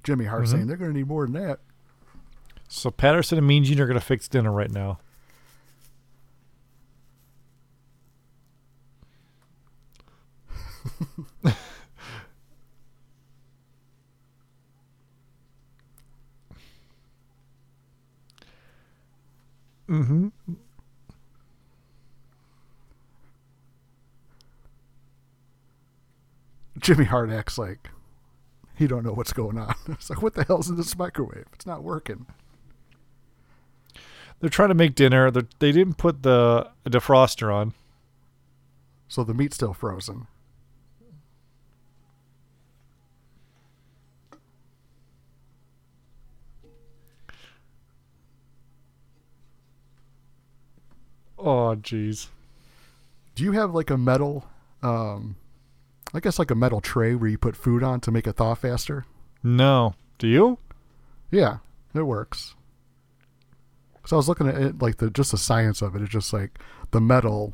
[0.03, 1.61] Jimmy Hart saying they're going to need more than that.
[2.67, 4.99] So Patterson and Mean Gene are gonna fix dinner right now.
[19.89, 20.27] mm-hmm.
[26.79, 27.89] Jimmy Hart acts like
[28.77, 29.73] he don't know what's going on.
[29.89, 31.45] It's like, what the hell's in this microwave?
[31.53, 32.25] It's not working.
[34.39, 35.31] They're trying to make dinner.
[35.31, 37.73] They're, they didn't put the defroster on.
[39.07, 40.27] So the meat's still frozen.
[51.37, 52.27] Oh, jeez.
[53.35, 54.45] Do you have like a metal,
[54.81, 55.35] um,
[56.15, 58.55] I guess like a metal tray where you put food on to make it thaw
[58.55, 59.05] faster?
[59.43, 59.95] No.
[60.17, 60.59] Do you?
[61.29, 61.57] Yeah,
[61.93, 62.55] it works.
[64.05, 66.01] So I was looking at it, like the just the science of it.
[66.01, 66.57] It's just like
[66.91, 67.53] the metal,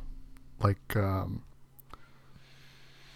[0.61, 1.43] like um,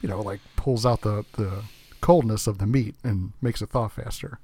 [0.01, 1.63] you know, like pulls out the the
[2.01, 4.39] coldness of the meat and makes it thaw faster.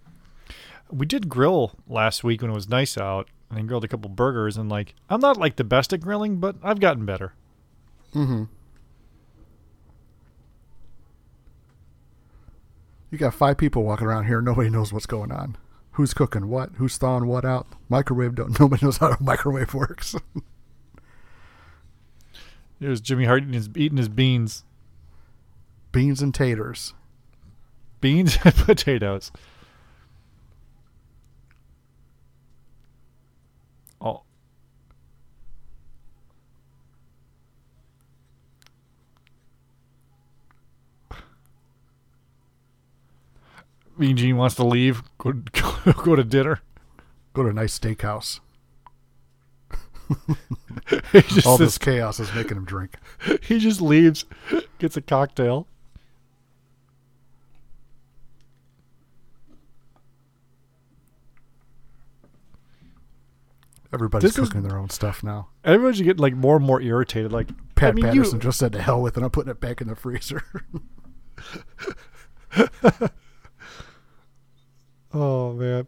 [0.92, 4.10] We did grill last week when it was nice out, and I grilled a couple
[4.10, 4.56] burgers.
[4.56, 7.34] And like, I'm not like the best at grilling, but I've gotten better.
[8.14, 8.44] Mm-hmm.
[13.12, 14.42] You got five people walking around here.
[14.42, 15.58] Nobody knows what's going on.
[15.94, 16.72] Who's cooking what?
[16.78, 17.68] Who's thawing what out?
[17.90, 18.58] Microwave don't.
[18.60, 20.16] Nobody knows how a microwave works.
[22.80, 24.64] There's Jimmy Hart eating his, eating his beans,
[25.92, 26.94] Beans and taters.
[28.00, 29.32] beans and potatoes.
[34.00, 34.24] Oh,
[44.02, 45.04] Mean Gene wants to leave.
[45.20, 46.62] Go, go, go to dinner.
[47.34, 48.40] Go to a nice steakhouse.
[51.46, 52.96] All this chaos is making him drink.
[53.44, 54.26] he just leaves,
[54.80, 55.68] gets a cocktail.
[63.94, 65.50] Everybody's This is- cooking their own stuff now.
[65.64, 67.32] Everyone's getting like more and more irritated.
[67.32, 69.24] Like Pat I mean, Patterson you, just said to hell with it.
[69.24, 70.44] I'm putting it back in the freezer.
[75.14, 75.88] Oh man,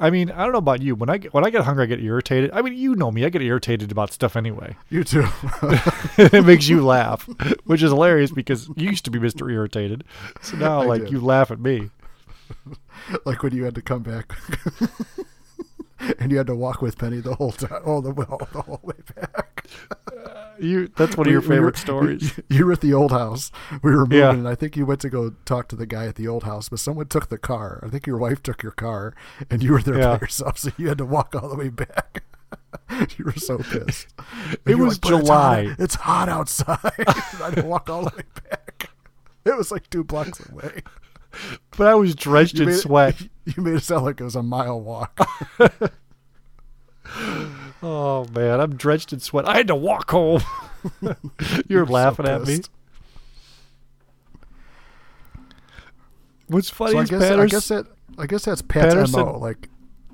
[0.00, 0.94] I mean, I don't know about you.
[0.94, 2.50] When I get when I get hungry, I get irritated.
[2.52, 3.24] I mean, you know me.
[3.24, 4.76] I get irritated about stuff anyway.
[4.90, 5.26] you too.
[6.18, 7.28] it makes you laugh,
[7.64, 10.04] which is hilarious because you used to be Mister Irritated.
[10.40, 11.12] So now, I like, did.
[11.12, 11.90] you laugh at me.
[13.24, 14.36] like when you had to come back
[16.18, 18.80] and you had to walk with Penny the whole time, all the, all the whole
[18.82, 19.53] way back.
[20.58, 22.40] You that's one of your We- we favorite were- stories.
[22.48, 23.50] You were at the old house.
[23.82, 24.30] We were moving, Yeah.
[24.30, 26.68] and I think you went to go talk to the guy at the old house,
[26.68, 27.80] but someone took the car.
[27.84, 29.14] I think your wife took your car,
[29.50, 30.16] and you were there Yeah.
[30.16, 32.22] by yourself, so you had to walk all the way back.
[33.18, 34.06] you were so pissed.
[34.18, 36.78] And It was it's hot- July." It's hot, outside.
[37.08, 37.12] I
[37.46, 38.90] had to walk all the way back.
[39.44, 40.82] It was like two blocks away.
[41.76, 43.20] But I was drenched in made it- sweat.
[43.44, 45.18] you made it sound like it was a mile walk.
[47.86, 49.46] Oh man, I'm drenched in sweat.
[49.46, 50.40] I had to walk home.
[51.68, 52.60] You're so laughing at me.
[56.46, 57.86] What's funny So I is guess I guess that
[58.18, 59.38] I guess that's Pat's Patterson- mo.
[59.38, 59.68] Like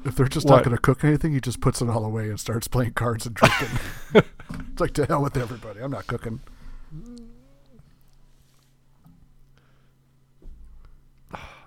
[0.05, 0.57] if they're just What?
[0.57, 3.27] not going to cook anything, he just puts it all away and starts playing cards
[3.27, 3.69] and drinking.
[4.15, 5.79] it's like to hell with everybody.
[5.81, 6.41] I'm not cooking.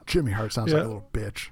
[0.05, 1.49] Jimmy Hart sounds like a little bitch.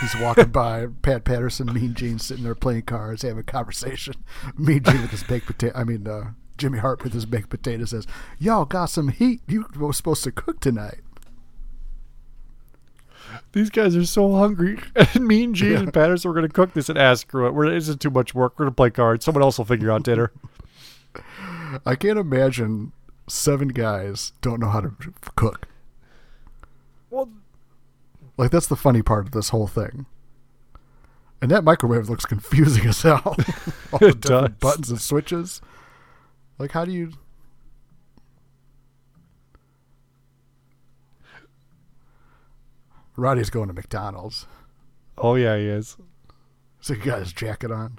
[0.00, 4.14] He's walking by Pat Patterson, Mean Gene sitting there playing cards, having a conversation.
[4.56, 5.76] Mean Gene with his baked potato.
[5.76, 8.06] I mean, uh, Jimmy Hart with his baked potato says,
[8.38, 9.42] "Y'all got some heat.
[9.46, 11.00] You were supposed to cook tonight."
[13.52, 14.78] These guys are so hungry.
[15.14, 17.54] And me and Gene and Patterson were going to cook this and ask, screw it.
[17.54, 18.58] We're, this is too much work.
[18.58, 19.24] We're going to play cards.
[19.24, 20.32] Someone else will figure out dinner.
[21.86, 22.92] I can't imagine
[23.28, 24.94] seven guys don't know how to
[25.36, 25.68] cook.
[27.10, 27.30] Well,
[28.40, 30.06] Like that's the funny part of this whole thing.
[31.42, 33.20] And that microwave looks confusing as hell.
[33.92, 34.50] All the different does.
[34.60, 35.60] buttons and switches.
[36.58, 37.12] Like how do you
[43.14, 44.46] Roddy's going to McDonald's.
[45.18, 45.98] oh, yeah, he is.
[46.80, 47.98] So he got his jacket on.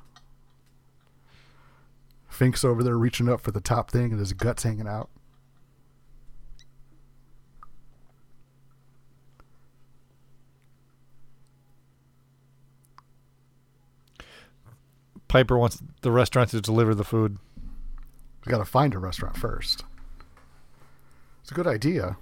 [2.28, 5.12] Fink's over there reaching up for the top thing and his guts hanging out.
[15.32, 17.38] Piper wants the restaurant to deliver the food.
[18.46, 19.86] We got to find a restaurant first.
[21.42, 22.18] It's a good idea.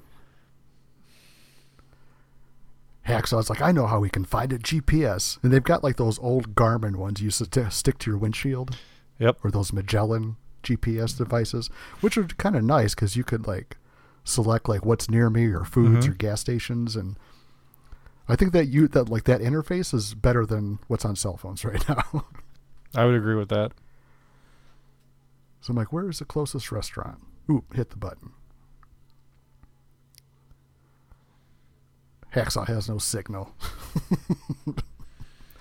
[3.07, 4.61] Hacksaw's like, I know how we can find it.
[4.61, 8.19] GPS, and they've got like those old Garmin ones you used to stick to your
[8.19, 8.77] windshield,
[9.18, 9.40] Yep.
[9.44, 11.72] or those Magellan GPS devices,
[12.02, 13.77] which are kind of nice because you could like
[14.23, 16.11] select like what's near me or foods mm-hmm.
[16.11, 17.18] or gas stations, and
[18.27, 21.65] I think that you that like that interface is better than what's on cell phones
[21.65, 21.84] right
[22.14, 22.26] now.
[22.95, 23.72] I would agree with that.
[25.61, 27.20] So I'm like, where is the closest restaurant?
[27.52, 28.32] Ooh, hit the button.
[32.34, 33.53] Hacksaw has no signal.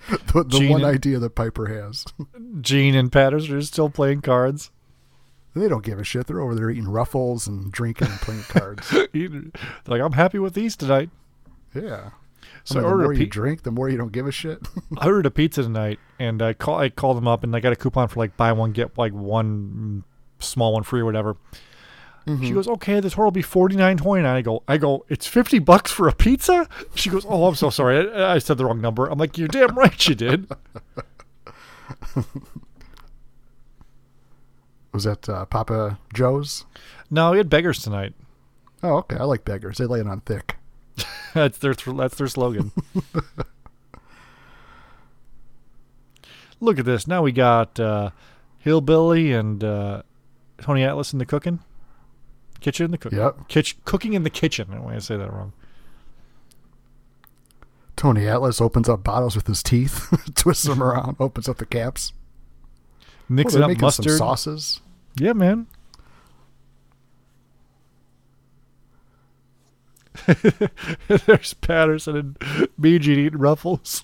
[0.07, 2.05] the the one and- idea that Piper has.
[2.61, 4.69] Gene and Patterson are still playing cards.
[5.55, 6.27] they don't give a shit.
[6.27, 8.89] They're over there eating ruffles and drinking and playing cards.
[9.13, 9.41] They're
[9.87, 11.09] like, I'm happy with these tonight.
[11.73, 12.11] Yeah.
[12.63, 14.59] So I mean, the more you drink, the more you don't give a shit.
[14.97, 17.73] I ordered a pizza tonight, and I call I called them up, and I got
[17.73, 20.03] a coupon for like buy one get like one
[20.39, 21.37] small one free or whatever.
[22.43, 24.35] She goes, okay, this will be forty nine twenty nine.
[24.35, 26.69] I go, I go, it's fifty bucks for a pizza.
[26.93, 29.07] She goes, oh, I'm so sorry, I, I said the wrong number.
[29.07, 30.47] I'm like, you're damn right, you did.
[34.93, 36.65] Was that uh, Papa Joe's?
[37.09, 38.13] No, we had beggars tonight.
[38.83, 39.17] Oh, okay.
[39.17, 39.77] I like beggars.
[39.77, 40.57] They lay it on thick.
[41.33, 42.71] That's their that's their slogan.
[46.59, 47.07] Look at this.
[47.07, 48.09] Now we got uh,
[48.57, 50.01] Hillbilly and uh,
[50.59, 51.59] Tony Atlas in the cooking
[52.59, 53.19] kitchen in the cooking.
[53.19, 53.47] Yep.
[53.47, 54.67] Kitch, cooking in the kitchen.
[54.71, 55.53] I don't want to say that wrong.
[57.95, 62.13] Tony Atlas opens up bottles with his teeth, twists them around, opens up the caps.
[63.01, 64.17] Oh, Mixing up mustard.
[64.17, 64.81] sauces.
[65.15, 65.67] Yeah, man.
[71.07, 72.39] There's Patterson and
[72.79, 74.03] BG eating ruffles.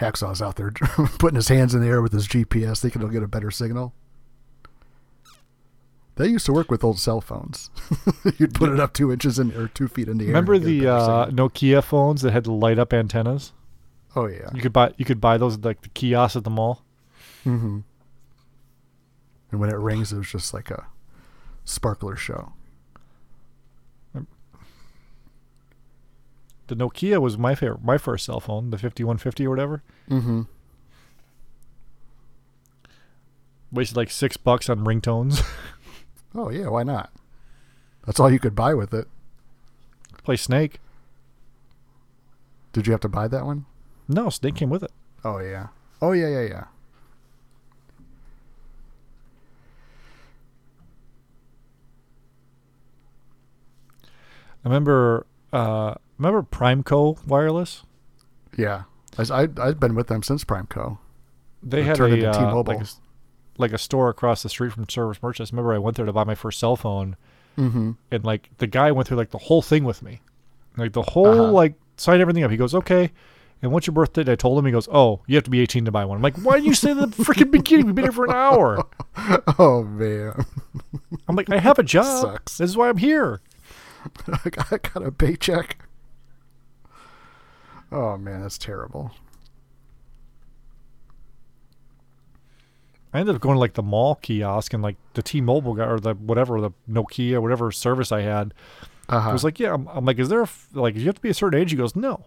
[0.00, 0.70] Hacksaw's out there
[1.18, 3.94] putting his hands in the air with his GPS, thinking he'll get a better signal.
[6.16, 7.70] They used to work with old cell phones.
[8.38, 10.28] You'd put it up two inches in or two feet in the air.
[10.28, 11.30] Remember and get a the uh.
[11.30, 13.52] Nokia phones that had the light up antennas?
[14.14, 14.50] Oh yeah.
[14.52, 16.82] You could buy you could buy those at like the kiosks at the mall.
[17.46, 17.80] Mm-hmm.
[19.50, 20.86] And when it rings, it was just like a
[21.64, 22.52] sparkler show.
[26.68, 29.82] The Nokia was my favorite, my first cell phone, the 5150 or whatever.
[30.08, 30.42] Mm-hmm.
[33.70, 35.42] Wasted like six bucks on ringtones.
[36.34, 37.12] Oh yeah, why not?
[38.06, 39.06] That's all you could buy with it.
[40.24, 40.80] Play Snake.
[42.72, 43.66] Did you have to buy that one?
[44.08, 44.92] No, Snake came with it.
[45.24, 45.66] Oh yeah.
[46.00, 46.64] Oh yeah, yeah, yeah.
[54.64, 57.82] I remember, uh, remember Primeco Wireless.
[58.56, 58.82] Yeah.
[59.18, 60.98] I, I, I've been with them since PrimeCo.
[61.62, 62.74] They had turned a into uh, T-Mobile.
[62.74, 62.88] like a
[63.58, 65.52] like a store across the street from Service Merchants.
[65.52, 67.16] Remember, I went there to buy my first cell phone,
[67.58, 67.92] mm-hmm.
[68.10, 70.20] and like the guy went through like the whole thing with me,
[70.76, 71.52] like the whole Uh-huh.
[71.52, 72.50] like signed everything up.
[72.50, 73.12] He goes, "Okay."
[73.60, 74.22] And what's your birthday?
[74.22, 74.64] And I told him.
[74.66, 76.66] He goes, "Oh, you have to be 18 to buy one." I'm like, "Why didn't
[76.66, 77.86] you say that at the freaking beginning?
[77.86, 78.84] We've been here for an hour."
[79.58, 80.44] Oh man,
[81.28, 82.22] I'm like, "I have a job.
[82.22, 82.58] Sucks.
[82.58, 83.40] This is why I'm here."
[84.44, 84.48] I
[84.78, 85.78] got a paycheck.
[87.92, 89.10] Oh man, that's terrible.
[93.14, 96.00] I ended up going to like the mall kiosk and like the T-Mobile guy or
[96.00, 98.54] the whatever the Nokia whatever service I had
[99.10, 99.30] Uh-huh.
[99.32, 99.74] was like, yeah.
[99.74, 101.70] I'm, I'm like, is there a f- like you have to be a certain age?
[101.70, 102.24] He goes, no.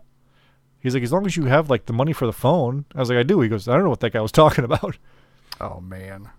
[0.80, 2.86] He's like, as long as you have like the money for the phone.
[2.94, 3.42] I was like, I do.
[3.42, 4.98] He goes, I don't know what that guy was talking about.
[5.60, 6.30] oh man.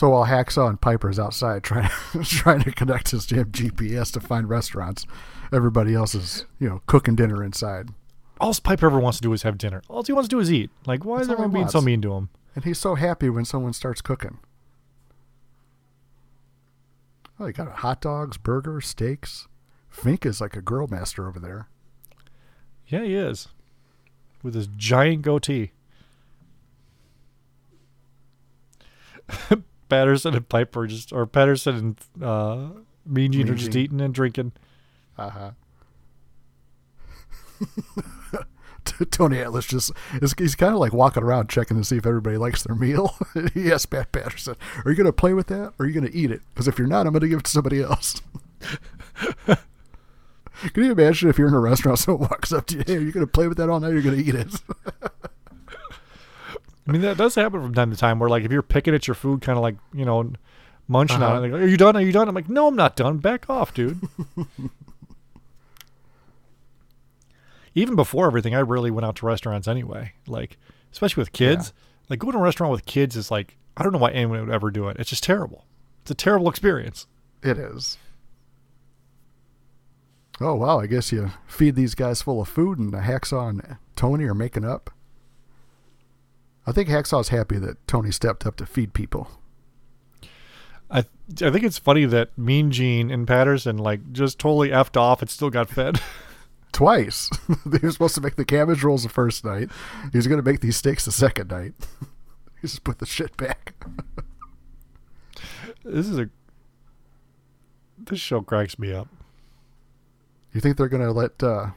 [0.00, 1.90] So while Hacksaw and Piper's outside trying
[2.24, 5.06] trying to connect his damn GPS to find restaurants,
[5.52, 7.90] everybody else is you know cooking dinner inside,
[8.40, 9.82] All Piper ever wants to do is have dinner.
[9.90, 10.70] All he wants to do is eat.
[10.86, 12.30] Like, why is That's he everyone being so mean to him?
[12.54, 14.38] and he's so happy when someone starts cooking.
[17.38, 19.48] Oh, you got hot dogs, burgers, steaks.
[19.90, 21.68] Fink is like a grill master over there.
[22.86, 23.48] Yeah, he is.
[24.42, 25.72] With his giant goatee.
[29.90, 32.68] Patterson and Piper just, or Patterson and uh,
[33.04, 33.82] Mean Gene are just Gene.
[33.82, 34.52] eating and drinking.
[35.18, 35.50] Uh huh.
[39.10, 39.92] Tony Atlas just
[40.22, 43.14] is he's kind of like walking around checking to see if everybody likes their meal.
[43.54, 46.16] yes, Pat Patterson, "Are you going to play with that, or are you going to
[46.16, 46.40] eat it?
[46.54, 48.22] Because if you're not, I'm going to give it to somebody else."
[50.74, 53.00] Can you imagine if you're in a restaurant, someone walks up to you, "Hey, are
[53.00, 53.88] you going to play with that all night?
[53.88, 54.54] Or are you going to eat it?"
[56.90, 59.06] I mean, that does happen from time to time where, like, if you're picking at
[59.06, 60.32] your food, kind of like, you know,
[60.88, 61.40] munching on it, uh-huh.
[61.40, 61.96] they go, Are you done?
[61.96, 62.28] Are you done?
[62.28, 63.18] I'm like, No, I'm not done.
[63.18, 64.00] Back off, dude.
[67.76, 70.14] Even before everything, I rarely went out to restaurants anyway.
[70.26, 70.56] Like,
[70.90, 71.72] especially with kids.
[72.08, 74.52] Like, going to a restaurant with kids is like, I don't know why anyone would
[74.52, 74.96] ever do it.
[74.98, 75.66] It's just terrible.
[76.02, 77.06] It's a terrible experience.
[77.44, 77.98] it is.
[80.42, 80.80] Oh wow!
[80.80, 84.34] I guess you feed these guys full of food, and the Hacksaw and Tony are
[84.34, 84.90] making up.
[86.70, 89.28] I think Hacksaw's happy that Tony stepped up to feed people.
[90.88, 95.20] I I think it's funny that Mean Gene and Patterson, like, just totally effed off
[95.20, 96.00] and still got fed.
[96.72, 97.28] twice.
[97.66, 99.68] they were supposed to make the cabbage rolls the first night.
[100.12, 101.74] He was going to make these steaks the second night.
[102.60, 103.74] he just put the shit back.
[105.84, 106.30] this is a.
[107.98, 109.08] This show cracks me up.
[110.52, 111.70] You think they're going to let uh,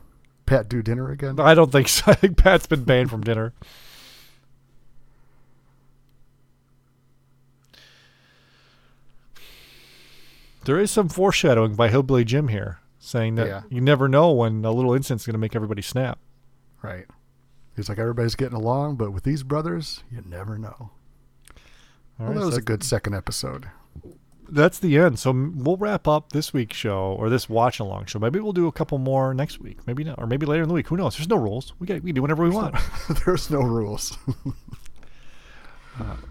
[0.45, 1.39] Pat do dinner again?
[1.39, 2.03] I don't think so.
[2.11, 3.53] I think Pat's been banned from dinner.
[10.65, 13.61] There is some foreshadowing by Hillbilly Jim here, saying that Yeah.
[13.69, 16.19] you never know when a little incident's going to make everybody snap.
[16.81, 17.06] Right.
[17.76, 20.76] He's like, everybody's getting along, but with these brothers, you never know.
[20.80, 20.91] All
[22.19, 23.69] well, right, that so was a good second episode.
[24.48, 25.18] That's the end.
[25.18, 28.19] So we'll wrap up this week's show or this watch along show.
[28.19, 29.80] Maybe we'll do a couple more next week.
[29.88, 30.88] Maybe not, or maybe later in the week.
[30.90, 31.18] Who knows?
[31.18, 31.73] There's no rules.
[31.80, 32.76] We get we can do whatever we want.
[33.26, 34.15] There's no rules.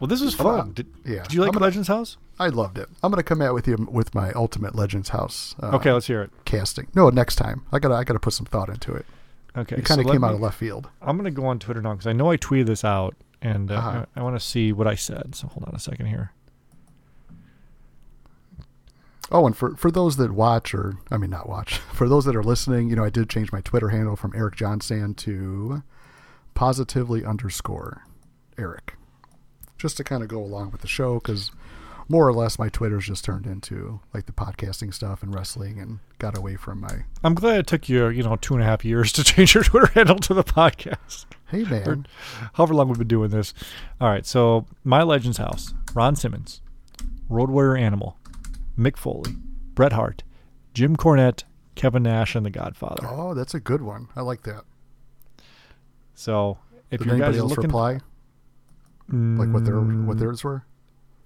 [0.01, 0.72] well, this was I'm gonna- fun.
[0.72, 2.16] Did, yeah, did you like gonna- Legends House?
[2.39, 2.89] I loved it.
[3.02, 6.06] I'm going to come out with you with my Ultimate Legends House uh, Okay, let's
[6.09, 6.30] hear it.
[6.44, 6.89] casting.
[6.94, 7.64] No, next time.
[7.70, 9.06] I got to I got to put some thought into it.
[9.56, 10.89] Okay, It kind of so came out me- of left field.
[11.02, 13.74] I'm gonna go on Twitter now because I know I tweeted this out, and uh,
[13.74, 14.06] Uh-huh.
[14.16, 15.34] I, I want to see what I said.
[15.34, 16.32] So hold on a second here.
[19.30, 22.36] Oh, and for, for those that watch, or I mean, not watch, for those that
[22.36, 25.82] are listening, you know, I did change my Twitter handle from Eric Johnson to
[26.55, 28.02] positively underscore
[28.59, 28.94] Eric,
[29.83, 31.51] just to kind of go along with the show because
[32.09, 35.99] more or less my Twitter's just turned into like the podcasting stuff and wrestling and
[36.19, 37.05] got away from my.
[37.25, 39.65] I'm glad it took you, you know, two and a half years to change your
[39.65, 41.27] Twitter handle to the podcast.
[41.49, 42.07] Hey man,
[42.55, 43.53] However long we've been doing this.
[44.01, 46.63] All right, so my Legends House, Ron Simmons,
[47.29, 48.17] Road Warrior Animal,
[48.79, 49.33] Mick Foley,
[49.75, 50.23] Bret Hart,
[50.75, 51.43] Jim Cornette,
[51.75, 53.07] Kevin Nash, and The Godfather.
[53.07, 54.09] oh, that's a good one.
[54.17, 54.63] I like that.
[56.15, 56.59] So
[56.91, 57.99] if Did you guys anybody are else looking, reply?
[59.12, 60.06] Like what their Mm.
[60.06, 60.64] what theirs were?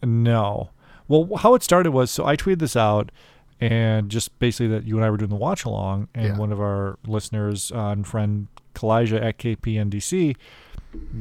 [0.02, 0.70] No.
[1.08, 3.12] Well, how it started was so I tweeted this out,
[3.60, 6.38] and just basically that you and I were doing the watch along, and Yeah.
[6.38, 10.36] one of our listeners uh, and friend Kalijah at KPNDC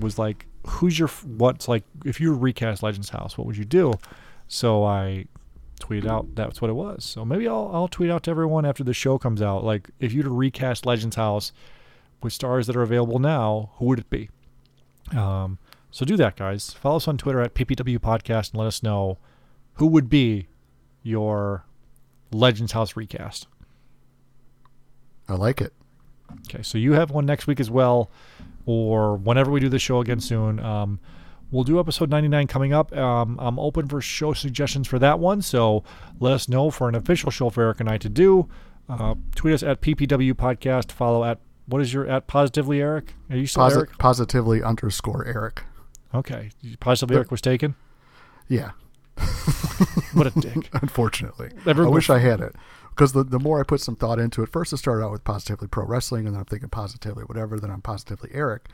[0.01, 3.65] was like, "Who's your what's like if you were recast Legends House, what would you
[3.65, 3.93] do?"
[4.47, 5.25] So I
[5.79, 7.03] tweeted out that's what it was.
[7.05, 10.13] So maybe I'll I'll tweet out to everyone after the show comes out, like if
[10.13, 11.51] you were to recast Legends House
[12.23, 14.29] with stars that are available now, who would it be?
[15.15, 15.59] Um,
[15.95, 16.71] so do that, guys.
[16.73, 19.17] Follow us on Twitter at PPW Podcast and let us know
[19.75, 20.49] who would be
[21.03, 21.63] your
[22.33, 23.47] Legends House recast.
[25.29, 25.71] I like it.
[26.49, 28.11] Okay, so you have one next week as well,
[28.65, 30.59] or whenever we do the show again soon.
[30.59, 30.99] Um,
[31.49, 32.93] we'll do episode 99 coming up.
[32.93, 35.85] Um, I'm open for show suggestions for that one, so
[36.19, 38.49] let us know for an official show for Eric and I to do.
[38.89, 40.91] Uh, tweet us at PPW Podcast.
[40.91, 43.13] Follow at what is your at Positively Eric?
[43.29, 43.97] Are you still Posi- Eric?
[43.97, 45.63] Positively underscore Eric.
[46.15, 47.75] Okay, Positively Eric was taken.
[48.47, 48.71] Yeah,
[50.13, 50.69] What a dick.
[50.73, 51.49] unfortunately.
[51.65, 52.55] Everyone- I wish I had it.
[52.89, 55.25] Because the, the more I put some thought into it, first it started out with
[55.25, 58.69] Positively Pro Wrestling, and then I'm thinking Positively whatever, then I'm Positively Eric.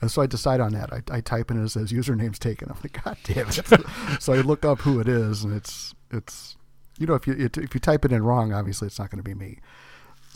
[0.00, 0.92] And so I decide on that.
[0.92, 2.68] I, I type in it, it says username's taken.
[2.70, 3.64] I'm like, God damn it.
[4.22, 6.56] so I look up who it is, and it's, it's
[6.98, 9.18] you know, if you, it, if you type it in wrong, obviously it's not going
[9.18, 9.58] to be me.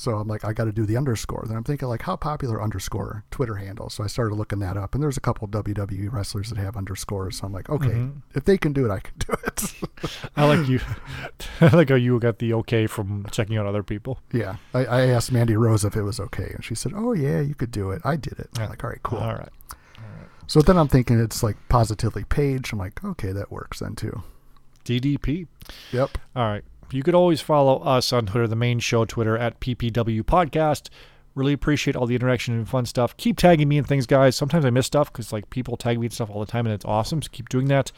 [0.00, 1.44] So I'm like, I got to do the underscore.
[1.46, 3.90] Then I'm thinking, like, how popular underscore Twitter handle?
[3.90, 7.36] So I started looking that up, and there's a couple WWE wrestlers that have underscores.
[7.36, 8.20] So I'm like, okay, mm-hmm.
[8.34, 9.74] if they can do it, I can do it.
[10.38, 10.80] I like you.
[11.60, 14.20] I like how you got the okay from checking out other people.
[14.32, 17.40] yeah, I, I asked Mandy Rose if it was okay, and she said, "Oh yeah,
[17.40, 18.48] you could do it." I did it.
[18.58, 19.18] I'm like, all right, cool.
[19.18, 19.50] All right.
[20.46, 22.72] So then I'm thinking it's like positively page.
[22.72, 24.22] I'm like, okay, that works then too.
[24.84, 25.46] DDP.
[25.92, 26.16] Yep.
[26.34, 26.64] All right.
[26.92, 30.88] You could always follow us on Twitter, the main show Twitter at PPW Podcast.
[31.34, 33.16] Really appreciate all the interaction and fun stuff.
[33.16, 34.34] Keep tagging me and things, guys.
[34.34, 36.74] Sometimes I miss stuff because like people tag me and stuff all the time, and
[36.74, 37.22] it's awesome.
[37.22, 37.92] So keep doing that.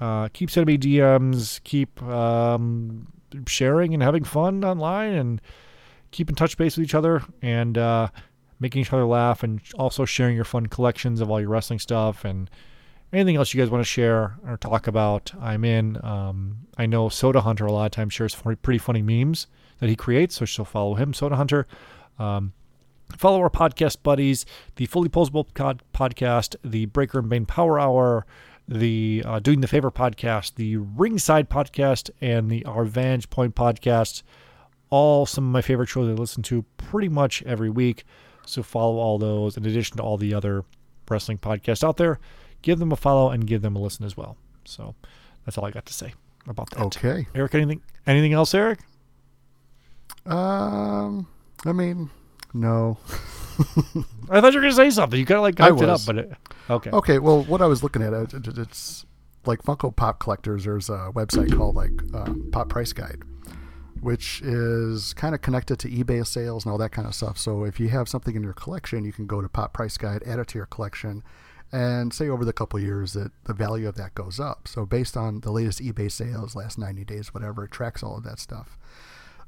[0.00, 1.62] Uh, keep sending me DMs.
[1.64, 3.06] Keep um,
[3.46, 5.40] sharing and having fun online, and
[6.10, 8.08] keep in touch base with each other and uh,
[8.60, 12.24] making each other laugh, and also sharing your fun collections of all your wrestling stuff
[12.24, 12.50] and
[13.14, 16.04] anything else you guys want to share or talk about, I'm in.
[16.04, 19.46] Um, I know Soda Hunter a lot of times shares pretty funny memes
[19.78, 21.66] that he creates, so she'll follow him, Soda Hunter.
[22.18, 22.52] Um,
[23.16, 24.46] follow our podcast buddies,
[24.76, 28.26] the Fully Posable pod- podcast, the Breaker and Bane Power Hour,
[28.66, 34.22] the uh, Doing the Favor podcast, the Ringside podcast, and the Our Vantage Point podcast.
[34.90, 38.04] All some of my favorite shows I listen to pretty much every week.
[38.46, 40.64] So follow all those in addition to all the other
[41.08, 42.20] wrestling podcasts out there.
[42.64, 44.38] Give them a follow and give them a listen as well.
[44.64, 44.94] So
[45.44, 46.14] that's all I got to say
[46.48, 46.80] about that.
[46.80, 47.26] Okay.
[47.34, 48.78] Eric, anything anything else, Eric?
[50.26, 51.26] Um,
[51.66, 52.10] I mean,
[52.54, 52.98] no.
[54.30, 55.18] I thought you were gonna say something.
[55.18, 56.32] You kind of like hyped it up, but it,
[56.70, 56.90] okay.
[56.90, 57.18] Okay.
[57.18, 59.04] Well, what I was looking at, it, it- it's
[59.46, 60.64] like Funko Pop collectors.
[60.64, 63.22] There's a website called like um, Pop Price Guide,
[64.00, 67.36] which is kind of connected to eBay sales and all that kind of stuff.
[67.36, 70.22] So if you have something in your collection, you can go to Pop Price Guide,
[70.24, 71.22] add it to your collection,
[71.74, 74.68] and say over the couple years that the value of that goes up.
[74.68, 78.22] So based on the latest eBay sales, last 90 days, whatever, it tracks all of
[78.22, 78.78] that stuff.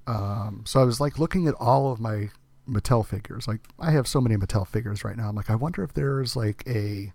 [0.09, 2.31] Um, so I was like looking at all of my
[2.69, 3.47] Mattel figures.
[3.47, 5.29] Like I have so many Mattel figures right now.
[5.29, 7.13] I'm like, I wonder if there's like a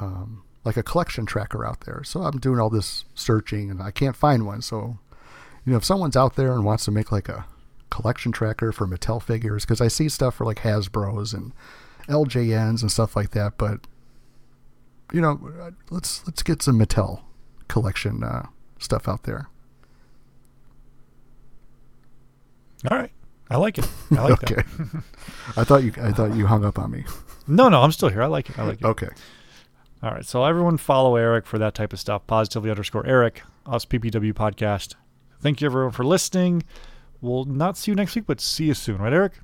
[0.00, 2.02] um, like a collection tracker out there.
[2.02, 4.62] So I'm doing all this searching and I can't find one.
[4.62, 4.98] So
[5.64, 7.46] you know, if someone's out there and wants to make like a
[7.88, 11.52] collection tracker for Mattel figures, because I see stuff for like Hasbro's and
[12.08, 13.86] LJNs and stuff like that, but
[15.12, 17.22] you know, let's let's get some Mattel
[17.68, 18.46] collection uh,
[18.78, 19.48] stuff out there.
[22.90, 23.10] All right.
[23.50, 23.88] I like it.
[24.10, 24.54] I like okay.
[24.62, 25.02] that.
[25.56, 27.04] I thought you I thought you hung up on me.
[27.46, 28.22] No, no, I'm still here.
[28.22, 28.58] I like it.
[28.58, 28.84] I like it.
[28.84, 29.08] Okay.
[30.02, 30.24] All right.
[30.24, 32.26] So everyone follow Eric for that type of stuff.
[32.26, 34.94] Positively underscore Eric, us PPW podcast.
[35.40, 36.62] Thank you everyone for listening.
[37.20, 39.34] We'll not see you next week, but see you soon, right, Eric?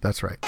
[0.00, 0.38] That's right.